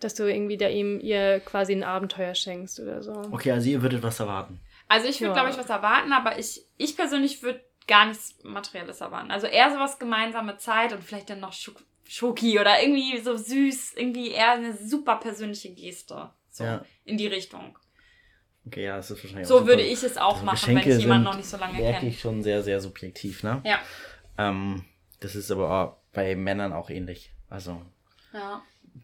dass 0.00 0.14
du 0.14 0.24
irgendwie 0.24 0.56
da 0.56 0.68
ihm 0.68 1.00
ihr 1.00 1.40
quasi 1.40 1.72
ein 1.72 1.82
Abenteuer 1.82 2.34
schenkst 2.34 2.78
oder 2.80 3.02
so. 3.02 3.12
Okay, 3.32 3.50
also 3.50 3.68
ihr 3.68 3.82
würdet 3.82 4.02
was 4.02 4.20
erwarten. 4.20 4.60
Also 4.86 5.08
ich 5.08 5.20
würde, 5.20 5.30
Ja. 5.30 5.34
glaube 5.34 5.50
ich, 5.50 5.58
was 5.58 5.68
erwarten, 5.68 6.12
aber 6.12 6.38
ich, 6.38 6.62
ich 6.76 6.96
persönlich 6.96 7.42
würde 7.42 7.60
gar 7.88 8.06
nichts 8.06 8.36
Materielles 8.44 9.00
erwarten. 9.00 9.30
Also 9.30 9.46
eher 9.46 9.70
sowas 9.70 9.98
gemeinsame 9.98 10.56
Zeit 10.58 10.92
und 10.92 11.02
vielleicht 11.02 11.30
dann 11.30 11.40
noch 11.40 11.52
Schok 11.52 11.82
Schoki 12.08 12.58
oder 12.58 12.80
irgendwie 12.82 13.18
so 13.18 13.36
süß, 13.36 13.92
irgendwie 13.96 14.30
eher 14.32 14.52
eine 14.52 14.74
super 14.76 15.16
persönliche 15.16 15.70
Geste. 15.74 16.30
So 16.50 16.64
Ja. 16.64 16.84
in 17.04 17.18
die 17.18 17.26
Richtung. 17.26 17.78
Okay, 18.66 18.84
ja, 18.84 18.96
das 18.96 19.10
ist 19.10 19.22
wahrscheinlich 19.22 19.46
auch 19.46 19.60
So 19.60 19.66
würde 19.66 19.82
ich 19.82 20.02
es 20.02 20.16
auch 20.16 20.34
Also 20.34 20.44
machen, 20.46 20.54
Geschenke 20.56 20.86
wenn 20.86 20.96
ich 20.96 21.02
jemanden 21.04 21.24
noch 21.24 21.36
nicht 21.36 21.48
so 21.48 21.56
lange 21.58 21.78
kenne. 21.78 22.08
ich 22.08 22.20
schon 22.20 22.42
sehr, 22.42 22.62
sehr 22.62 22.80
subjektiv, 22.80 23.42
ne? 23.42 23.60
Ja. 23.64 23.78
Ähm, 24.38 24.84
das 25.20 25.34
ist 25.36 25.50
aber 25.50 26.00
bei 26.12 26.34
Männern 26.34 26.72
auch 26.72 26.90
ähnlich. 26.90 27.32
Also, 27.50 27.80
ja. 28.32 28.62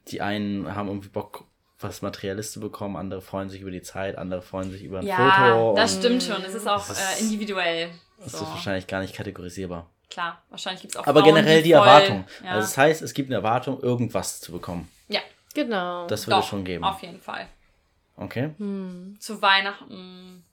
die 0.09 0.21
einen 0.21 0.75
haben 0.75 0.89
irgendwie 0.89 1.09
Bock, 1.09 1.45
was 1.81 2.03
Materielles 2.03 2.53
zu 2.53 2.61
bekommen, 2.61 2.97
andere 2.97 3.21
freuen 3.21 3.49
sich 3.51 3.61
über 3.61 3.71
die 3.71 3.83
Zeit, 3.83 4.17
andere 4.17 4.43
freuen 4.43 4.71
sich 4.71 4.83
über 4.83 5.01
ein 5.01 5.07
Ja, 5.07 5.17
Foto. 5.57 5.75
das 5.77 5.95
und 5.97 6.01
stimmt 6.05 6.23
schon. 6.23 6.43
Es 6.45 6.55
ist 6.55 6.67
auch 6.67 6.87
Das- 6.87 7.21
äh, 7.21 7.23
individuell. 7.23 7.91
das 8.19 8.33
So. 8.33 8.39
ist 8.39 8.51
wahrscheinlich 8.51 8.87
gar 8.87 9.01
nicht 9.01 9.15
kategorisierbar. 9.15 9.91
Klar, 10.15 10.41
wahrscheinlich 10.49 10.81
gibt 10.83 10.95
es 10.95 11.01
auch 11.01 11.07
Aber 11.09 11.23
Frauen, 11.23 11.35
generell 11.35 11.61
die, 11.63 11.73
voll- 11.73 11.79
Erwartung. 11.81 12.25
Ja. 12.45 12.51
Also 12.51 12.61
das 12.69 12.79
heißt, 12.79 13.03
es 13.03 13.15
gibt 13.15 13.31
eine 13.31 13.35
Erwartung, 13.37 13.81
irgendwas 13.83 14.41
zu 14.41 14.53
bekommen. 14.53 14.89
ja, 15.09 15.21
Genau. 15.55 16.07
Das 16.07 16.27
würde 16.29 16.37
doch, 16.37 16.45
es 16.45 16.49
schon 16.51 16.65
geben. 16.65 16.85
auf 16.85 17.03
jeden 17.03 17.21
Fall. 17.21 17.49
Okay. 18.17 18.51
Hm. 18.59 19.17
Zu 19.19 19.43
Weihnachten 19.43 20.45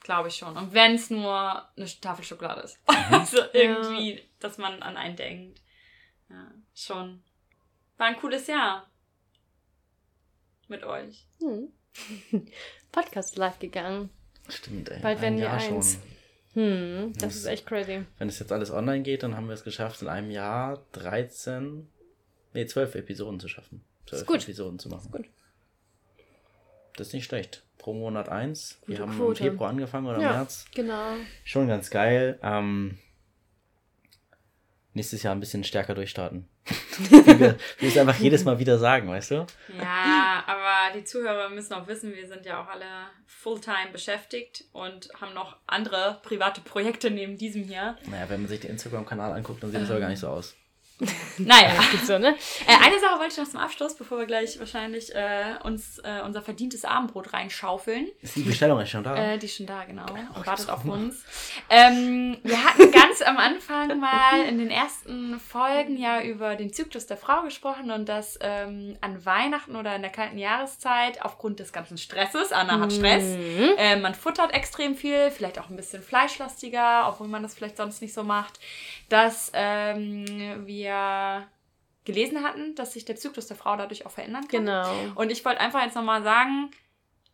glaube 0.00 0.28
ich 0.28 0.36
schon. 0.36 0.56
Und 0.56 0.72
wenn 0.72 0.94
es 0.94 1.10
nur 1.10 1.62
eine 1.76 1.86
Tafel 2.00 2.24
Schokolade 2.24 2.62
ist. 2.62 2.78
Mhm. 2.88 2.94
also 3.14 3.36
irgendwie, 3.52 4.22
dass 4.40 4.56
man 4.56 4.82
an 4.82 4.96
einen 4.96 5.14
denkt. 5.16 5.60
Ja, 6.30 6.46
schon. 6.74 7.22
War 7.98 8.06
ein 8.06 8.16
cooles 8.16 8.46
Jahr. 8.46 8.86
Mit 10.68 10.84
euch. 10.84 11.26
Hm. 11.40 11.68
Podcast 12.92 13.36
live 13.36 13.58
gegangen. 13.58 14.08
Stimmt, 14.48 14.88
ey. 14.88 15.00
Bald 15.00 15.20
werden 15.20 15.38
wir 15.38 15.52
eins. 15.52 15.98
Hm, 16.54 17.12
das 17.14 17.22
Das- 17.22 17.36
ist 17.36 17.46
echt 17.46 17.66
crazy. 17.66 18.04
Wenn 18.18 18.28
es 18.28 18.38
jetzt 18.38 18.52
alles 18.52 18.70
online 18.70 19.02
geht, 19.02 19.22
dann 19.22 19.36
haben 19.36 19.46
wir 19.46 19.54
es 19.54 19.64
geschafft, 19.64 20.02
in 20.02 20.08
einem 20.08 20.30
Jahr 20.30 20.82
13, 20.92 21.88
nee, 22.52 22.66
12 22.66 22.94
Episoden 22.94 23.40
zu 23.40 23.48
schaffen. 23.48 23.82
12 24.06 24.22
Ist 24.22 24.26
gut. 24.26 24.42
Episoden 24.42 24.78
zu 24.78 24.88
machen. 24.90 25.10
gut. 25.10 25.26
Das 26.96 27.06
ist 27.08 27.12
nicht 27.14 27.24
schlecht. 27.24 27.64
Pro 27.78 27.94
Monat 27.94 28.28
eins. 28.28 28.78
Wir 28.86 28.96
Gute 28.98 29.08
haben 29.08 29.16
Quote. 29.18 29.44
im 29.44 29.50
Februar 29.52 29.70
angefangen 29.70 30.06
oder 30.06 30.16
im 30.16 30.22
Ja. 30.22 30.32
März. 30.32 30.66
Genau. 30.74 31.14
Schon 31.44 31.66
ganz 31.68 31.88
geil. 31.90 32.38
Ähm, 32.42 32.98
nächstes 34.92 35.22
Jahr 35.22 35.34
ein 35.34 35.40
bisschen 35.40 35.64
stärker 35.64 35.94
durchstarten. 35.94 36.46
Wie 36.98 37.40
wir 37.40 37.56
wie 37.78 37.86
es 37.86 37.96
einfach 37.98 38.18
jedes 38.18 38.44
Mal 38.44 38.58
wieder 38.58 38.78
sagen, 38.78 39.08
weißt 39.08 39.32
du? 39.32 39.46
Ja, 39.78 40.44
aber 40.46 40.98
die 40.98 41.04
Zuhörer 41.04 41.48
müssen 41.48 41.74
auch 41.74 41.86
wissen, 41.86 42.14
wir 42.14 42.26
sind 42.26 42.44
ja 42.46 42.62
auch 42.62 42.68
alle 42.68 42.86
fulltime 43.26 43.90
beschäftigt 43.92 44.64
und 44.72 45.08
haben 45.20 45.34
noch 45.34 45.56
andere 45.66 46.20
private 46.22 46.60
Projekte 46.60 47.10
neben 47.10 47.36
diesem 47.36 47.64
hier. 47.64 47.96
Naja, 48.06 48.28
wenn 48.28 48.42
man 48.42 48.48
sich 48.48 48.60
den 48.60 48.70
Instagram-Kanal 48.70 49.32
anguckt, 49.32 49.62
dann 49.62 49.70
sieht 49.70 49.80
es 49.80 49.90
aber 49.90 50.00
gar 50.00 50.08
nicht 50.08 50.20
so 50.20 50.28
aus. 50.28 50.54
Naja. 51.38 51.70
So, 52.04 52.18
ne? 52.18 52.36
Äh, 52.66 52.84
eine 52.84 52.98
Sache 53.00 53.18
wollte 53.18 53.32
ich 53.32 53.38
noch 53.38 53.48
zum 53.48 53.58
Abschluss, 53.60 53.94
bevor 53.94 54.18
wir 54.18 54.26
gleich 54.26 54.58
wahrscheinlich 54.58 55.14
äh, 55.14 55.54
uns 55.64 55.98
äh, 55.98 56.20
unser 56.24 56.42
verdientes 56.42 56.84
Abendbrot 56.84 57.32
reinschaufeln. 57.32 58.08
Ist 58.20 58.36
die 58.36 58.42
Bestellung 58.42 58.80
ist 58.80 58.90
schon 58.90 59.02
da? 59.02 59.16
Äh, 59.16 59.38
die 59.38 59.46
ist 59.46 59.56
schon 59.56 59.66
da, 59.66 59.84
genau. 59.84 60.04
Und 60.12 60.40
ich 60.40 60.46
wartet 60.46 60.68
auf 60.70 60.84
uns. 60.84 61.24
Ähm, 61.70 62.36
wir 62.42 62.62
hatten 62.64 62.90
ganz 62.92 63.22
am 63.22 63.38
Anfang 63.38 63.98
mal 63.98 64.42
in 64.46 64.58
den 64.58 64.70
ersten 64.70 65.40
Folgen 65.40 65.96
ja 65.96 66.20
über 66.22 66.54
den 66.56 66.72
Zyklus 66.72 67.06
der 67.06 67.16
Frau 67.16 67.42
gesprochen 67.42 67.90
und 67.90 68.08
dass 68.08 68.38
ähm, 68.40 68.96
an 69.00 69.24
Weihnachten 69.24 69.74
oder 69.76 69.96
in 69.96 70.02
der 70.02 70.10
kalten 70.12 70.38
Jahreszeit 70.38 71.22
aufgrund 71.22 71.58
des 71.60 71.72
ganzen 71.72 71.98
Stresses, 71.98 72.52
Anna 72.52 72.78
hat 72.80 72.92
Stress, 72.92 73.22
Mhm. 73.22 73.70
äh, 73.78 73.96
man 73.96 74.14
futtert 74.14 74.52
extrem 74.52 74.94
viel, 74.94 75.30
vielleicht 75.30 75.58
auch 75.58 75.70
ein 75.70 75.76
bisschen 75.76 76.02
fleischlastiger, 76.02 77.08
obwohl 77.08 77.28
man 77.28 77.42
das 77.42 77.54
vielleicht 77.54 77.76
sonst 77.76 78.02
nicht 78.02 78.12
so 78.14 78.22
macht, 78.22 78.60
dass 79.08 79.50
ähm, 79.54 80.26
wir 80.66 80.91
gelesen 82.04 82.42
hatten, 82.42 82.74
dass 82.74 82.92
sich 82.92 83.04
der 83.04 83.16
Zyklus 83.16 83.46
der 83.46 83.56
Frau 83.56 83.76
dadurch 83.76 84.06
auch 84.06 84.10
verändern 84.10 84.48
kann. 84.48 84.66
Genau. 84.66 84.92
Und 85.14 85.30
ich 85.30 85.44
wollte 85.44 85.60
einfach 85.60 85.82
jetzt 85.82 85.94
nochmal 85.94 86.22
sagen, 86.22 86.70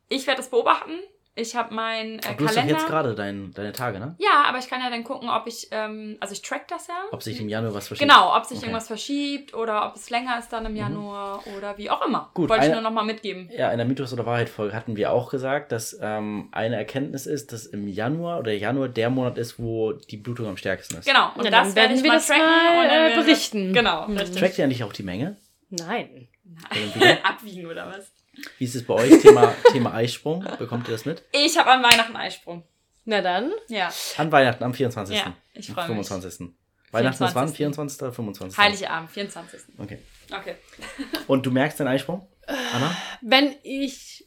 ich 0.09 0.26
werde 0.26 0.38
das 0.38 0.50
beobachten. 0.50 0.98
Ich 1.39 1.55
habe 1.55 1.72
meinen 1.74 2.18
äh, 2.18 2.22
du 2.36 2.45
hast 2.45 2.57
doch 2.57 2.61
Kalender. 2.62 2.74
jetzt 2.74 2.86
gerade 2.89 3.14
dein, 3.14 3.53
deine 3.55 3.72
Tage, 3.72 4.01
ne? 4.01 4.16
ja, 4.18 4.43
aber 4.47 4.59
ich 4.59 4.68
kann 4.68 4.80
ja 4.80 4.91
dann 4.91 5.05
gucken, 5.05 5.28
ob 5.28 5.47
ich, 5.47 5.68
ähm, 5.70 6.16
also 6.20 6.32
ich 6.32 6.43
track 6.43 6.66
das 6.68 6.89
ja. 6.89 6.95
Ob 7.12 7.22
sich 7.22 7.41
im 7.41 7.49
Januar 7.49 7.74
was 7.74 7.86
verschiebt. 7.89 8.11
Genau, 8.11 8.36
ob 8.36 8.45
sich 8.45 8.59
Okay. 8.59 8.66
irgendwas 8.66 8.89
verschiebt 8.89 9.55
oder 9.55 9.86
ob 9.86 9.95
es 9.95 10.11
länger 10.11 10.39
ist 10.39 10.53
dann 10.53 10.66
im 10.66 10.74
Januar 10.74 11.43
oder 11.57 11.78
wie 11.78 11.91
auch 11.91 12.05
immer. 12.05 12.30
Gut, 12.34 12.49
Wollte 12.49 12.66
ich 12.66 12.72
nur 12.72 12.80
nochmal 12.80 13.05
mitgeben. 13.05 13.49
Ja, 13.57 13.70
in 13.70 13.78
der 13.78 13.86
Mythos- 13.86 14.12
oder 14.12 14.26
Wahrheit-Folge 14.26 14.74
hatten 14.74 14.97
wir 14.97 15.12
auch 15.12 15.30
gesagt, 15.30 15.70
dass 15.72 15.97
ähm, 16.03 16.49
eine 16.53 16.76
Erkenntnis 16.76 17.26
ist, 17.26 17.53
dass 17.53 17.66
im 17.66 17.86
Januar 17.86 18.41
oder 18.41 18.53
Januar 18.53 18.89
der 18.89 19.11
Monat 19.11 19.39
ist, 19.39 19.59
wo 19.61 19.93
die 19.93 20.16
Blutung 20.16 20.47
am 20.47 20.57
stärksten 20.57 20.97
ist. 20.99 21.07
Genau, 21.07 21.30
und 21.36 21.45
Ja, 21.45 21.51
das 21.51 21.76
werden 21.76 21.97
ich 21.97 22.03
wir 22.03 22.09
mal 22.11 22.16
das 22.16 22.26
tracken 22.26 22.43
mal, 22.45 22.82
und 22.82 22.89
dann 22.89 23.12
äh, 23.12 23.14
berichten. 23.14 23.72
Genau, 23.72 24.09
Mhm. 24.09 24.16
richtig. 24.18 24.41
Trackt 24.41 24.59
ihr 24.59 24.64
eigentlich 24.64 24.82
auch 24.84 24.93
die 24.93 25.03
Menge? 25.05 25.36
Nein. 25.70 26.28
Abwiegen 27.22 27.66
oder 27.66 27.86
was? 27.86 28.11
Wie 28.59 28.64
ist 28.64 28.74
es 28.74 28.84
bei 28.84 28.95
euch? 28.95 29.20
Thema, 29.20 29.55
Thema 29.72 29.95
Eisprung. 29.95 30.47
Bekommt 30.59 30.89
ihr 30.89 30.93
das 30.93 31.05
mit? 31.05 31.22
Ich 31.32 31.57
habe 31.59 31.70
an 31.70 31.82
Weihnachten 31.82 32.16
Eisprung. 32.16 32.64
Na 33.05 33.22
dann. 33.22 33.53
Ja, 33.68 33.91
An 34.18 34.30
Weihnachten, 34.30 34.62
am 34.64 34.74
24. 34.74 35.16
Ja, 35.16 35.34
ich 35.55 35.70
freu 35.70 35.80
Am 35.80 35.97
mich. 35.97 36.07
25. 36.07 36.49
Weihnachten 36.91 37.24
ist 37.24 37.34
wann? 37.34 37.49
24.. 37.49 37.57
24. 37.57 38.03
oder 38.03 38.12
25. 38.12 38.59
Heiligabend, 38.59 39.11
24. 39.11 39.61
Okay. 39.78 39.99
Okay. 40.30 40.55
Und 41.26 41.45
du 41.47 41.51
merkst 41.51 41.80
den 41.80 41.86
Eisprung, 41.86 42.28
Anna? 42.47 42.97
Wenn 43.22 43.55
ich 43.62 44.26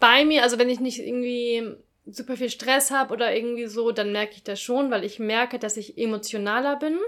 bei 0.00 0.24
mir, 0.24 0.42
also 0.42 0.58
wenn 0.58 0.68
ich 0.68 0.80
nicht 0.80 0.98
irgendwie 0.98 1.76
super 2.06 2.36
viel 2.36 2.50
Stress 2.50 2.90
habe 2.90 3.12
oder 3.12 3.34
irgendwie 3.34 3.66
so, 3.66 3.92
dann 3.92 4.12
merke 4.12 4.34
ich 4.34 4.44
das 4.44 4.60
schon, 4.60 4.90
weil 4.90 5.04
ich 5.04 5.18
merke, 5.18 5.58
dass 5.58 5.76
ich 5.76 5.96
emotionaler 5.96 6.78
bin. 6.78 6.98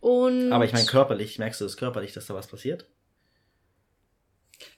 Und 0.00 0.52
Aber 0.52 0.64
ich 0.64 0.72
meine 0.72 0.86
körperlich, 0.86 1.38
merkst 1.38 1.60
du 1.60 1.64
das 1.64 1.76
körperlich, 1.76 2.12
dass 2.12 2.26
da 2.26 2.34
was 2.34 2.46
passiert? 2.46 2.86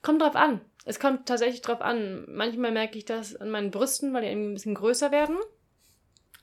Kommt 0.02 0.22
drauf 0.22 0.36
an. 0.36 0.60
Es 0.84 0.98
kommt 0.98 1.26
tatsächlich 1.26 1.62
drauf 1.62 1.80
an. 1.80 2.24
Manchmal 2.28 2.72
merke 2.72 2.98
ich 2.98 3.04
das 3.04 3.36
an 3.36 3.50
meinen 3.50 3.70
Brüsten, 3.70 4.12
weil 4.14 4.22
die 4.22 4.28
irgendwie 4.28 4.50
ein 4.50 4.54
bisschen 4.54 4.74
größer 4.74 5.10
werden. 5.12 5.36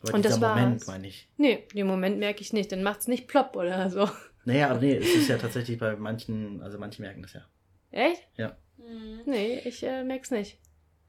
Aber 0.02 0.14
Und 0.14 0.24
das 0.26 0.40
Moment, 0.40 0.80
war's. 0.82 0.88
meine 0.88 1.08
ich. 1.08 1.28
Nee, 1.38 1.68
den 1.74 1.88
Moment 1.88 2.20
merke 2.20 2.42
ich 2.42 2.54
nicht. 2.54 2.72
Dann 2.72 2.84
macht's 2.84 3.08
nicht 3.08 3.28
plopp 3.28 3.56
oder 3.56 3.90
so. 3.90 4.10
Naja, 4.46 4.70
aber 4.70 4.80
nee, 4.80 4.96
es 4.96 5.14
ist 5.14 5.28
ja 5.28 5.38
tatsächlich 5.38 5.78
bei 5.78 5.96
manchen, 5.98 6.64
also 6.64 6.80
manche 6.80 7.02
merken 7.02 7.22
das 7.22 7.34
ja. 7.34 7.42
Echt? 7.92 8.24
Hm. 8.38 9.20
Nee, 9.26 9.60
ich 9.66 9.84
äh, 9.84 10.04
merk's 10.04 10.32
nicht. 10.32 10.58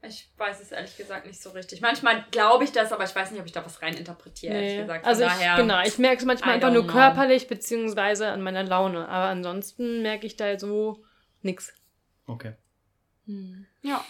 Ich 0.03 0.29
weiß 0.37 0.59
es 0.61 0.71
ehrlich 0.73 0.95
gesagt 0.97 1.25
nicht 1.25 1.41
so 1.41 1.51
richtig. 1.51 1.79
Manchmal 1.81 2.25
glaube 2.29 2.65
ich 2.65 2.71
das, 2.73 2.91
aber 2.91 3.05
ich 3.05 3.15
weiß 3.15 3.31
nicht, 3.31 3.39
ob 3.39 3.45
ich 3.47 3.53
da 3.53 3.65
was 3.65 3.81
rein 3.81 3.95
interpretiere, 3.95 4.53
ehrlich 4.53 4.73
Nee. 4.73 4.81
gesagt. 4.81 5.03
Von 5.05 5.09
Also 5.09 5.23
ich, 5.23 5.29
daher, 5.29 5.55
genau, 5.55 5.81
ich 5.81 5.97
merke 5.97 6.17
es 6.17 6.25
manchmal 6.25 6.51
I 6.51 6.53
einfach 6.55 6.73
nur 6.73 6.83
know. 6.83 6.91
körperlich, 6.91 7.47
beziehungsweise 7.47 8.27
an 8.27 8.41
meiner 8.41 8.63
Laune. 8.63 9.07
Aber 9.07 9.25
ansonsten 9.31 10.01
merke 10.01 10.27
ich 10.27 10.35
da 10.35 10.59
so 10.59 11.03
nix. 11.41 11.73
Okay. 12.31 12.53
Hm. 13.25 13.65
Ja, 13.81 14.01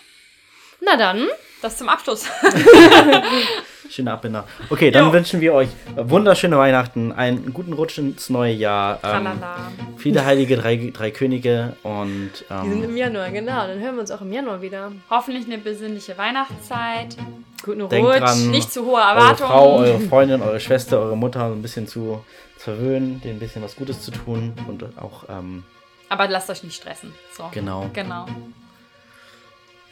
Na 0.79 0.95
dann. 0.95 1.27
das 1.61 1.77
zum 1.77 1.89
Abschluss. 1.89 2.25
Schöner 3.89 4.13
Abbinder. 4.13 4.47
Okay, 4.69 4.89
dann 4.89 5.07
Jo. 5.07 5.13
wünschen 5.13 5.41
wir 5.41 5.53
euch 5.53 5.67
wunderschöne 5.97 6.57
Weihnachten, 6.57 7.11
einen 7.11 7.51
guten 7.53 7.73
Rutsch 7.73 7.97
ins 7.97 8.29
neue 8.29 8.53
Jahr. 8.53 8.95
Ähm, 9.03 9.09
Tralala. 9.25 9.57
viele 9.97 10.23
heilige 10.23 10.55
drei, 10.55 10.91
drei 10.93 11.11
Könige 11.11 11.75
und 11.83 12.31
Die 12.63 12.69
sind 12.69 12.83
ähm, 12.83 12.89
im 12.91 12.95
Januar, 12.97 13.29
genau. 13.31 13.67
Dann 13.67 13.79
hören 13.79 13.95
wir 13.95 14.01
uns 14.01 14.11
auch 14.11 14.21
im 14.21 14.31
Januar 14.31 14.61
wieder. 14.61 14.91
Hoffentlich 15.09 15.45
eine 15.45 15.57
besinnliche 15.57 16.17
Weihnachtszeit. 16.17 17.17
Guten 17.63 17.89
Denkt 17.89 18.09
Rutsch. 18.09 18.19
dran. 18.19 18.49
Nicht 18.51 18.71
zu 18.71 18.85
hohe 18.85 18.93
eure 19.01 19.09
Erwartungen. 19.09 19.49
Frau, 19.51 19.77
eure 19.79 19.99
Freundin, 19.99 20.41
eure 20.41 20.59
Schwester, 20.61 20.99
eure 20.99 21.17
Mutter 21.17 21.45
ein 21.47 21.61
bisschen 21.61 21.85
zu, 21.87 22.23
zu 22.57 22.63
verwöhnen, 22.71 23.19
denen 23.21 23.35
ein 23.35 23.39
bisschen 23.39 23.61
was 23.61 23.75
Gutes 23.75 24.01
zu 24.01 24.11
tun 24.11 24.53
und 24.69 24.85
auch, 24.97 25.25
ähm, 25.29 25.63
Aber 26.11 26.27
lasst 26.27 26.49
euch 26.49 26.61
nicht 26.61 26.75
stressen. 26.75 27.15
So. 27.37 27.49
genau. 27.53 27.89
Genau. 27.93 28.27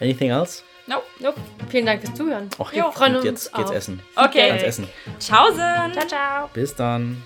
Anything 0.01 0.31
else? 0.31 0.63
Nope. 0.85 1.05
Nope. 1.19 1.39
Vielen 1.69 1.85
Dank 1.85 2.01
fürs 2.01 2.13
Zuhören. 2.13 2.49
Och, 2.57 2.73
Wir 2.73 2.91
freuen 2.91 3.15
uns 3.15 3.23
jetzt 3.23 3.53
geht's 3.53 3.69
auf 3.69 3.73
essen. 3.73 4.01
Okay. 4.17 4.49
Ans 4.49 4.63
Essen. 4.63 4.89
Tschaußen. 5.17 5.93
Ciao, 5.93 6.07
ciao. 6.07 6.49
Bis 6.53 6.75
dann. 6.75 7.23